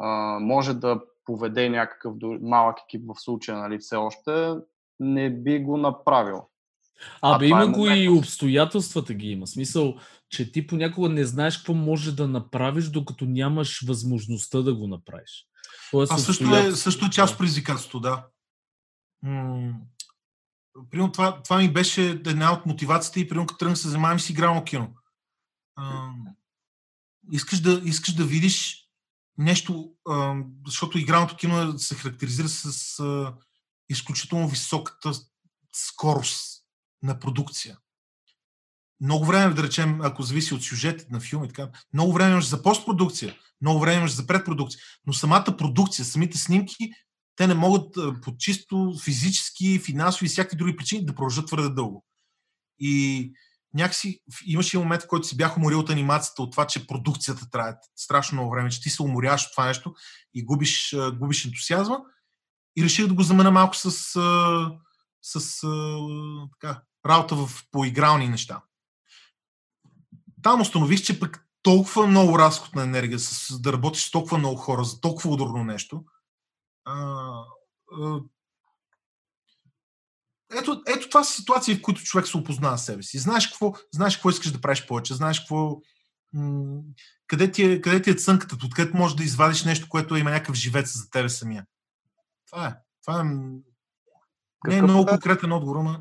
[0.00, 4.54] а, може да поведе някакъв малък екип в случая, нали, все още,
[5.00, 6.42] не би го направил.
[7.22, 9.46] Абе, А, това има е го и обстоятелствата ги има.
[9.46, 9.96] Смисъл,
[10.28, 15.46] че ти понякога не знаеш какво може да направиш, докато нямаш възможността да го направиш.
[15.90, 18.26] Тоест, А също е, също е част от предизвикателството, да.
[19.22, 19.72] М,
[20.90, 24.16] Примерно това, това ми беше една от мотивациите и примерно като тръгнах да се занимавам
[24.16, 24.88] и си игрално кино.
[25.76, 26.10] А,
[27.32, 28.89] искаш, да, искаш да видиш
[29.40, 29.92] нещо,
[30.66, 33.02] защото игралното кино е- се характеризира с
[33.88, 35.12] изключително високата
[35.72, 36.62] скорост
[37.02, 37.78] на продукция.
[39.00, 42.48] Много време, да речем, ако зависи от сюжет на филм и така, много време имаш
[42.48, 46.92] за постпродукция, много време имаш за предпродукция, но самата продукция, самите снимки,
[47.36, 52.04] те не могат по чисто физически, финансови и всякакви други причини да продължат твърде дълго.
[52.78, 53.32] И
[53.74, 57.76] някакси имаше момент, в който си бях уморил от анимацията, от това, че продукцията трябва
[57.96, 59.94] страшно много време, че ти се уморяваш от това нещо
[60.34, 61.98] и губиш, губиш ентусиазма.
[62.76, 63.90] И реших да го замена малко с,
[65.22, 65.98] с а,
[66.60, 68.62] така, работа в поигрални неща.
[70.42, 74.56] Там установих, че пък толкова много разход на енергия, с, да работиш с толкова много
[74.56, 76.04] хора за толкова ударно нещо,
[76.84, 76.94] а,
[77.92, 78.20] а,
[80.58, 83.18] ето, ето това са ситуации, в които човек се опознава себе си.
[83.18, 85.80] Знаеш какво, знаеш какво искаш да правиш повече, знаеш какво,
[86.32, 86.80] м-
[87.26, 90.54] къде, ти е, къде ти е цънката, откъдето можеш да извадиш нещо, което има някакъв
[90.54, 91.64] живец за тебе самия.
[92.50, 92.74] Това е.
[93.02, 93.24] Това е
[94.68, 95.06] не е много е?
[95.06, 95.96] конкретен отговор, но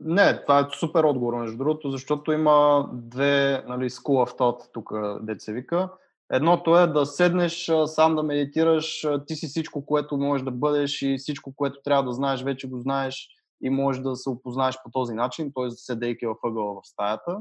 [0.00, 4.90] Не, това е супер отговор, между другото, защото има две нали, school of thought тук,
[5.38, 5.88] се вика.
[6.32, 11.16] Едното е да седнеш сам да медитираш, ти си всичко, което можеш да бъдеш и
[11.18, 13.28] всичко, което трябва да знаеш, вече го знаеш
[13.62, 15.70] и можеш да се опознаеш по този начин, т.е.
[15.70, 17.38] седейки в ъгъла в стаята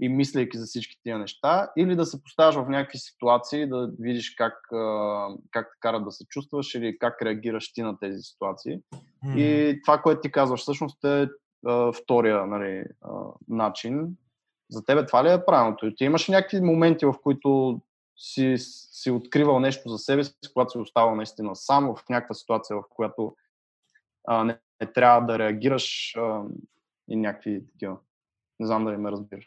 [0.00, 4.34] и мислейки за всички тия неща, или да се поставяш в някакви ситуации, да видиш
[4.34, 4.54] как,
[5.50, 8.78] как те карат да се чувстваш или как реагираш ти на тези ситуации.
[9.24, 11.28] м, И това, което ти казваш, всъщност е
[12.02, 12.84] втория нали,
[13.48, 14.16] начин.
[14.70, 15.94] За тебе това ли е правилното?
[15.94, 17.80] Ти имаш някакви моменти, в които
[18.16, 22.76] си, си откривал нещо за себе си, когато си оставал наистина сам в някаква ситуация,
[22.76, 23.36] в която
[24.26, 26.42] а, не, не трябва да реагираш а,
[27.08, 27.96] и някакви такива.
[28.60, 29.44] Не знам дали ме разбираш.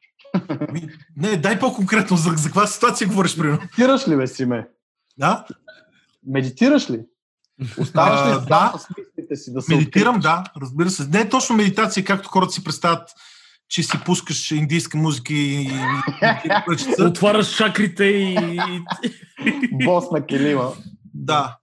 [1.18, 3.60] не, дай по-конкретно, за, за каква ситуация говориш, примерно.
[3.60, 4.68] Медитираш ли, бе, си ме?
[5.18, 5.45] Да?
[6.27, 7.06] Медитираш ли?
[7.80, 8.73] Оставаш ли А, да.
[8.77, 11.07] с мислите си да се Медитирам, да, разбира се.
[11.07, 13.10] Не е точно медитация, както хората си представят
[13.69, 15.69] че си пускаш индийска музика и, и,
[16.99, 17.03] и.
[17.03, 18.38] Отваряш чакрите и...
[19.72, 20.72] Бос на килима.
[21.14, 21.57] Да.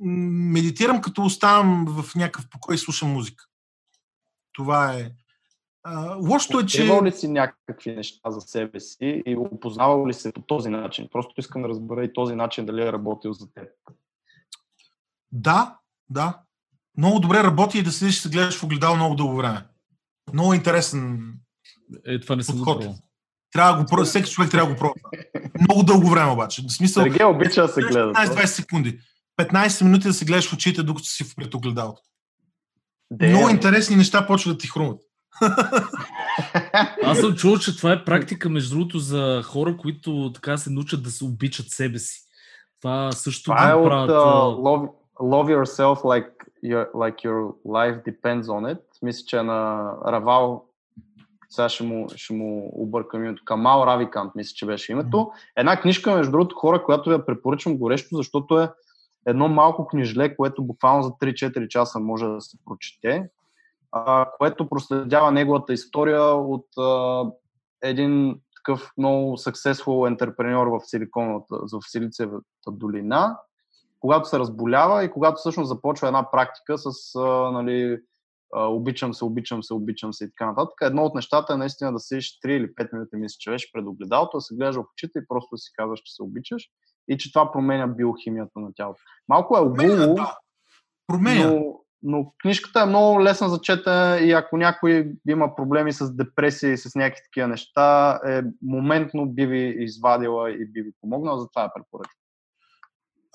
[0.00, 3.44] Медитирам като оставам в някакъв покой и слушам музика.
[4.52, 5.10] Това е.
[5.82, 6.82] А, лошото е, че...
[6.82, 11.08] Откривал ли си някакви неща за себе си и опознавал ли се по този начин?
[11.12, 13.68] Просто искам да разбера и този начин дали е работил за теб.
[15.32, 15.78] Да,
[16.10, 16.38] да.
[16.98, 19.66] Много добре работи и да седиш и се гледаш в огледало много дълго време.
[20.32, 21.32] Много интересен.
[22.06, 22.84] Е, това не съм Подход.
[23.52, 24.04] Трябва да го пробва.
[24.04, 25.00] Всеки човек трябва да го пробва.
[25.60, 26.62] Много дълго време обаче.
[26.62, 28.12] В смисъл, Сергей обича да се гледа.
[28.12, 29.00] 15-20 секунди.
[29.44, 32.02] 15 минути да се гледаш в очите, докато си в пред огледалото.
[33.10, 35.00] Де, Много интересни неща почват да ти хрумват.
[37.04, 41.02] Аз съм чул, че това е практика, между другото, за хора, които така се научат
[41.02, 42.20] да се обичат себе си.
[42.80, 44.10] Това също Това е от правят.
[44.10, 44.90] uh, love,
[45.20, 46.30] love Yourself like
[46.64, 48.80] your, like your life depends on it.
[49.02, 50.64] Мисля, че е на Равал,
[51.48, 55.30] сега ще му, ще му объркам името, Камал Равикант, мисля, че беше името.
[55.56, 58.68] Една книжка, между другото, хора, която я препоръчвам горещо, защото е
[59.26, 63.28] едно малко книжле, което буквално за 3-4 часа може да се прочете,
[63.92, 67.24] а, което проследява неговата история от а,
[67.82, 73.38] един такъв много successful ентерпреньор в Силиконовата, в Силицевата долина,
[74.00, 77.98] когато се разболява и когато всъщност започва една практика с а, нали,
[78.56, 80.74] обичам се, обичам се, обичам се и така нататък.
[80.82, 83.86] Едно от нещата е наистина да седиш 3 или 5 минути, мисля, че беше пред
[83.86, 86.68] огледалото, да се гледаш в очите и просто си казваш, че се обичаш
[87.10, 89.00] и че това променя биохимията на тялото.
[89.28, 90.36] Малко е обуло, да.
[91.06, 91.50] Променя.
[91.50, 96.72] но, но книжката е много лесна за четене и ако някой има проблеми с депресия
[96.72, 101.62] и с някакви такива неща, е, моментно би ви извадила и би ви помогнала, затова
[101.62, 102.16] я препоръчвам.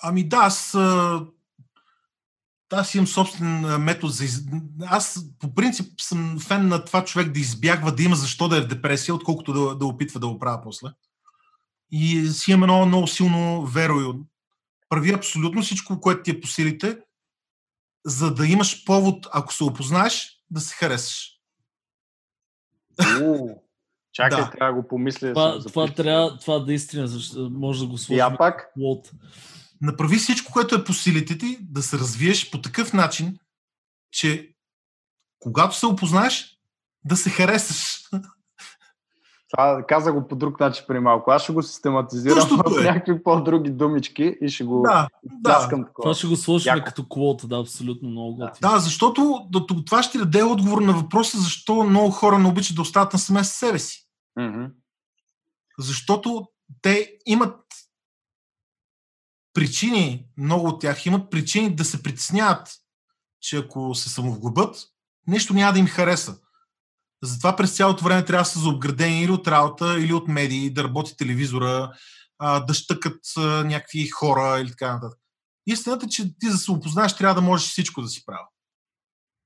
[0.04, 0.76] Ами да, аз,
[2.74, 4.26] аз имам собствен метод за...
[4.26, 4.46] Из...
[4.86, 8.62] Аз по принцип съм фен на това човек да избягва да има защо да е
[8.62, 10.88] в депресия, отколкото да, да опитва да го правя после.
[11.92, 14.14] И си имам едно много силно верою.
[14.90, 17.00] Прави абсолютно всичко, което ти е по силите,
[18.06, 21.32] за да имаш повод, ако се опознаеш, да се харесаш.
[23.22, 23.50] У,
[24.14, 24.52] Чакай, Да.
[24.52, 25.28] трябва да го помисля.
[25.28, 25.96] да Това, съм това, записал.
[25.96, 28.18] трябва, това наистина защо- може да го И сложим.
[28.18, 29.12] я пак, Лот.
[29.82, 33.38] Направи всичко, което е по силите ти, да се развиеш по такъв начин,
[34.12, 34.54] че
[35.40, 36.60] когато се опознаеш,
[37.06, 37.95] да се харесаш.
[39.58, 41.32] Това каза го по друг начин преди малко.
[41.32, 42.84] Аз ще го систематизирам Същото в е.
[42.84, 45.40] някакви по-други думички и ще го Да, да.
[45.44, 46.14] пляскам Това такова.
[46.14, 46.86] ще го сложим Яко.
[46.86, 48.46] като квота, да, абсолютно много Да.
[48.46, 48.72] готино.
[48.72, 52.82] Да, защото да- това ще даде отговор на въпроса защо много хора не обичат да
[52.82, 54.08] остават на саме с себе си.
[54.40, 54.66] Мгм.
[55.80, 56.48] Защото
[56.82, 57.56] те имат
[59.54, 62.68] причини, много от тях имат причини да се притесняват,
[63.42, 64.76] че ако се самовглъбят,
[65.28, 66.38] нещо няма да им хареса.
[67.24, 70.84] Затова през цялото време трябва да са заобградени или от работа, или от медии, да
[70.84, 71.92] работи телевизора,
[72.68, 73.20] да щъкат
[73.64, 75.20] някакви хора или така нататък.
[75.68, 78.46] Истината е, че ти за да се опознаеш, трябва да можеш всичко да си правил.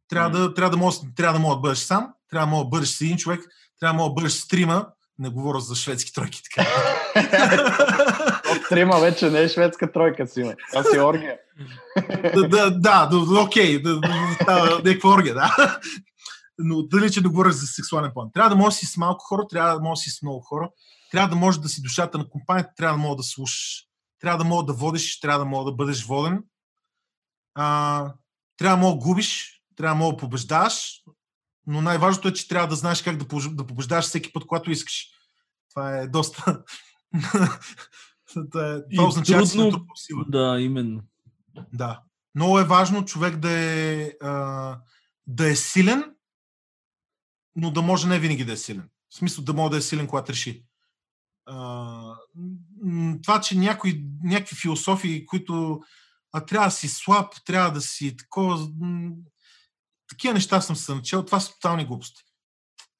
[0.10, 2.70] Трябва, да, трябва, да можеш, трябва да можеш да бъдеш сам, трябва да можеш да
[2.70, 3.42] бъдеш с един човек,
[3.80, 4.88] трябва да можеш да бъдеш с трима,
[5.20, 6.70] не говоря за шведски тройки, така.
[8.52, 10.54] От трима вече не е шведска тройка си има.
[10.72, 11.38] Това си оргия.
[12.36, 14.08] да, да, да, окей, да, да,
[14.46, 15.80] да някаква оргия, да.
[16.60, 18.30] Но дали, че да говориш за сексуален план.
[18.34, 20.42] Трябва да можеш да си с малко хора, трябва да можеш да си с много
[20.42, 20.70] хора,
[21.12, 23.86] трябва да можеш да си душата на компанията, трябва да можеш да слушаш,
[24.20, 26.44] трябва да можеш да водиш, трябва да можеш да бъдеш воден,
[27.56, 28.14] а,
[28.58, 31.02] трябва да можеш да губиш, трябва да можеш да побеждаваш,
[31.68, 35.08] но най-важното е, че трябва да знаеш как да, да побеждаваш всеки път, когато искаш.
[35.70, 36.64] Това е доста...
[38.52, 40.26] това, е, И това означава, че си трудно- натрупал сила.
[40.28, 41.02] Да, именно.
[41.74, 42.02] Да.
[42.36, 44.78] Много е важно човек да е, а,
[45.28, 46.04] да е силен,
[47.60, 48.90] но да може не винаги да е силен.
[49.10, 50.64] В смисъл да може да е силен, когато реши.
[53.24, 55.82] Това, че някои, някакви философии, които
[56.32, 58.68] а, трябва да си слаб, трябва да си такова.
[60.10, 61.26] Такива неща съм се начал.
[61.26, 62.24] Това са тотални глупости.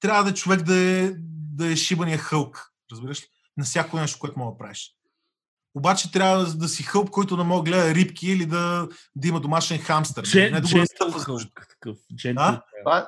[0.00, 1.12] Трябва да е човек да е,
[1.54, 2.72] да е шибания хълк.
[2.92, 3.26] Разбираш ли?
[3.56, 4.94] На всяко нещо, което мога да правиш.
[5.74, 9.28] Обаче трябва да, да си хълб, който да мога да гледа рибки или да, да
[9.28, 10.24] има домашен хамстър.
[10.24, 11.20] Джен, не да Gentle разтъпва.
[11.20, 11.96] Hulk, такъв.
[12.14, 12.62] Gentle, А?
[12.84, 13.04] Това, е-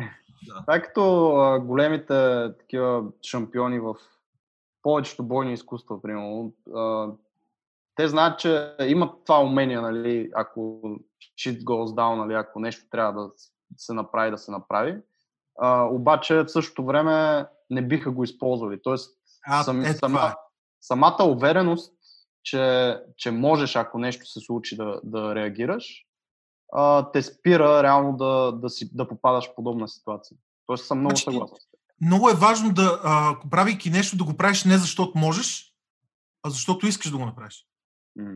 [0.60, 3.94] това е като а, големите такива шампиони в
[4.82, 6.54] повечето бойни изкуства, примерно.
[6.76, 7.08] А,
[7.96, 10.60] те знаят, че имат това умение, нали, ако
[11.38, 13.30] shit goes down, нали, ако нещо трябва да
[13.76, 14.96] се направи, да се направи.
[15.58, 18.80] А, обаче в същото време не биха го използвали.
[18.82, 20.34] Тоест, А, сам, е, това сама,
[20.80, 21.94] самата увереност,
[22.42, 26.04] че, че можеш, ако нещо се случи, да, да реагираш,
[26.72, 30.36] а, те спира реално да, да, си, да попадаш в подобна ситуация.
[30.66, 31.56] Тоест съм много Значи, съгласен.
[32.00, 35.74] Много е важно да, а, правейки нещо, да го правиш не защото можеш,
[36.42, 37.66] а защото искаш да го направиш.
[38.16, 38.34] М.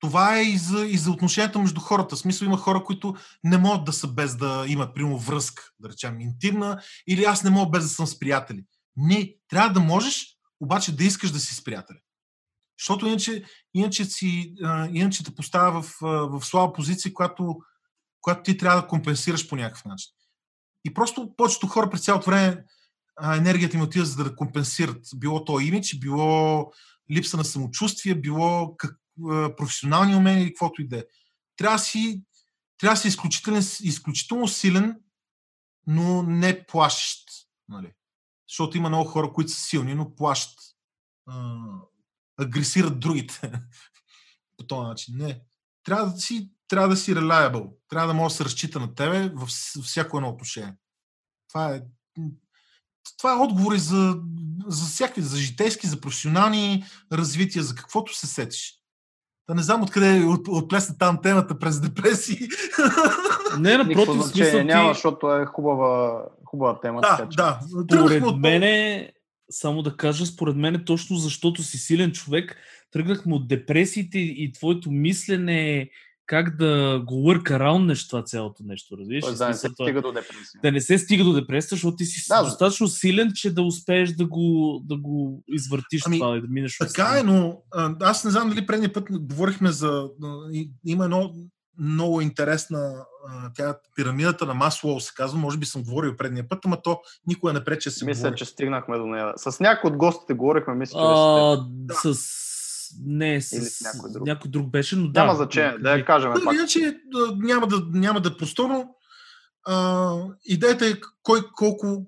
[0.00, 2.16] Това е и за, и за отношенията между хората.
[2.16, 3.14] В смисъл има хора, които
[3.44, 7.50] не могат да са без да имат, примерно, връзка, да речем, интимна, или аз не
[7.50, 8.64] мога без да съм с приятели.
[8.96, 10.31] Не, трябва да можеш,
[10.62, 11.98] обаче да искаш да си с приятели.
[12.78, 13.44] Защото иначе,
[13.74, 14.54] иначе, си,
[14.92, 17.56] иначе те поставя в, в слаба позиция, която,
[18.20, 20.12] която ти трябва да компенсираш по някакъв начин.
[20.84, 22.64] И просто повечето хора през цялото време
[23.22, 25.06] енергията им отива за да компенсират.
[25.16, 26.72] Било то имидж, било
[27.10, 28.96] липса на самочувствие, било как,
[29.56, 31.04] професионални умения или каквото и да е.
[31.56, 32.22] Трябва да си,
[32.78, 35.00] трябва си изключителен, изключително силен,
[35.86, 37.28] но не плашещ.
[37.68, 37.92] Нали?
[38.52, 40.54] Защото има много хора, които са силни, но плашат.
[41.26, 41.56] А,
[42.38, 43.52] агресират другите
[44.56, 45.14] по този начин.
[45.18, 45.40] Не.
[45.84, 47.70] Трябва да си, трябва да си reliable.
[47.88, 50.74] Трябва да може да се разчита на тебе във вс- всяко едно отношение.
[51.48, 51.82] Това е,
[53.18, 54.20] това е отговори за,
[54.66, 58.74] за всякакви, за житейски, за професионални развития, за каквото се сетиш.
[59.48, 62.48] Да не знам откъде от, отплесна там темата през депресии.
[63.58, 67.00] Не, Никакво напротив, в значение смисъл няма, ти, защото е хубава, хубава тема.
[67.00, 67.60] да, така че- да.
[67.90, 69.12] Според от- мен е,
[69.50, 72.56] само да кажа, според мен е точно защото си силен човек,
[72.90, 75.90] тръгнахме от депресиите и твоето мислене
[76.26, 79.34] как да го work around това цялото нещо, разбираш?
[79.34, 80.60] Да не се това- стига до депресия.
[80.62, 84.10] да не се стига до депресия, защото ти си Да, достатъчно силен, че да успееш
[84.10, 88.24] да го, да го извъртиш Ами, това и да минеш Така е, но а, аз
[88.24, 90.08] не знам дали предния път говорихме за...
[90.86, 91.32] Има едно
[91.78, 93.04] много интересна
[93.54, 97.52] тя пирамидата на Маслоу се казва, може би съм говорил предния път, ама то никога
[97.52, 98.38] не прече да се Мисля, говори.
[98.38, 99.32] че стигнахме до нея.
[99.36, 102.18] С някой от гостите говорихме, мисля, че А, с...
[103.00, 104.26] Не, с, Или с някой друг.
[104.26, 105.12] някой друг беше, но теб.
[105.12, 105.20] да.
[105.20, 106.54] Няма значение, да я кажем Но пак.
[106.54, 106.96] иначе
[107.34, 108.94] няма да, няма да е просторно.
[109.66, 110.92] А, идеята е
[111.22, 112.06] кой колко,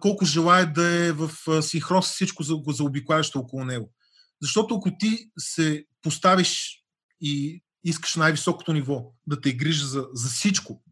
[0.00, 1.30] колко желая да е в
[1.62, 3.90] синхрон с всичко за, за обикалящо около него.
[4.42, 6.76] Защото ако ти се поставиш
[7.20, 10.82] и искаш най-високото ниво, да те грижа за, за всичко,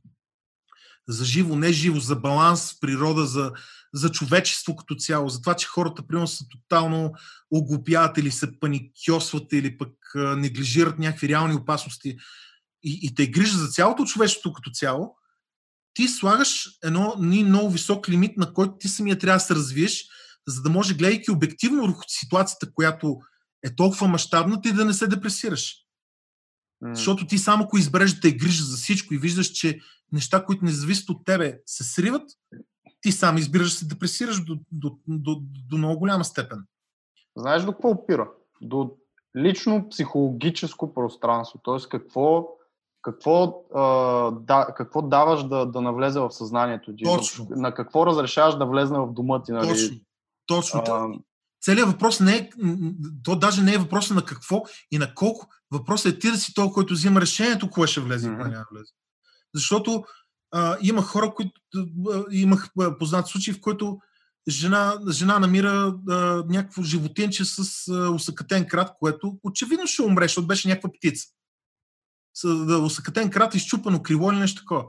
[1.09, 3.53] за живо, не живо, за баланс природа, за,
[3.95, 7.13] за човечество като цяло, за това, че хората примерно са тотално
[7.51, 12.17] оглупяват или се паникьосват или пък неглижират някакви реални опасности
[12.83, 15.17] и, и те грижа за цялото човечество като цяло,
[15.95, 20.05] ти слагаш едно ни много висок лимит, на който ти самия трябва да се развиеш,
[20.49, 23.17] за да може, гледайки обективно върху ситуацията, която
[23.65, 25.88] е толкова мащабна, ти да не се депресираш.
[26.83, 26.95] М.
[26.95, 29.81] Защото ти само ако избереш да те грижа за всичко и виждаш, че
[30.13, 32.31] неща, които не зависят от тебе, се сриват,
[33.01, 36.65] ти сам избираш да се депресираш до, до, до, до много голяма степен.
[37.37, 38.31] Знаеш до какво опира?
[38.61, 38.91] До
[39.37, 41.61] лично психологическо пространство.
[41.63, 42.49] Тоест какво,
[43.03, 43.83] какво, а,
[44.31, 47.05] да, какво даваш да, да навлезе в съзнанието ти?
[47.05, 47.47] Точно.
[47.51, 49.53] На какво разрешаваш да влезне в дома ти?
[49.53, 49.69] Нали?
[49.69, 49.97] Точно.
[50.47, 50.83] Точно.
[50.89, 51.09] А,
[51.61, 52.51] Целият въпрос не е,
[53.25, 55.47] то даже не е въпроса на какво и на колко.
[55.71, 58.51] Въпросът е ти да си той, който взима решението, кое ще влезе и кое Мгм.
[58.51, 58.93] няма да влезе.
[59.55, 60.05] Защото
[60.51, 61.61] а, има хора, които
[62.13, 63.99] а, имах а, познат случай, в който
[64.49, 66.15] жена, жена намира а,
[66.49, 71.27] някакво животинче с а, усъкатен крат, което очевидно ще умре, защото беше някаква птица.
[72.35, 74.85] С да, усъкатен крат, изчупано крило или нещо такова.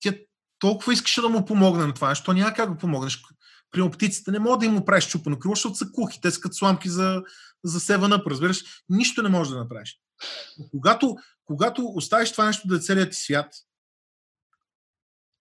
[0.00, 0.12] Тя
[0.58, 3.22] толкова искаше да му помогне на това нещо, няма как да помогнеш.
[3.70, 6.40] При птиците не мога да им му правиш чупено крило, защото са кухи, те са
[6.40, 7.22] като сламки за,
[7.64, 8.64] за севана, разбираш.
[8.88, 10.00] Нищо не можеш да направиш.
[10.70, 13.54] Когато, когато оставиш това нещо да е целият ти свят,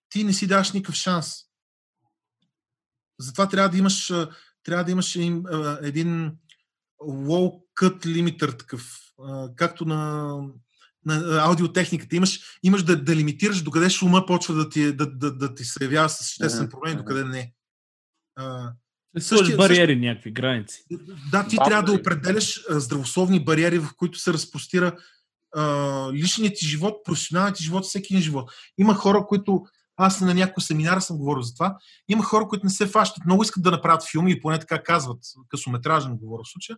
[0.10, 1.34] ти не си даваш никакъв шанс.
[3.20, 4.14] Затова трябва да имаш,
[4.64, 5.44] трябва да имаш един,
[5.82, 6.38] един
[7.02, 8.99] low cut limiter такъв,
[9.56, 10.34] както на,
[11.06, 12.16] на аудиотехниката.
[12.16, 15.84] Имаш, имаш да, да лимитираш докъде шума почва да ти, да, да, да ти се
[15.84, 17.02] явява с съществен проблем, мгм.
[17.02, 17.54] докъде не.
[18.38, 18.72] А,
[19.19, 20.84] сложиш същия- бариери, някакви граници.
[21.31, 22.01] да, ти Да, трябва да нали?
[22.01, 24.97] определяш а, здравословни бариери, в които се разпростира
[25.55, 25.64] а,
[26.14, 28.51] личният ти живот, професионалният ти живот, всеки един живот.
[28.77, 29.65] Има хора, които
[29.97, 31.77] аз на някои семинара съм говорил за това.
[32.09, 33.26] Има хора, които не се фащат.
[33.26, 35.18] Много искат да направят филми и поне така казват.
[35.49, 36.77] Късометражен говоря в случая.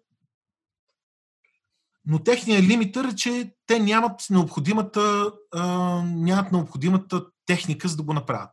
[2.06, 5.65] Но техният лимитър е, че те нямат необходимата, а,
[6.06, 8.49] нямат необходимата техника, за да го направят.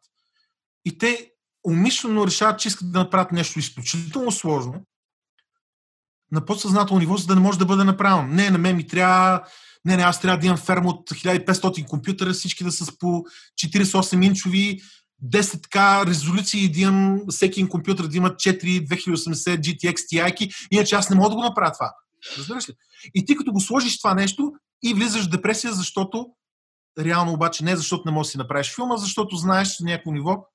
[0.84, 1.30] И те
[1.66, 4.74] умишлено решават, че искат да направят нещо изключително сложно
[6.32, 8.28] на подсъзнателно ниво, за да не може да бъде направено.
[8.28, 9.42] Не, на мен ми трябва
[9.84, 13.06] не, не, аз трябва да имам ферма от 1500 компютъра, всички да са с по
[13.06, 14.80] 48 инчови,
[15.24, 20.94] 10 така резолюции и да имам всеки компютър да има 4 2080 GTX Ti, иначе
[20.94, 21.94] аз не мога да го направя това.
[22.38, 22.74] Разбираш ли?
[23.14, 24.52] И ти като го сложиш това нещо
[24.82, 26.26] и влизаш в депресия, защото
[26.98, 30.46] реално обаче не защото не можеш да си направиш филма, защото знаеш на някакво ниво,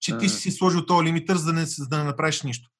[0.00, 2.70] че ти си сложил този лимитър, за да не, за да не направиш нищо.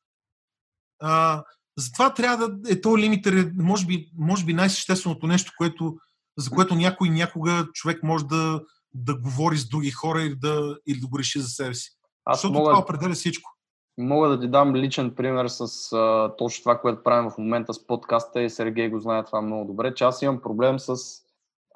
[1.00, 1.44] А,
[1.76, 5.96] затова трябва да е този лимитър, е, може би, може би най-същественото нещо, което,
[6.38, 8.60] за което някой някога човек може да,
[8.94, 11.90] да говори с други хора или да, или да го реши за себе си.
[12.24, 13.50] Аз Защото мога, това определя всичко.
[13.98, 17.86] Мога да ти дам личен пример с а, точно това, което правим в момента с
[17.86, 20.96] подкаста и Сергей го знае това много добре, че аз имам проблем с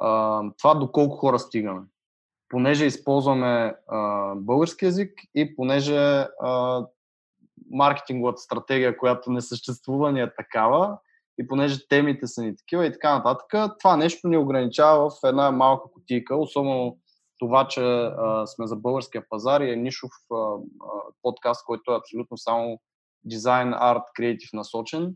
[0.00, 1.80] а, това доколко хора стигаме.
[2.54, 6.84] Понеже използваме а, български язик и понеже а,
[7.70, 10.98] маркетинговата стратегия, която не съществува, ни е такава,
[11.38, 15.50] и понеже темите са ни такива и така нататък, това нещо ни ограничава в една
[15.50, 16.98] малка кутийка, особено
[17.38, 20.56] това, че а, сме за българския пазар и е нишов а, а,
[21.22, 22.80] подкаст, който е абсолютно само
[23.24, 25.14] дизайн, арт, креатив насочен.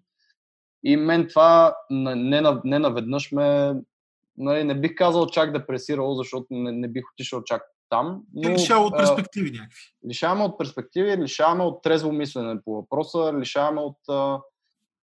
[0.84, 3.74] И мен това не, не наведнъж ме,
[4.38, 8.22] нали, не бих казал чак депресирало, защото не, не бих отишъл чак там.
[8.34, 9.80] Но, лишава от перспективи някакви.
[10.08, 14.40] Лишаваме от перспективи, лишаваме от трезво мислене по въпроса, лишаваме от а,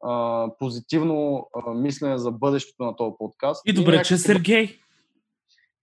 [0.04, 3.62] а, позитивно а, мислене за бъдещето на този подкаст.
[3.66, 4.08] И добре, и някакви...
[4.08, 4.78] че Сергей.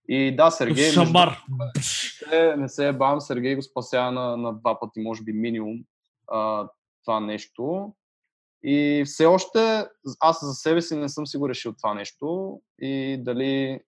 [0.09, 0.91] И да, Сергей.
[0.91, 1.37] Шамар.
[1.49, 2.61] Между...
[2.61, 5.77] Не се бавам, Сергей го спася на, на два пъти, може би минимум
[6.27, 6.69] а,
[7.05, 7.93] това нещо.
[8.67, 9.87] И все още
[10.19, 13.79] аз за себе си не съм си го решил това нещо и дали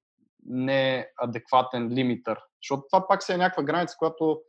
[0.45, 2.40] не е адекватен лимитър.
[2.64, 4.41] Защото това пак си е някаква граница, която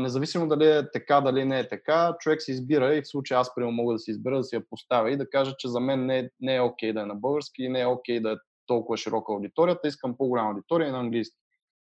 [0.00, 3.54] независимо дали е така, дали не е така, човек се избира и в случая аз
[3.54, 6.06] приема мога да си избера да си я поставя и да кажа, че за мен
[6.06, 8.36] не е, не е окей да е на български и не е окей да е
[8.66, 11.36] толкова широка аудиторията, искам по-голяма аудитория на английски.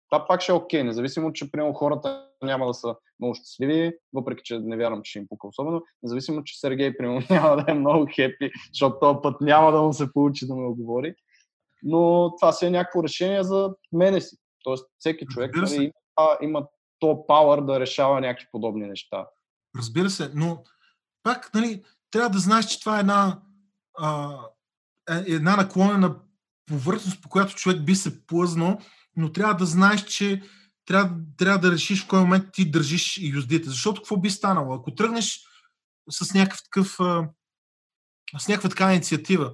[0.10, 4.42] Това пак ще е окей, независимо, че приема хората няма да са много щастливи, въпреки
[4.44, 7.74] че не вярвам, че ще им пука особено, независимо, че Сергей примерно няма да е
[7.74, 11.16] много хепи, защото този път няма да му се получи да ме оговори.
[11.84, 14.38] Но това си е някакво решение за мене си.
[14.64, 15.76] Тоест, всеки човек нали,
[16.20, 16.68] има, има
[17.00, 19.28] то пауър да решава някакви подобни неща.
[19.78, 20.64] Разбира се, но
[21.24, 23.40] пак нали, трябва да знаеш, че това е една,
[24.00, 24.38] а,
[25.10, 26.16] е една наклонена
[26.66, 28.78] повърхност, по която човек би се плъзнал,
[29.16, 30.42] но трябва да знаеш, че
[30.86, 33.70] трябва, трябва да решиш в кой момент ти държиш юздите.
[33.70, 34.74] Защото какво би станало?
[34.74, 35.40] Ако тръгнеш
[36.10, 36.98] с някакъв такъв
[38.40, 39.54] с някаква такава инициатива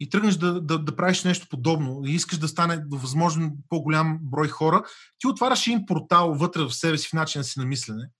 [0.00, 4.18] и тръгнеш да, да, да правиш нещо подобно и искаш да стане до възможно по-голям
[4.22, 4.84] брой хора,
[5.18, 8.10] ти отваряш един портал вътре в себе си в начина си на мислене,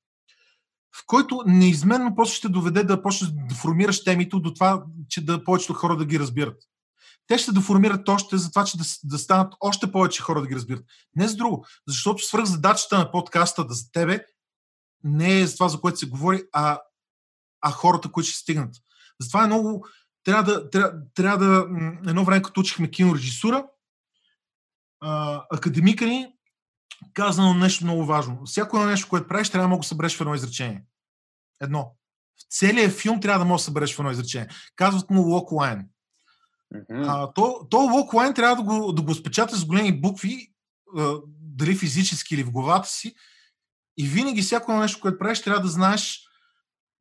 [0.96, 5.44] в който неизменно после ще доведе да почнеш да формираш темите до това, че да
[5.44, 6.62] повечето хора да ги разбират
[7.28, 10.54] те ще деформират още за това, че да, да станат още повече хора да ги
[10.54, 10.84] разбират.
[11.16, 14.24] Не за друго, защото задачата на подкаста да за тебе
[15.04, 16.80] не е за това, за което се говори, а,
[17.60, 18.74] а хората, които ще стигнат.
[19.20, 19.86] Затова е много...
[20.24, 21.66] Трябва да, трябва, трябва да...
[22.10, 23.66] Едно време, като учихме кинорежисура,
[25.50, 26.34] академика ни
[27.14, 28.42] казано нещо много важно.
[28.46, 30.84] Всяко едно нещо, което правиш, трябва да мога да събереш в едно изречение.
[31.60, 31.94] Едно.
[32.36, 34.48] В целият филм трябва да мога да събереш в едно изречение.
[34.76, 35.88] Казват му локлайн.
[36.74, 37.04] Mm-hmm.
[37.08, 40.52] А, то, то локлайн трябва да го, да го спечата с големи букви,
[40.96, 43.14] а, дали физически или в главата си.
[43.96, 46.28] И винаги всяко нещо, което правиш, трябва да знаеш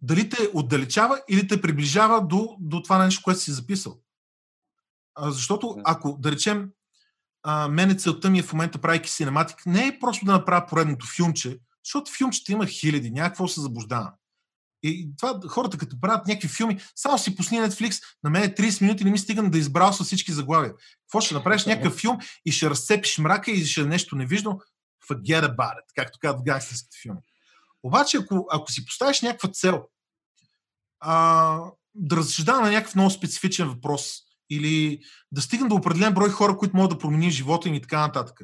[0.02, 4.00] дали те отдалечава или те приближава до, до това нещо, което си записал.
[5.16, 6.70] А, защото ако, да речем,
[7.44, 11.06] а, мене целта ми е в момента, правейки синематик, не е просто да направя поредното
[11.16, 14.14] филмче, защото филмчета има хиляди, някакво се заблуждава.
[14.84, 19.04] И това хората, като правят някакви филми, само си пусни Netflix, на мен 30 минути
[19.04, 20.74] не ми стигам да избрал с всички заглавия.
[21.02, 24.60] Какво ще направиш някакъв филм и ще разцепиш мрака и ще е нещо невижно?
[25.10, 27.20] Forget about it, както казват в гангстерските филми.
[27.84, 29.84] Обаче, ако, ако си поставиш някаква цел,
[31.00, 31.60] а,
[31.96, 34.12] да разсъждава на някакъв много специфичен въпрос
[34.50, 35.00] или
[35.32, 38.42] да стигна до определен брой хора, които могат да променят живота им и така нататък.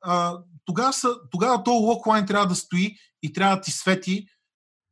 [0.00, 4.26] А, тогава, са, тогава този локлайн трябва да стои и трябва да ти свети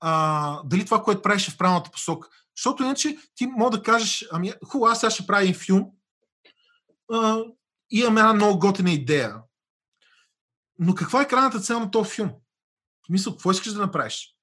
[0.00, 2.28] а, дали това, което правиш е в правилната посока.
[2.56, 5.86] Защото иначе ти мога да кажеш, ами хубаво, аз сега ще правя филм,
[7.12, 7.42] а,
[7.90, 9.36] имам една много готина идея.
[10.78, 12.30] Но каква е крайната цел на този филм?
[13.02, 14.34] В смисъл, какво искаш да направиш?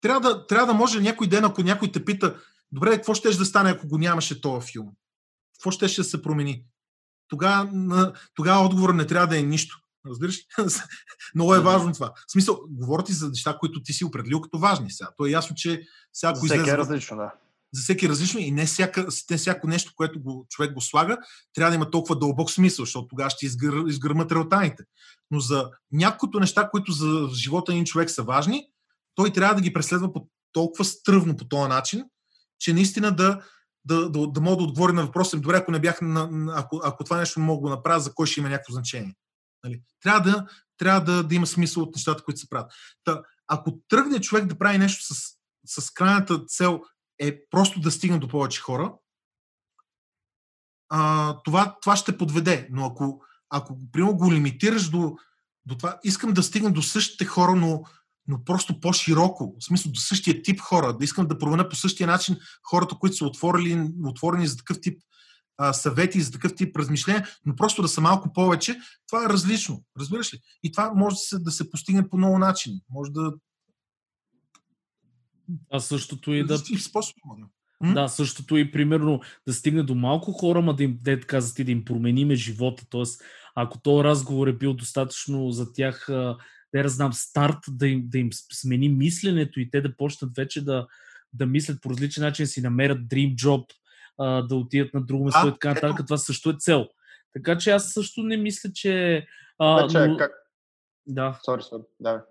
[0.00, 2.40] Трябва да, трябва да може някой ден, ако някой те пита,
[2.72, 4.88] добре, какво ще да стане, ако го нямаше този филм?
[5.54, 6.64] Какво ще, ще се промени?
[7.28, 9.85] Тогава, тогава отговор не трябва да е нищо.
[10.06, 10.40] Разбираш?
[11.34, 12.12] Много е важно това.
[12.28, 15.10] В смисъл, говоря ти за неща, които ти си определил като важни сега.
[15.16, 16.74] То е ясно, че всяко за всеки излезе...
[16.74, 17.32] е различно, да.
[17.74, 21.18] За всеки е различно и не, всяка, не всяко нещо, което го, човек го слага,
[21.54, 24.84] трябва да има толкова дълбок смисъл, защото тогава ще изгър, изгърмат релтаните.
[25.30, 28.66] Но за няколкото неща, които за живота един човек са важни,
[29.14, 32.04] той трябва да ги преследва по толкова стръвно по този начин,
[32.58, 33.40] че наистина да,
[33.84, 37.04] да, да, да мога да отговори на въпроса, добре, ако не бях на, ако, ако
[37.04, 39.14] това нещо не мога да направя, за кой ще има някакво значение.
[39.64, 39.82] Нали?
[40.02, 40.46] Трябва, да,
[40.78, 42.72] трябва да, да има смисъл от нещата, които се правят.
[43.04, 46.80] Та, ако тръгне човек да прави нещо с, с крайната цел
[47.18, 48.94] е просто да стигне до повече хора,
[50.88, 52.68] а, това, това ще подведе.
[52.70, 55.16] Но ако, ако примерно, го лимитираш до,
[55.66, 57.82] до това, искам да стигна до същите хора, но,
[58.26, 62.06] но просто по-широко, в смисъл до същия тип хора, да искам да променя по същия
[62.06, 65.02] начин хората, които са отворили, отворени за такъв тип
[65.58, 69.84] а, съвети, за такъв тип размишления, но просто да са малко повече, това е различно.
[70.00, 70.40] Разбираш ли?
[70.62, 72.80] И това може да се, да се постигне по много начини.
[72.90, 73.34] Може да.
[75.72, 76.58] А същото и да.
[76.58, 77.16] Способ,
[77.82, 81.54] да, същото и примерно да стигне до малко хора, ма да им, де, така за
[81.54, 82.84] ти, да им промениме живота.
[82.90, 83.22] Тоест,
[83.54, 86.38] ако този разговор е бил достатъчно за тях, да
[86.74, 90.86] я знам, старт, да им, да им смени мисленето и те да почнат вече да,
[91.32, 93.64] да мислят по различен начин, си намерят dream job,
[94.18, 96.06] да отидат на друго место и така нататък.
[96.06, 96.86] Това също е цел.
[97.32, 99.26] Така че аз също не мисля, че...
[99.58, 100.16] А, вече, но...
[100.16, 100.32] как...
[101.06, 101.38] Да.
[101.46, 101.84] Sorry, sorry.
[102.00, 102.24] Да.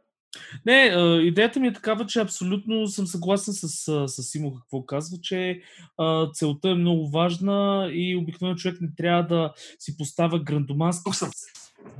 [0.66, 0.84] Не,
[1.22, 3.68] идеята ми е такава, че абсолютно съм съгласен с,
[4.08, 5.62] с Симо какво казва, че
[5.98, 11.12] а, целта е много важна и обикновено човек не трябва да си поставя грандомански...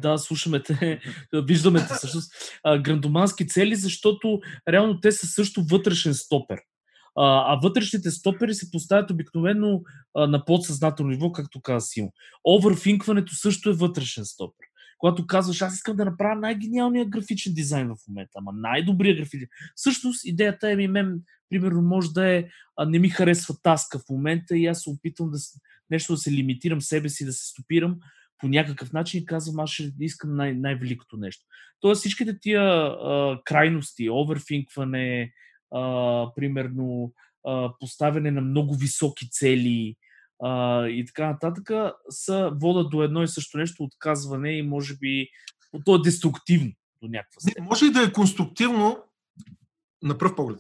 [0.02, 1.00] Да, слушаме те,
[1.34, 2.32] виждаме те всъщност.
[2.82, 4.40] грандомански цели, защото
[4.70, 6.60] реално те са също вътрешен стопер.
[7.18, 9.82] А, а вътрешните стопери се поставят обикновено
[10.16, 12.14] а, на подсъзнателно ниво, както каза Симо.
[12.44, 14.66] Оверфинкването също е вътрешен стопер
[14.98, 19.48] когато казваш, аз искам да направя най-гениалния графичен дизайн в момента, ама най-добрия графичен.
[19.76, 22.46] Всъщност, идеята е ми, мен, примерно, може да е,
[22.78, 25.38] а, не ми харесва таска в момента и аз се опитвам да
[25.90, 27.98] нещо да се лимитирам себе си, да се стопирам
[28.38, 31.46] по някакъв начин и казвам, аз ще искам най- най-великото нещо.
[31.80, 35.32] Тоест всичките тия а, крайности, оверфинкване,
[35.72, 37.14] а, примерно
[37.48, 39.96] а, поставяне на много високи цели,
[40.44, 45.30] а, и така нататък, са водят до едно и също нещо, отказване и може би
[45.86, 46.72] то е деструктивно
[47.02, 47.64] до някаква степен.
[47.64, 49.04] Може и да е конструктивно
[50.04, 50.60] на пръв поглед.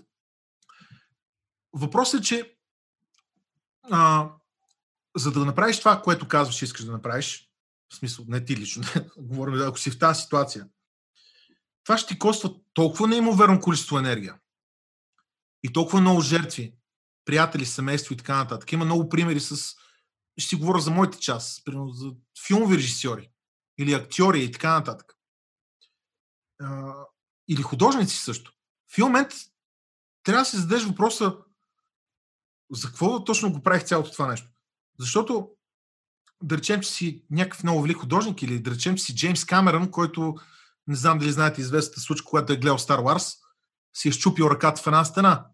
[1.73, 2.55] Въпросът е, че
[3.91, 4.29] а,
[5.17, 7.49] за да направиш това, което казваш, искаш да направиш,
[7.89, 8.83] в смисъл, не ти лично,
[9.17, 10.67] говорим, ако си в тази ситуация,
[11.83, 14.35] това ще ти коства толкова неимоверно количество енергия
[15.65, 16.75] и толкова много жертви,
[17.25, 18.71] приятели, семейство и така нататък.
[18.71, 19.75] Има много примери с...
[20.37, 22.11] Ще си говоря за моите част, примерно за
[22.47, 23.29] филмови режисьори
[23.77, 25.13] или актьори и така нататък.
[27.47, 28.53] Или художници също.
[28.95, 29.31] В момент
[30.23, 31.37] трябва да си зададеш въпроса
[32.71, 34.49] за какво точно го правих цялото това нещо.
[34.99, 35.49] Защото
[36.43, 39.91] да речем, че си някакъв много велик художник или да речем, че си Джеймс Камерън,
[39.91, 40.35] който
[40.87, 43.37] не знам дали знаете известната случка, когато е гледал Star Wars,
[43.93, 45.45] си е щупил ръката в една стена.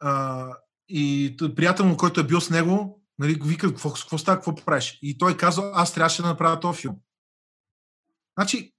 [0.00, 0.46] А,
[0.88, 4.98] и приятел му, който е бил с него, нали, вика, какво, какво става, какво правиш?
[5.02, 6.96] И той казва, аз трябваше да направя този филм.
[8.38, 8.74] Значи,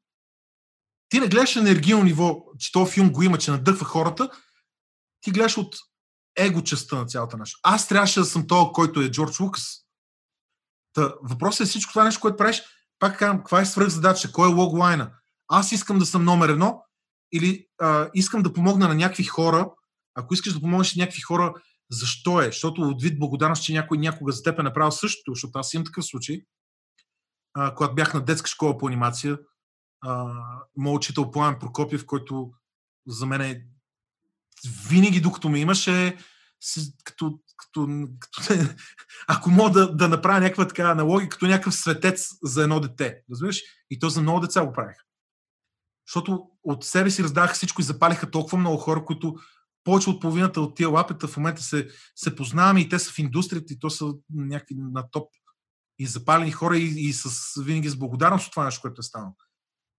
[1.10, 4.30] ти не гледаш енергийно ниво, че този филм го има, че надъхва хората,
[5.22, 5.76] ти гледаш от
[6.38, 7.58] его частта на цялата наша.
[7.64, 9.86] Аз трябваше да съм този, който е Джордж Лукас.
[10.94, 12.64] Та, въпросът е всичко това нещо, което правиш,
[13.00, 15.12] пак казвам, каква е свръхзадача, кой е логлайна?
[15.48, 16.84] Аз искам да съм номер едно
[17.32, 19.72] или а, искам да помогна на някакви хора,
[20.20, 21.54] ако искаш да помогнеш някакви хора,
[21.92, 22.46] защо е?
[22.46, 25.86] Защото от вид благодарност, че някой някога за теб е направил същото, защото аз имам
[25.86, 26.42] такъв случай.
[27.54, 29.38] А, когато бях на детска школа по анимация,
[30.78, 32.52] моят учител Пламен Прокопиев, който
[33.08, 33.66] за мен е
[34.90, 36.18] винаги докато ме имаше,
[37.04, 38.54] като, като, като
[39.28, 43.22] ако мога да, да направя някаква така аналогия, като някакъв светец за едно дете.
[43.32, 43.62] Разбираш?
[43.90, 44.98] И то за много деца го правих.
[46.08, 49.36] Защото от себе си раздаваха всичко и запалиха толкова много хора, които
[49.90, 53.20] повече от половината от тия лапета в момента се, се познаваме и те са в
[53.20, 55.30] индустрията и то са някакви на топ
[56.00, 57.30] и запалени хора и, и с,
[57.64, 59.34] винаги с благодарност от това нещо, което е станало.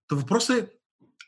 [0.08, 0.70] Та въпросът е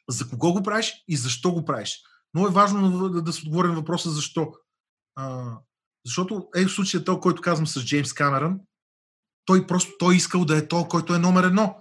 [0.09, 2.03] за кого го правиш и защо го правиш.
[2.35, 4.53] Много е важно да, да се отговори на въпроса защо.
[5.15, 5.57] А,
[6.07, 8.61] защото е в случая то, който казвам с Джеймс Камерън,
[9.45, 11.77] той просто той искал да е то, който е номер едно.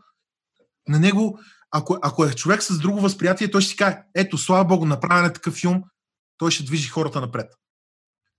[0.87, 1.39] На него,
[1.71, 5.25] ако, ако е човек с друго възприятие, той ще си каже, ето, слава Богу, направен
[5.25, 5.83] е такъв филм,
[6.41, 7.53] той ще движи хората напред.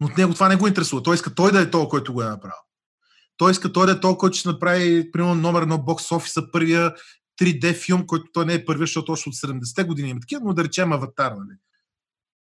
[0.01, 1.03] Но от него това не го интересува.
[1.03, 2.57] Той иска той да е този, който го е направил.
[3.37, 6.95] Той иска той да е този, който ще направи, примерно, номер едно бокс офиса, първия
[7.41, 10.55] 3D филм, който той не е първия, защото още от 70-те години има такива, но
[10.55, 11.33] да речем аватар.
[11.33, 11.59] Нали?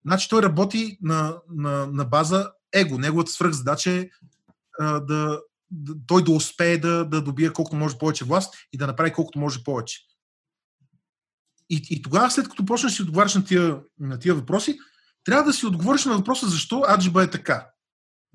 [0.06, 2.98] Значи той работи на, на, на база его.
[2.98, 4.10] Неговата свръхзадача е
[4.80, 5.42] а, да,
[5.72, 9.40] да, той да успее да, да добие колкото може повече власт и да направи колкото
[9.40, 10.00] може повече.
[11.70, 14.78] И, и тогава, след като почнеш да си отговаряш на тия, на тия въпроси,
[15.26, 17.68] трябва да си отговориш на въпроса защо аджиба е така.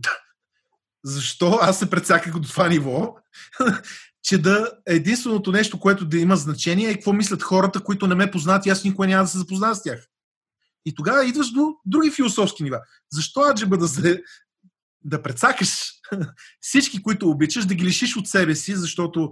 [1.05, 3.17] защо аз се предсаках до това ниво
[4.23, 8.31] че да единственото нещо, което да има значение е какво мислят хората, които не ме
[8.31, 10.07] познат и аз никога няма да се запозная с тях.
[10.87, 12.81] И тогава идваш до други философски нива.
[13.13, 14.23] Защо аджеба да се
[15.05, 15.93] да прецакаш
[16.61, 19.31] всички, които обичаш, да ги лишиш от себе си, защото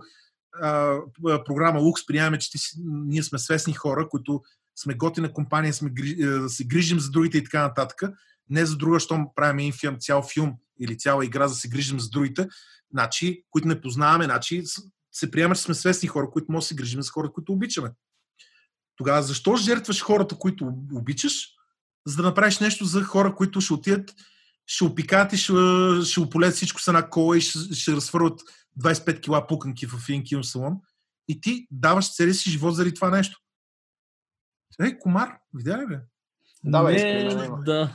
[0.63, 0.99] а,
[1.47, 4.43] програма Лукс приемаме, че ти, ние сме свестни хора, които
[4.83, 5.91] сме готина компания, сме,
[6.49, 8.03] се грижим за другите и така нататък.
[8.51, 12.01] Не за друга, щом правим един цял филм или цяла игра, за да се грижим
[12.01, 12.49] за другите,
[12.93, 14.63] значи, които не познаваме, значи
[15.13, 17.91] се приема, че сме свестни хора, които може да се грижим за хора, които обичаме.
[18.97, 21.49] Тогава защо жертваш хората, които обичаш,
[22.07, 24.15] за да направиш нещо за хора, които ще отидат,
[24.67, 25.53] ще опикат и ще,
[26.05, 28.41] ще ополят всичко с една кола и ще, ще разфърват
[28.81, 30.77] 25 кила пуканки в един киносалон
[31.29, 33.41] и ти даваш целия си живот заради това нещо.
[34.81, 36.01] Ей, комар, видя ли бе?
[36.65, 37.91] Да, бе, не, да.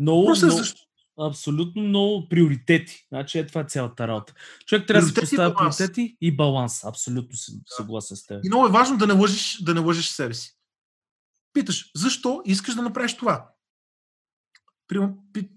[0.00, 0.80] Много, Просто много, защо?
[1.20, 3.06] абсолютно много приоритети.
[3.08, 4.34] Значи е това е цялата работа.
[4.66, 6.84] Човек трябва да си поставя приоритети и баланс.
[6.84, 7.62] Абсолютно съм да.
[7.76, 8.44] съгласен с теб.
[8.44, 10.56] И много е важно да не лъжиш, да не лъжиш себе си.
[11.52, 13.50] Питаш, защо искаш да направиш това?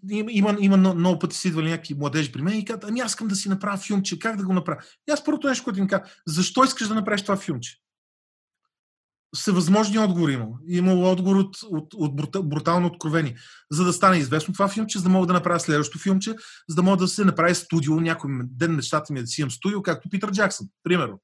[0.10, 3.12] Има, има, има много пъти си идвали някакви младежи при мен и казват, ами аз
[3.12, 4.82] искам да си направя филмче, как да го направя?
[5.10, 7.78] И аз първото нещо, което им казвам, защо искаш да направиш това филмче?
[9.38, 10.48] Всевъзможни отговори има.
[10.68, 12.16] Има отговор от, от, от
[12.50, 13.36] брутално откровени.
[13.72, 16.36] За да стане известно това филмче, за да мога да направя следващото филмче,
[16.70, 18.00] за да мога да се направи студио.
[18.00, 21.22] Някой ден мечтата ми е да си имам студио, както Питър Джаксън, примерно.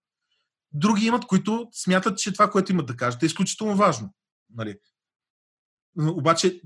[0.71, 4.13] Други имат, които смятат, че това, което имат да кажат, е изключително важно.
[4.55, 4.75] Нали?
[5.99, 6.61] Обаче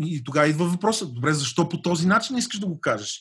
[0.00, 1.14] и тогава идва въпросът.
[1.14, 3.20] Добре, защо по този начин искаш да го кажеш?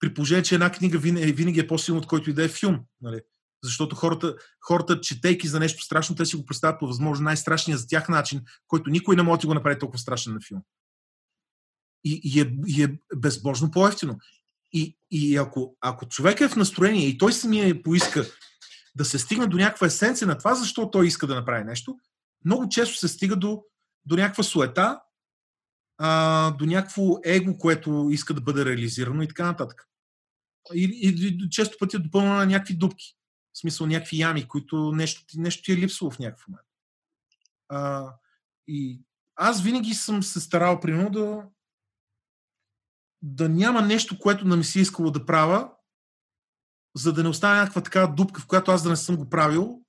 [0.00, 2.80] При положение, че една книга винаги е по-силна от който и да е филм.
[3.00, 3.20] Нали?
[3.62, 7.86] Защото хората, хората, четейки за нещо страшно, те си го представят по възможно най-страшния за
[7.86, 10.62] тях начин, който никой не може да го направи толкова страшен на филм.
[12.04, 14.18] И, и, е, и е безбожно по-ефтино.
[14.72, 18.26] И, и ако, ако човек е в настроение и той самия поиска
[18.96, 21.98] да се стигне до някаква есенция на това, защо той иска да направи нещо,
[22.44, 23.62] много често се стига до
[24.08, 25.00] до някаква суета,
[25.98, 29.84] а, до някакво его, което иска да бъде реализирано и така нататък.
[30.74, 33.17] И, и, и често пъти е допълнено на някакви дупки.
[33.58, 36.66] В смисъл някакви ями, които нещо, нещо ти е липсвало в някакъв момент.
[37.68, 38.12] А,
[38.68, 39.00] и
[39.36, 41.42] аз винаги съм се старал, примерно, да,
[43.22, 45.70] да няма нещо, което да ми си искало да правя,
[46.96, 49.82] за да не остане някаква такава дупка, в която аз да не съм го правил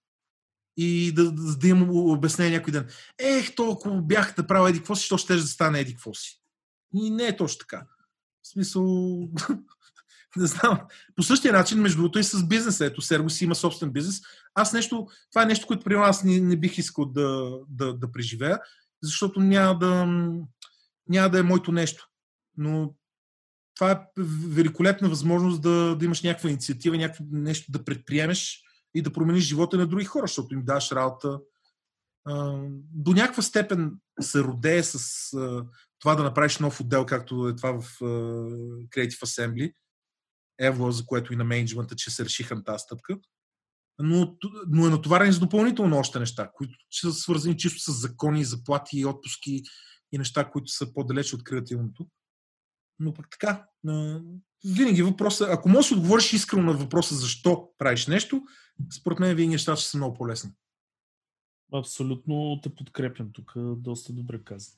[0.77, 2.89] и да, да, да имам обяснение някой ден.
[3.17, 6.13] Ех, то ако бях да правя еди какво си, що ще да стане еди какво
[6.13, 6.41] си.
[6.93, 7.87] И не е точно така.
[8.41, 9.19] В смисъл,
[10.37, 10.79] не знам.
[11.15, 12.85] По същия начин, между другото и с бизнеса.
[12.85, 14.21] Ето, Серго си има собствен бизнес.
[14.55, 18.11] Аз нещо, това е нещо, което при аз не, не бих искал да, да, да
[18.11, 18.59] преживея,
[19.03, 20.05] защото няма да,
[21.09, 22.07] няма да е моето нещо.
[22.57, 22.93] Но
[23.75, 29.13] това е великолепна възможност да, да имаш някаква инициатива, някакво нещо да предприемеш, и да
[29.13, 31.39] промениш живота на други хора, защото им даш работа.
[32.93, 33.91] До някаква степен
[34.21, 35.29] се родее с
[35.99, 37.99] това да направиш нов отдел, както е това в
[38.89, 39.73] Creative Assembly,
[40.59, 43.17] Ево, за което и на менеджмента, че се решиха на тази стъпка.
[43.99, 44.37] Но,
[44.67, 49.63] но е натоварен с допълнително още неща, които са свързани чисто с закони, заплати, отпуски
[50.11, 52.07] и неща, които са по-далече от креативното.
[52.99, 53.65] Но пък така,
[54.65, 58.41] винаги въпроса, ако можеш да отговориш искрено на въпроса защо правиш нещо,
[58.99, 60.51] според мен винаги нещата ще са много по-лесни.
[61.73, 64.71] Абсолютно те подкрепям тук, доста добре каза.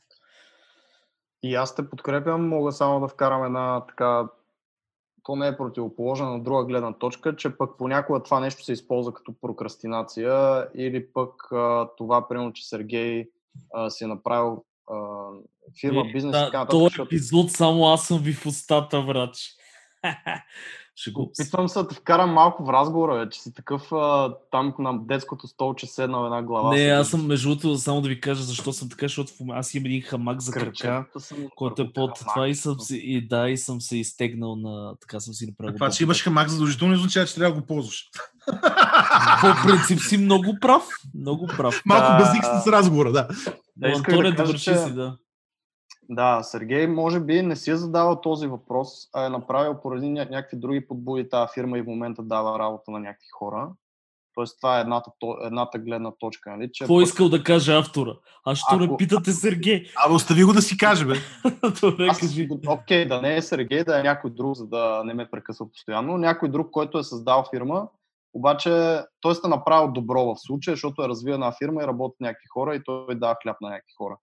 [1.43, 4.29] И аз те подкрепям, мога само да вкарам една така
[5.23, 9.13] то не е противоположна на друга гледна точка, че пък понякога това нещо се използва
[9.13, 13.29] като прокрастинация или пък а, това, примерно, че Сергей
[13.73, 15.27] а, си е направил а,
[15.81, 16.69] фирма, е, бизнес и така нататък.
[16.69, 19.55] Този епизод само аз съм ви в устата, врач.
[21.01, 21.21] Ще го...
[21.21, 25.05] Опитвам се да те вкарам малко в разговора, бе, че си такъв а, там на
[25.05, 26.75] детското столче седнал една глава.
[26.75, 29.85] Не, аз съм между другото, само да ви кажа защо съм така, защото аз имам
[29.85, 31.05] един хамак за крака,
[31.55, 35.19] който е под това и съм си, и да, и съм се изтегнал на, така
[35.19, 35.75] съм си направил.
[35.75, 38.09] Това, че имаш хамак задължително означава, че трябва да го ползваш.
[39.41, 41.81] По принцип си много прав, много прав.
[41.85, 42.17] Малко да...
[42.17, 43.27] базик с разговора, да.
[43.75, 44.77] Да, Антоне, да довърши че...
[44.77, 45.17] си, да.
[46.13, 50.29] Да, Сергей може би не си е задавал този въпрос, а е направил поради ня-
[50.29, 53.69] някакви други подбуди тази фирма и в момента дава работа на някакви хора.
[54.33, 55.11] Тоест това е едната,
[55.43, 56.51] едната гледна точка.
[56.51, 56.69] Нали?
[56.73, 57.03] Че Какво пък...
[57.03, 58.13] искал да каже автора?
[58.45, 58.83] А що Ако...
[58.83, 59.85] не питате Сергей?
[60.05, 61.13] А, остави го да си каже, бе.
[61.81, 62.19] Добре, Аз...
[62.19, 62.49] кажи.
[62.67, 66.17] Окей, да не е Сергей, да е някой друг, за да не ме прекъсва постоянно.
[66.17, 67.87] Някой друг, който е създал фирма,
[68.33, 72.75] обаче той сте направил добро в случая, защото е развиена фирма и работят някакви хора
[72.75, 74.17] и той дава хляб на някакви хора.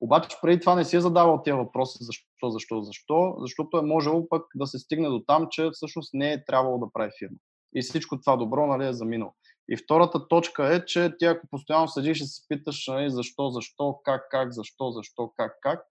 [0.00, 4.28] Обаче преди това не си е задавал тези въпроси защо, защо, защо, защото е можело
[4.28, 7.36] пък да се стигне до там, че всъщност не е трябвало да прави фирма.
[7.74, 9.32] и всичко това добро нали, е заминало.
[9.68, 14.00] И втората точка е, че ти ако постоянно седиш и се питаш нали, защо, защо,
[14.04, 15.84] как, как, защо, защо, как, как,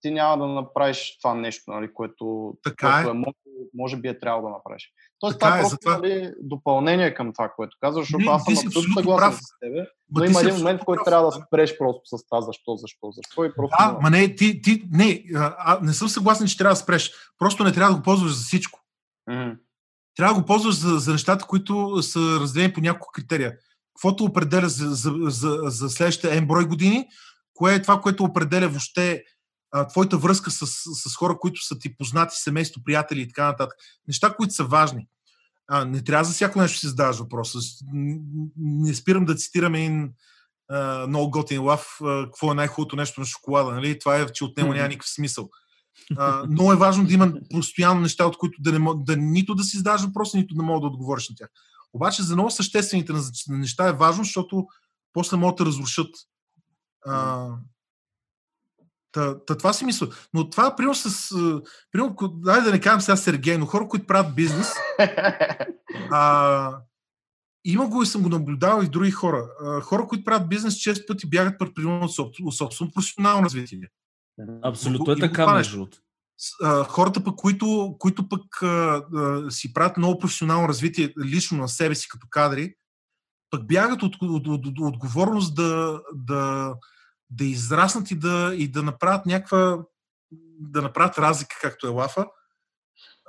[0.00, 3.10] ти няма да направиш това нещо, нали, което, така което е.
[3.10, 3.34] е, може,
[3.74, 4.92] може би е трябвало да направиш.
[5.20, 8.30] Тоест, Така това е е, просто затова- нали, допълнение към това, което казваш, защото Не,
[8.30, 9.34] аз съм абсолютно съгласен прав.
[9.34, 12.76] с тебе, но има един момент, в който трябва да спреш просто с това защо,
[12.76, 16.58] защо, защо и просто Да, ма не, ти, ти, не, а, не съм съгласен, че
[16.58, 17.12] трябва да спреш.
[17.38, 18.80] Просто не трябва да го ползваш за всичко.
[19.30, 19.50] Мгм.
[20.16, 23.56] Трябва да го ползваш за, за нещата, които са разделени по няколко критерия.
[23.94, 27.08] Каквото определя за, за, за, за следващите N брой години,
[27.54, 29.24] кое е това, което определя въобще
[29.70, 30.66] а, твоята връзка с,
[31.10, 33.74] с хора, които са ти познати, семейство, приятели и така нататък.
[34.08, 35.06] Неща, които са важни.
[35.68, 37.58] А, не трябва за всяко нещо да си задаваш въпроса.
[38.56, 40.12] Не спирам да цитирам един
[40.70, 43.70] а, много готин лав, а, какво е най-хубавото нещо на шоколада.
[43.70, 43.98] Нали?
[43.98, 45.48] Това е, че от него няма никакъв смисъл.
[46.16, 49.64] А, много е важно да има постоянно неща, от които да, не, да нито да
[49.64, 51.48] си задаваш въпроси, нито да мога да отговориш на тях.
[51.92, 53.12] Обаче за много съществените
[53.48, 54.66] неща е важно, защото
[55.12, 56.10] после могат да разрушат.
[57.06, 57.48] А,
[59.12, 60.08] та, та, това си мисля.
[60.34, 61.34] Но това, примерно, с...
[61.92, 64.72] Примерно, дай да не кажем сега Сергей, но хора, които правят бизнес,
[66.10, 66.78] а,
[67.64, 69.48] има го и съм го наблюдавал и в други хора.
[69.64, 73.44] А, хора, които правят бизнес, често пъти бягат пред примерно от соб- от собствено професионално
[73.44, 73.88] развитие.
[74.62, 75.86] Абсолютно е така, между
[76.88, 81.94] хората пък, които, които пък а, а, си правят много професионално развитие лично на себе
[81.94, 82.74] си като кадри,
[83.50, 86.74] пък бягат от, от, от, от отговорност да, да,
[87.30, 89.78] да израснат и да, и да направят някаква
[90.60, 92.26] да направят разлика, както е лафа,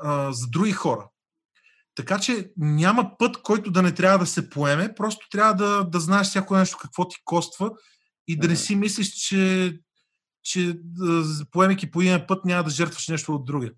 [0.04, 1.10] а, за други хора.
[1.96, 6.00] Така че няма път, който да не трябва да се поеме, просто трябва да, да
[6.00, 7.72] знаеш всяко нещо какво ти коства
[8.28, 9.74] и да не си мислиш, че,
[10.44, 10.80] че
[11.52, 13.72] поемайки по един път няма да жертваш нещо от другия.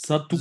[0.00, 0.40] Сега тук?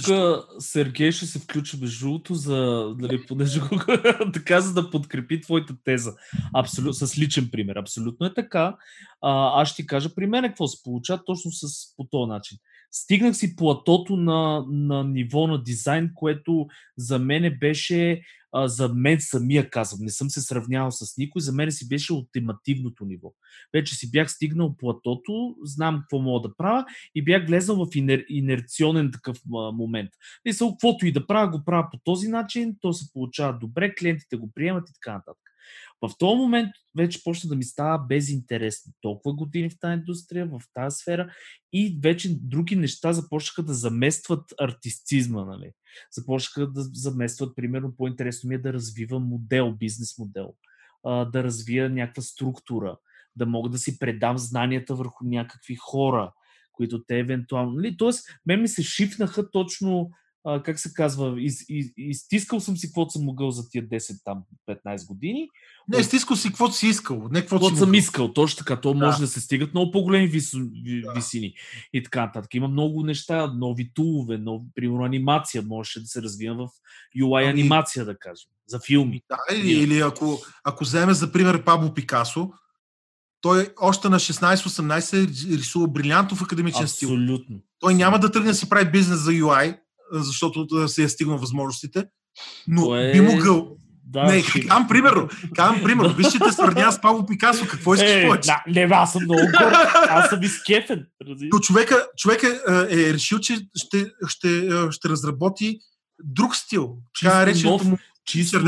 [0.60, 2.56] Сергей ще се включи между другото, за,
[3.00, 3.70] нали, понеже го
[4.34, 6.14] така, за да подкрепи твоята теза.
[6.54, 7.76] Абсолютно, с личен пример.
[7.76, 8.78] Абсолютно е така.
[9.22, 12.58] А, аз ще ти кажа при мен какво се получава точно с, по този начин.
[12.92, 16.68] Стигнах си платото на, на ниво на дизайн, което
[16.98, 18.22] за мен беше,
[18.52, 22.14] а, за мен самия казвам, не съм се сравнявал с никой, за мен си беше
[22.14, 23.34] ултимативното ниво.
[23.74, 28.26] Вече си бях стигнал платото, знам какво мога да правя и бях влезъл в инер,
[28.30, 30.10] инерционен такъв а, момент.
[30.46, 34.38] Мисъл, каквото и да правя, го правя по този начин, то се получава добре, клиентите
[34.38, 35.48] го приемат и така нататък.
[36.02, 38.94] В този момент вече почна да ми става безинтересно.
[39.02, 41.34] Толкова години в тази индустрия, в тази сфера
[41.74, 45.46] и вече други неща започнаха да заместват артистизма.
[45.46, 45.72] Нали?
[46.12, 50.54] Започнаха да заместват, примерно, по-интересно ми е да развивам модел, бизнес модел,
[51.06, 52.98] да развия някаква структура,
[53.36, 56.34] да мога да си предам знанията върху някакви хора,
[56.72, 57.72] които те евентуално...
[57.72, 57.98] Нали?
[57.98, 60.10] Тоест, мен ми се шифнаха точно,
[60.48, 64.24] а, как се казва, из, из, изтискал съм си каквото съм могъл за тия 10
[64.24, 64.44] там
[64.86, 65.50] 15 години,
[65.88, 67.94] Не, стискал си каквото си искал, не каквото съм могъл.
[67.94, 68.82] искал, точно така.
[68.82, 69.06] То Да.
[69.06, 70.52] може да се стигат много по-големи вис,
[70.84, 71.12] ви, Да.
[71.12, 71.54] висини
[71.94, 72.54] и така нататък.
[72.54, 76.70] Има много неща, нови тулове, нови, примерно анимация, можеше да се развива в
[77.18, 79.22] UI Ами- анимация, да кажем, за филми.
[79.30, 82.52] Да, или, или ако, ако вземе за пример Пабло Пикасо,
[83.42, 87.10] той още на 16-18 рисува брилянтов академичен стил.
[87.10, 87.60] Абсолютно.
[87.80, 89.80] Той няма да тръгне да си прави бизнес за UI,
[90.12, 92.06] защото да се е стигнал възможностите,
[92.68, 93.78] но То е- би могъл.
[94.10, 97.94] Да, не, ще- казвам примерно, казвам примерно, виж, че те сравнява с Пабло Пикасо, какво
[97.94, 98.48] искаш Е, повече?
[98.48, 99.76] да, не, аз съм много горд.
[100.10, 101.06] Аз съм изкефен.
[101.54, 102.48] Но човека, човека
[102.90, 105.80] е, е решил, че ще, ще, е, ще разработи
[106.24, 106.98] друг стил.
[107.22, 107.98] Така нареченото му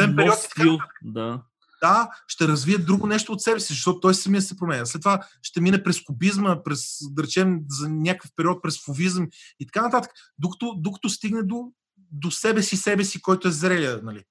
[0.08, 0.78] нов период, стил.
[1.02, 1.42] Да.
[1.82, 4.86] Да, ще развие друго нещо от себе си, защото той самия се променя.
[4.86, 9.28] След това ще мине през кубизма, през, да речем, за някакъв период през фовизъм
[9.60, 14.00] и така нататък, докато, докато стигне до, до себе си, себе си, който е зрелия.
[14.04, 14.24] Нали.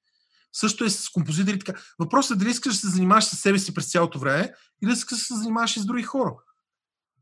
[0.52, 1.58] Също е с композитори.
[1.58, 1.80] Така.
[1.98, 4.52] Въпросът е дали искаш да се занимаваш с себе си през цялото време
[4.84, 6.34] или искаш да се занимаваш и с други хора.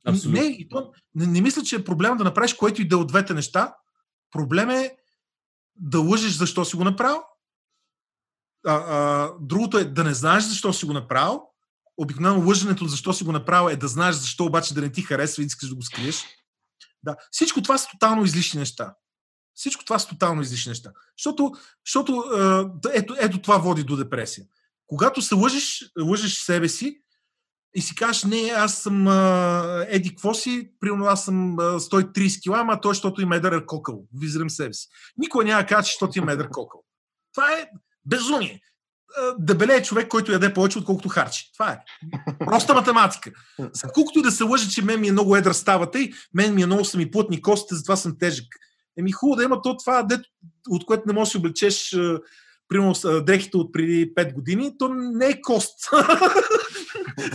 [0.06, 0.40] Абсолютно.
[0.40, 2.98] Не, и то, не, не мисля, че е проблем да направиш което и да е
[2.98, 3.74] от двете неща.
[4.30, 4.96] Проблем е
[5.76, 7.22] да лъжеш защо си го направил.
[8.66, 11.42] А, а, другото е да не знаеш защо си го направил.
[11.96, 15.42] Обикновено лъженето защо си го направил е да знаеш защо обаче да не ти харесва
[15.42, 16.24] и искаш да го скриеш.
[17.02, 17.16] Да.
[17.30, 18.94] Всичко това са тотално излишни неща.
[19.54, 20.90] Всичко това са тотално излишни неща.
[21.18, 21.52] Защото,
[21.86, 22.24] защото
[22.92, 24.44] ето, ето това води до депресия.
[24.86, 27.00] Когато се лъжеш, лъжеш себе си,
[27.74, 30.32] и си кажеш, не, аз съм а, еди какво
[30.80, 34.06] примерно аз съм а, 130 кг, ама той, защото има едър кокъл.
[34.14, 34.88] Визирам себе си.
[35.16, 36.84] Никой няма да каже, защото има едър кокъл.
[37.34, 37.70] Това е
[38.06, 38.60] безумие.
[39.18, 41.50] А, Дебеле е човек, който яде повече, отколкото харчи.
[41.52, 41.78] Това е.
[42.38, 43.30] Проста математика.
[43.72, 46.54] За колкото и да се лъже, че мен ми е много едър ставата и мен
[46.54, 48.46] ми е много са ми плътни костите, затова съм тежък.
[48.98, 50.28] Еми хубаво да има то това, дето,
[50.68, 52.20] от което не можеш да си облечеш а,
[52.68, 55.78] примерно с, дрехите от преди 5 години, то не е кост.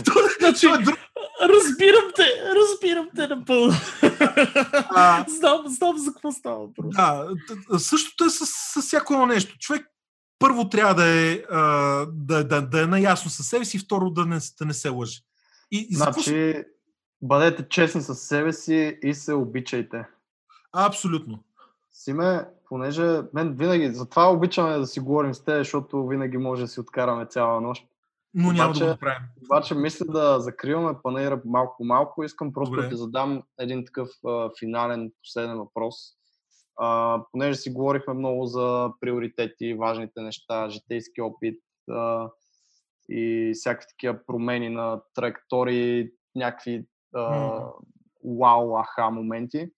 [0.04, 0.98] то, значи, то е друг...
[1.42, 2.26] Разбирам те,
[2.56, 3.74] разбирам те напълно.
[4.94, 6.66] А, знам, знам за какво става.
[6.78, 7.28] Да,
[7.78, 9.58] същото е с, с всяко едно нещо.
[9.58, 9.86] Човек
[10.42, 11.36] първо трябва да е,
[12.12, 15.20] да, да, да е наясно със себе си, второ да не, да не се лъже.
[15.70, 16.64] И, и значи, за...
[17.22, 20.04] бъдете честни със себе си и се обичайте.
[20.72, 21.38] Абсолютно.
[21.92, 26.68] Симе, понеже мен винаги, затова обичаме да си говорим с теб, защото винаги може да
[26.68, 27.86] си откараме цяла нощ.
[28.34, 29.22] Но обаче, няма да го направим.
[29.44, 32.24] Обаче мисля да закриваме панера малко по малко.
[32.24, 32.82] Искам просто Добре.
[32.82, 35.94] да ти задам един такъв а, финален, последен въпрос.
[36.76, 42.30] А, понеже си говорихме много за приоритети, важните неща, житейски опит а,
[43.08, 47.58] и всякакви такива промени на траектории, някакви а,
[48.24, 49.70] вау, аха моменти.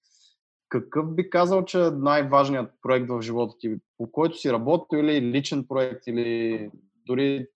[0.69, 5.21] Какъв би казал, че е най-важният проект в живота ти, по който си работил или
[5.21, 6.71] личен проект, или
[7.07, 7.47] дори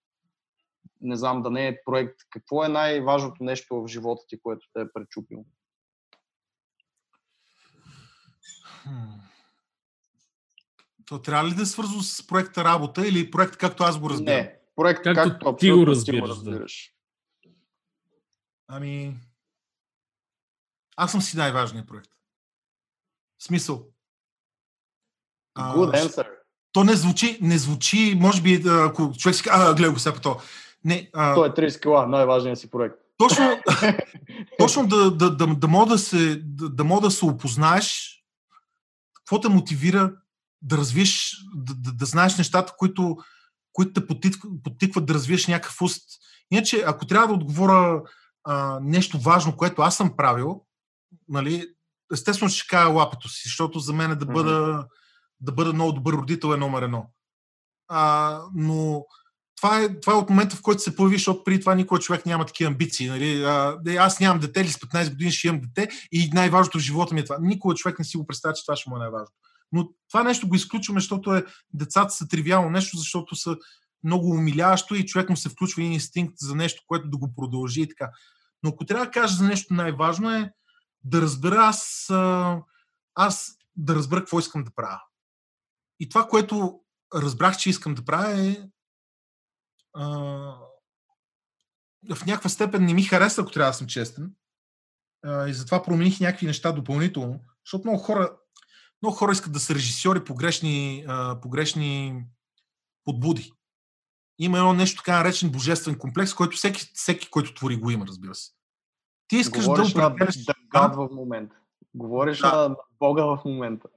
[1.01, 4.81] не знам да не е проект, какво е най-важното нещо в живота ти, което те
[4.81, 5.45] е пречупило?
[11.09, 14.37] То трябва ли да е свързано с проекта работа или проект както аз го разбирам?
[14.37, 16.17] Не, проект както, както ти го разбираш.
[16.17, 16.95] Ти го разбираш.
[17.45, 17.51] Да.
[18.69, 19.17] Ами,
[20.97, 22.11] аз съм си най-важният проект.
[23.39, 23.87] В смисъл.
[25.59, 26.29] Good answer.
[26.73, 30.21] То не звучи, не звучи, може би, ако човек си казва, гледай го сега по
[30.21, 30.41] то.
[30.85, 31.35] Не, а...
[31.35, 32.97] Той е 30 кила, най-важният си проект.
[33.19, 33.63] Точно,
[34.59, 38.19] точно да, да, да, да, мога да, се, да, да мога да се опознаеш,
[39.15, 40.13] какво те мотивира
[40.63, 43.17] да развиеш, да, да, да знаеш нещата, които,
[43.73, 44.07] които те
[44.65, 46.05] подтикват, да развиеш някакъв уст.
[46.51, 48.03] Иначе, ако трябва да отговоря
[48.45, 50.65] а, нещо важно, което аз съм правил,
[51.29, 51.67] нали,
[52.13, 54.87] естествено ще кажа лапето си, защото за мен е да бъда, mm-hmm.
[55.41, 57.11] да бъда много добър родител е номер едно.
[57.89, 59.05] А, но
[59.57, 62.27] това е, това е от момента, в който се появи, защото преди това никой човек
[62.27, 63.09] няма такива амбиции.
[63.09, 63.45] Нали?
[63.45, 67.15] А, аз нямам дете или с 15 години ще имам дете и най-важното в живота
[67.15, 67.37] ми е това.
[67.41, 69.33] Никой човек не си го представя, че това ще му е най-важното.
[69.73, 73.57] Но това нещо го изключваме, защото е, децата са тривиално нещо, защото са
[74.05, 77.83] много умиляващо и човек му се включва един инстинкт за нещо, което да го продължи
[77.83, 78.11] и така.
[78.63, 80.53] Но ако трябва да кажа за нещо най-важно е
[81.05, 82.11] да разбера аз,
[83.15, 85.01] аз да разбера какво искам да правя.
[86.01, 86.81] И това, което
[87.15, 88.69] разбрах, че искам да правя е
[89.95, 90.07] а,
[92.15, 94.33] в някаква степен не ми харесва, ако трябва да съм честен.
[95.25, 98.37] А, и затова промених някакви неща допълнително, защото много хора,
[99.03, 102.23] много хора искат да са режисьори погрешни, а, погрешни
[103.05, 103.53] подбуди.
[104.39, 108.35] Има едно нещо така наречен божествен комплекс, който всеки, всеки, който твори, го има, разбира
[108.35, 108.51] се.
[109.29, 110.37] Ти искаш Говориш да определяш...
[110.75, 111.55] на в момента.
[111.95, 112.69] Говориш да.
[112.69, 113.89] на Бога в момента.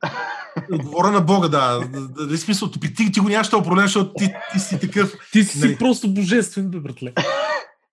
[0.72, 1.80] Говоря на Бога, да.
[2.10, 5.14] Дали смисъл, ти, ти, ти го нямаш този проблем, защото ти, ти си такъв.
[5.32, 5.78] Ти си нали...
[5.78, 7.14] просто божествен, бе, братле.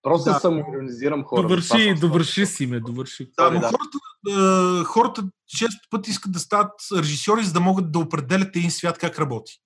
[0.01, 0.39] Просто да.
[0.39, 1.47] съм иронизирам хората.
[1.47, 3.31] Довърши, довърши си ме, довърши.
[3.37, 3.67] Да, но да.
[3.67, 3.97] Хората,
[4.29, 8.97] е, хората често пъти искат да стават режисьори, за да могат да определят един свят
[8.97, 9.61] как работи.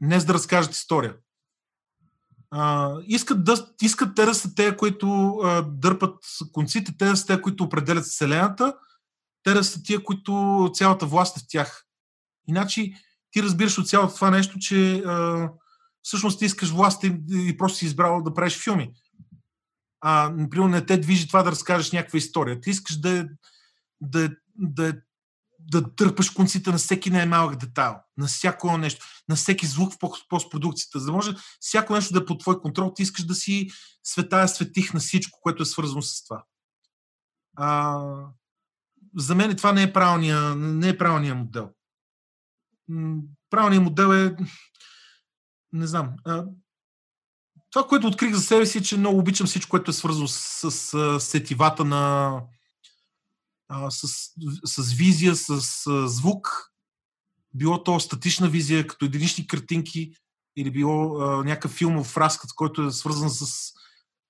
[0.00, 1.14] Не за да разкажат история.
[2.50, 7.26] А, искат, да, искат те да са те, които а, дърпат конците, те да са
[7.26, 8.74] те, които определят Вселената,
[9.42, 11.84] те да са тия, които цялата власт е в тях.
[12.48, 12.92] Иначе
[13.30, 15.48] ти разбираш от цялото това нещо, че а,
[16.02, 18.92] всъщност ти искаш власт и, и просто си избрал да правиш филми.
[20.00, 22.60] А, например, не те движи това да разкажеш някаква история.
[22.60, 23.28] Ти искаш да,
[24.00, 24.94] да, да,
[25.58, 31.00] да дърпаш конците на всеки най-малък детайл, на всяко нещо, на всеки звук в постпродукцията,
[31.00, 33.68] за да може всяко нещо да е под твой контрол, ти искаш да си
[34.04, 36.44] светая светих на всичко, което е свързано с това.
[37.56, 38.00] А,
[39.16, 41.70] за мен това не е правилния, не е правилния модел.
[43.50, 44.36] Правилният модел е
[45.72, 46.16] не знам.
[47.72, 50.70] Това, което открих за себе си, е, че много обичам всичко, което е свързано с,
[50.70, 52.32] с, с сетивата на,
[53.68, 54.08] а, с,
[54.64, 56.70] с визия, с, с звук,
[57.54, 60.12] било то статична визия, като единични картинки,
[60.56, 63.72] или било а, някакъв филмов разказ, който е свързан с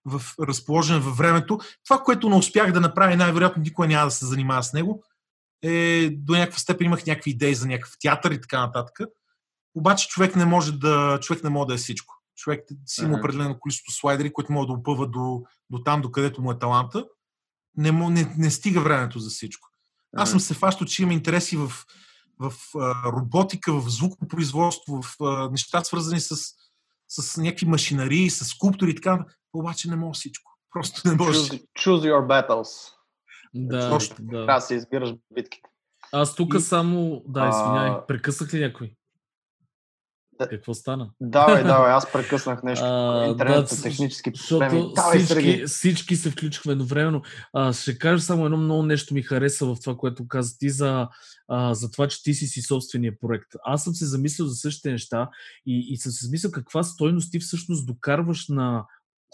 [0.04, 1.58] в, разположен във времето.
[1.84, 5.04] Това, което не успях да направя, най-вероятно никой няма да се занимава с него,
[5.62, 9.00] е до някаква степен имах някакви идеи за някакъв театър и така нататък.
[9.74, 12.17] Обаче човек не може да, човек не може да е всичко.
[12.38, 16.42] Човек си има определено количество слайдери, които могат да опъва до, до там, до където
[16.42, 17.04] му е таланта
[17.76, 19.68] не, не, не стига времето за всичко.
[20.16, 21.72] Аз съм се фащал, че имам интереси в,
[22.38, 26.36] в а, роботика, в звукопроизводство, в а, неща свързани с,
[27.08, 30.52] с някакви машинарии, с скулптури и така, обаче не мога всичко.
[30.70, 31.48] Просто не можеш.
[31.48, 32.92] Choose, choose your battles.
[33.54, 34.16] Да, Точно.
[34.20, 34.30] да.
[34.30, 35.70] Трябва да си избираш битките.
[36.12, 36.60] Аз тук и...
[36.60, 37.22] само...
[37.26, 38.06] Да, извиняй, а...
[38.06, 38.94] прекъснах ли някой?
[40.46, 41.10] Какво стана?
[41.20, 42.84] Давай, давай, аз прекъснах нещо.
[42.84, 44.92] А, Интернет, да, технически Защото проблеми.
[44.94, 45.66] Давай, всички, Сергей.
[45.66, 47.22] всички се включихме едновременно.
[47.52, 51.08] А, ще кажа само едно много нещо ми хареса в това, което каза ти за,
[51.48, 53.48] а, за това, че ти си си собствения проект.
[53.64, 55.28] Аз съм се замислил за същите неща
[55.66, 58.84] и, и съм се замислил каква стойност ти всъщност докарваш на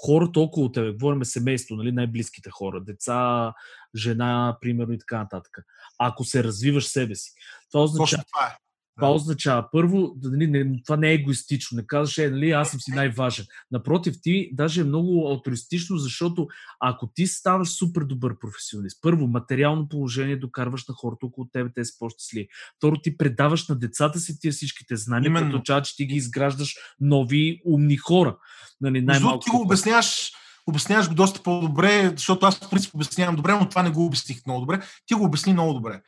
[0.01, 0.93] хората около тебе.
[0.93, 3.53] Говорим семейство, нали, най-близките хора, деца,
[3.97, 5.59] жена, примерно и така нататък.
[5.99, 7.33] Ако се развиваш себе си.
[7.73, 8.64] Това означава, това е.
[8.97, 11.77] Това означава, първо, нали, не, това не е егоистично.
[11.77, 13.47] Не казваш, е, нали, аз съм си най-важен.
[13.71, 16.47] Напротив, ти даже е много алтруистично, защото
[16.81, 21.85] ако ти ставаш супер добър професионалист, първо, материално положение докарваш на хората около тебе, те
[21.85, 22.49] са по-щастливи.
[22.77, 25.47] Второ, ти предаваш на децата си тия всичките знания, Именно.
[25.47, 28.37] което означава, че ти ги изграждаш нови умни хора.
[28.81, 29.45] Нали, най-малко.
[29.45, 30.33] ти го обясняваш,
[30.67, 34.47] обясняваш го доста по-добре, защото аз в принцип обяснявам добре, но това не го обясних
[34.47, 34.81] много добре.
[35.07, 36.03] Ти го обясни много добре.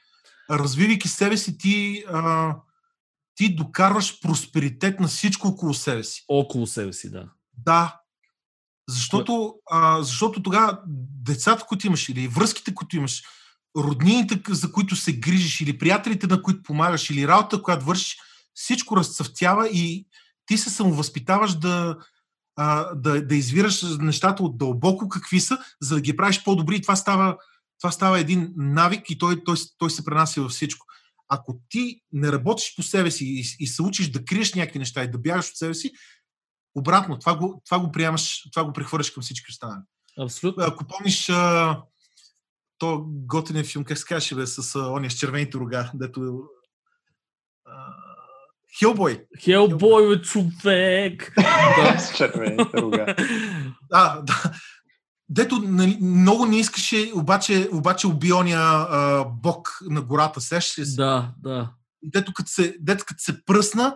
[0.50, 2.54] Развивайки себе си, ти, а,
[3.36, 6.24] ти докарваш просперитет на всичко около себе си.
[6.28, 7.28] Около себе си, да.
[7.52, 8.00] Да.
[8.88, 10.78] Защото, а, защото тогава
[11.22, 13.22] децата, които имаш, или връзките, които имаш,
[13.76, 18.18] роднините, за които се грижиш, или приятелите, на които помагаш, или работа, която вършиш,
[18.54, 20.06] всичко разцъфтява и
[20.46, 21.96] ти се самовъзпитаваш да,
[22.56, 26.76] а, да, да извираш нещата от дълбоко какви са, за да ги правиш по-добри.
[26.76, 27.36] И това става,
[27.80, 30.86] това става един навик и той, той, той се пренася във всичко.
[31.28, 35.02] Ако ти не работиш по себе си и, и се учиш да криеш някакви неща
[35.02, 35.92] и да бягаш от себе си,
[36.74, 39.80] обратно, това го, това го приемаш, това го прехвърляш към всички останали.
[40.20, 40.64] Абсолютно.
[40.64, 41.82] Ако помниш а,
[42.78, 46.42] то готинен филм, как се казваше, бе, с а, ония с червените рога, дето
[47.64, 48.06] а.
[48.78, 49.26] Хелбой,
[50.08, 51.32] бе, човек!
[51.76, 51.98] да.
[51.98, 53.16] С червените рога.
[53.92, 54.52] А, да.
[55.28, 60.86] Дето нали, много не искаше, обаче, обаче уби ония а, бог на гората, сещаш ли
[60.86, 60.96] се?
[60.96, 61.70] да, да.
[62.04, 63.94] Дето като се, дето като се пръсна,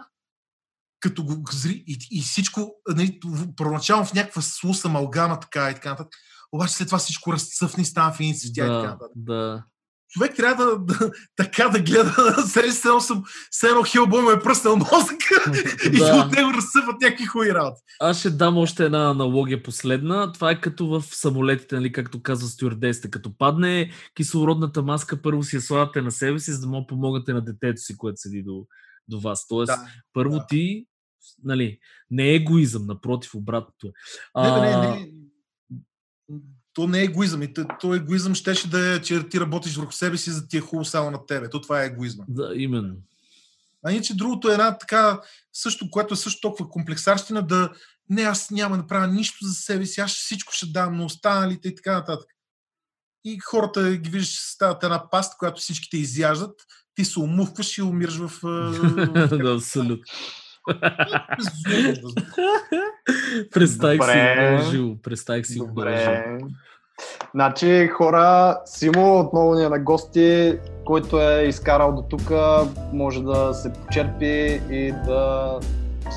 [1.00, 3.20] като го зри и, и всичко, нали,
[3.56, 6.12] първоначално в някаква слуса малгама така и така нататък,
[6.52, 9.12] обаче след това всичко разцъфни, стана в едни цветя и така Да, нататък.
[9.16, 9.64] да.
[10.10, 14.30] Човек трябва да, да така да гледа себе си, едно съм, все едно Хилбой му
[14.30, 15.52] е пръснал мозъка
[15.92, 16.24] и Да.
[16.26, 17.82] от него разсъват някакви хуи работи.
[18.00, 20.32] Аз ще дам още една аналогия последна.
[20.32, 23.10] Това е като в самолетите, нали, както казва стюардесите.
[23.10, 27.32] Като падне кислородната маска, първо си я слагате на себе си, за да му помогнете
[27.32, 28.66] на детето си, което седи до,
[29.08, 29.46] до вас.
[29.48, 29.86] Тоест, Да.
[30.12, 30.46] първо да.
[30.48, 30.86] ти,
[31.44, 31.78] нали,
[32.10, 33.90] не е егоизъм, напротив, обратното е.
[34.42, 35.10] Не, бе, не, А, не.
[36.72, 37.42] То не е егоизъм.
[37.42, 40.60] И то, егоизъм щеше да е, че ти работиш върху себе си, за ти е
[40.60, 41.50] хубаво само на тебе.
[41.50, 42.24] То това е егоизма.
[42.28, 42.96] Да, именно.
[43.82, 45.20] А иначе другото е една така,
[45.52, 47.70] също, което е също толкова комплексарщина, да
[48.10, 51.68] не, аз няма да правя нищо за себе си, аз всичко ще дам на останалите
[51.68, 52.28] и така нататък.
[53.24, 56.60] И хората ги виждаш, стават една паста, която всичките изяждат,
[56.94, 58.40] ти се умувкваш и умираш в...
[59.42, 60.04] да, абсолютно.
[63.52, 64.56] Представих си Добре.
[64.56, 64.94] го живо.
[65.02, 65.68] Представих си го.
[67.34, 72.30] Значи, хора, Симо отново ни е на гости, който е изкарал до тук,
[72.92, 75.50] може да се почерпи и да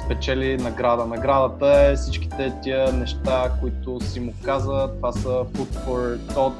[0.05, 1.05] спечели награда.
[1.05, 4.89] Наградата е всичките тия неща, които си му каза.
[4.95, 6.53] Това са Food for Thought.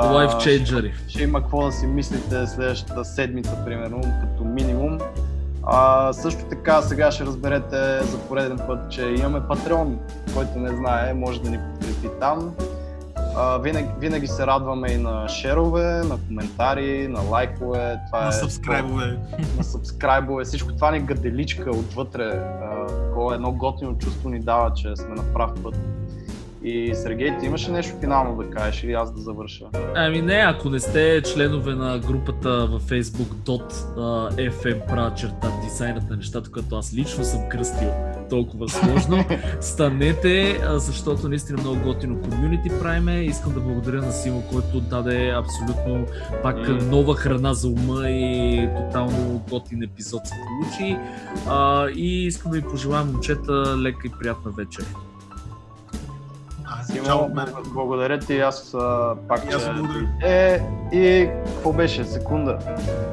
[0.00, 0.92] Life changeri.
[1.08, 4.98] ще има какво да си мислите следващата седмица, примерно, като минимум.
[5.62, 9.96] А, също така, сега ще разберете за пореден път, че имаме Patreon,
[10.34, 12.54] който не знае, може да ни подкрепи там.
[13.36, 17.98] А, винаги, винаги се радваме и на шерове, на коментари, на лайкове.
[18.06, 19.18] Това На е сабскрайбове.
[19.56, 22.24] на сабскрайбове, всичко това ни гаделичка отвътре.
[22.24, 25.74] А, едно готино чувство ни дава, че сме на прав път.
[26.64, 29.64] И Сергей, ти имаше нещо финално да кажеш или аз да завърша?
[29.94, 33.32] Ами не, ако не сте членове на групата във Facebook
[34.36, 37.88] .fm правя черта дизайнът на нещата, което аз лично съм кръстил
[38.30, 39.24] толкова сложно,
[39.60, 43.24] станете, защото наистина много готино комюнити правиме.
[43.24, 46.06] Искам да благодаря на Симо, който даде абсолютно
[46.42, 46.78] пак М.
[46.90, 50.96] нова храна за ума и тотално готин епизод се получи.
[51.96, 54.84] И искам да ви пожелая, момчета, лека и приятна вечер.
[56.72, 57.46] А, Симо, чао от мен.
[57.66, 59.70] благодаря ти, аз а, пак И аз че...
[59.72, 60.08] благодаря.
[60.22, 60.60] Е,
[60.92, 62.04] и какво беше?
[62.04, 62.58] Секунда.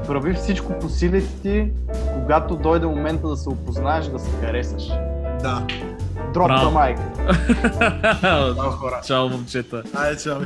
[0.08, 1.72] Прави всичко по силите ти,
[2.14, 4.88] когато дойде момента да се опознаеш, да се харесаш.
[5.42, 5.68] Да.
[6.34, 6.70] Дроп Браво.
[6.72, 7.00] the mic.
[8.56, 9.02] Чао хора.
[9.06, 9.84] Чао, момчета.
[9.96, 10.40] Айде, чао.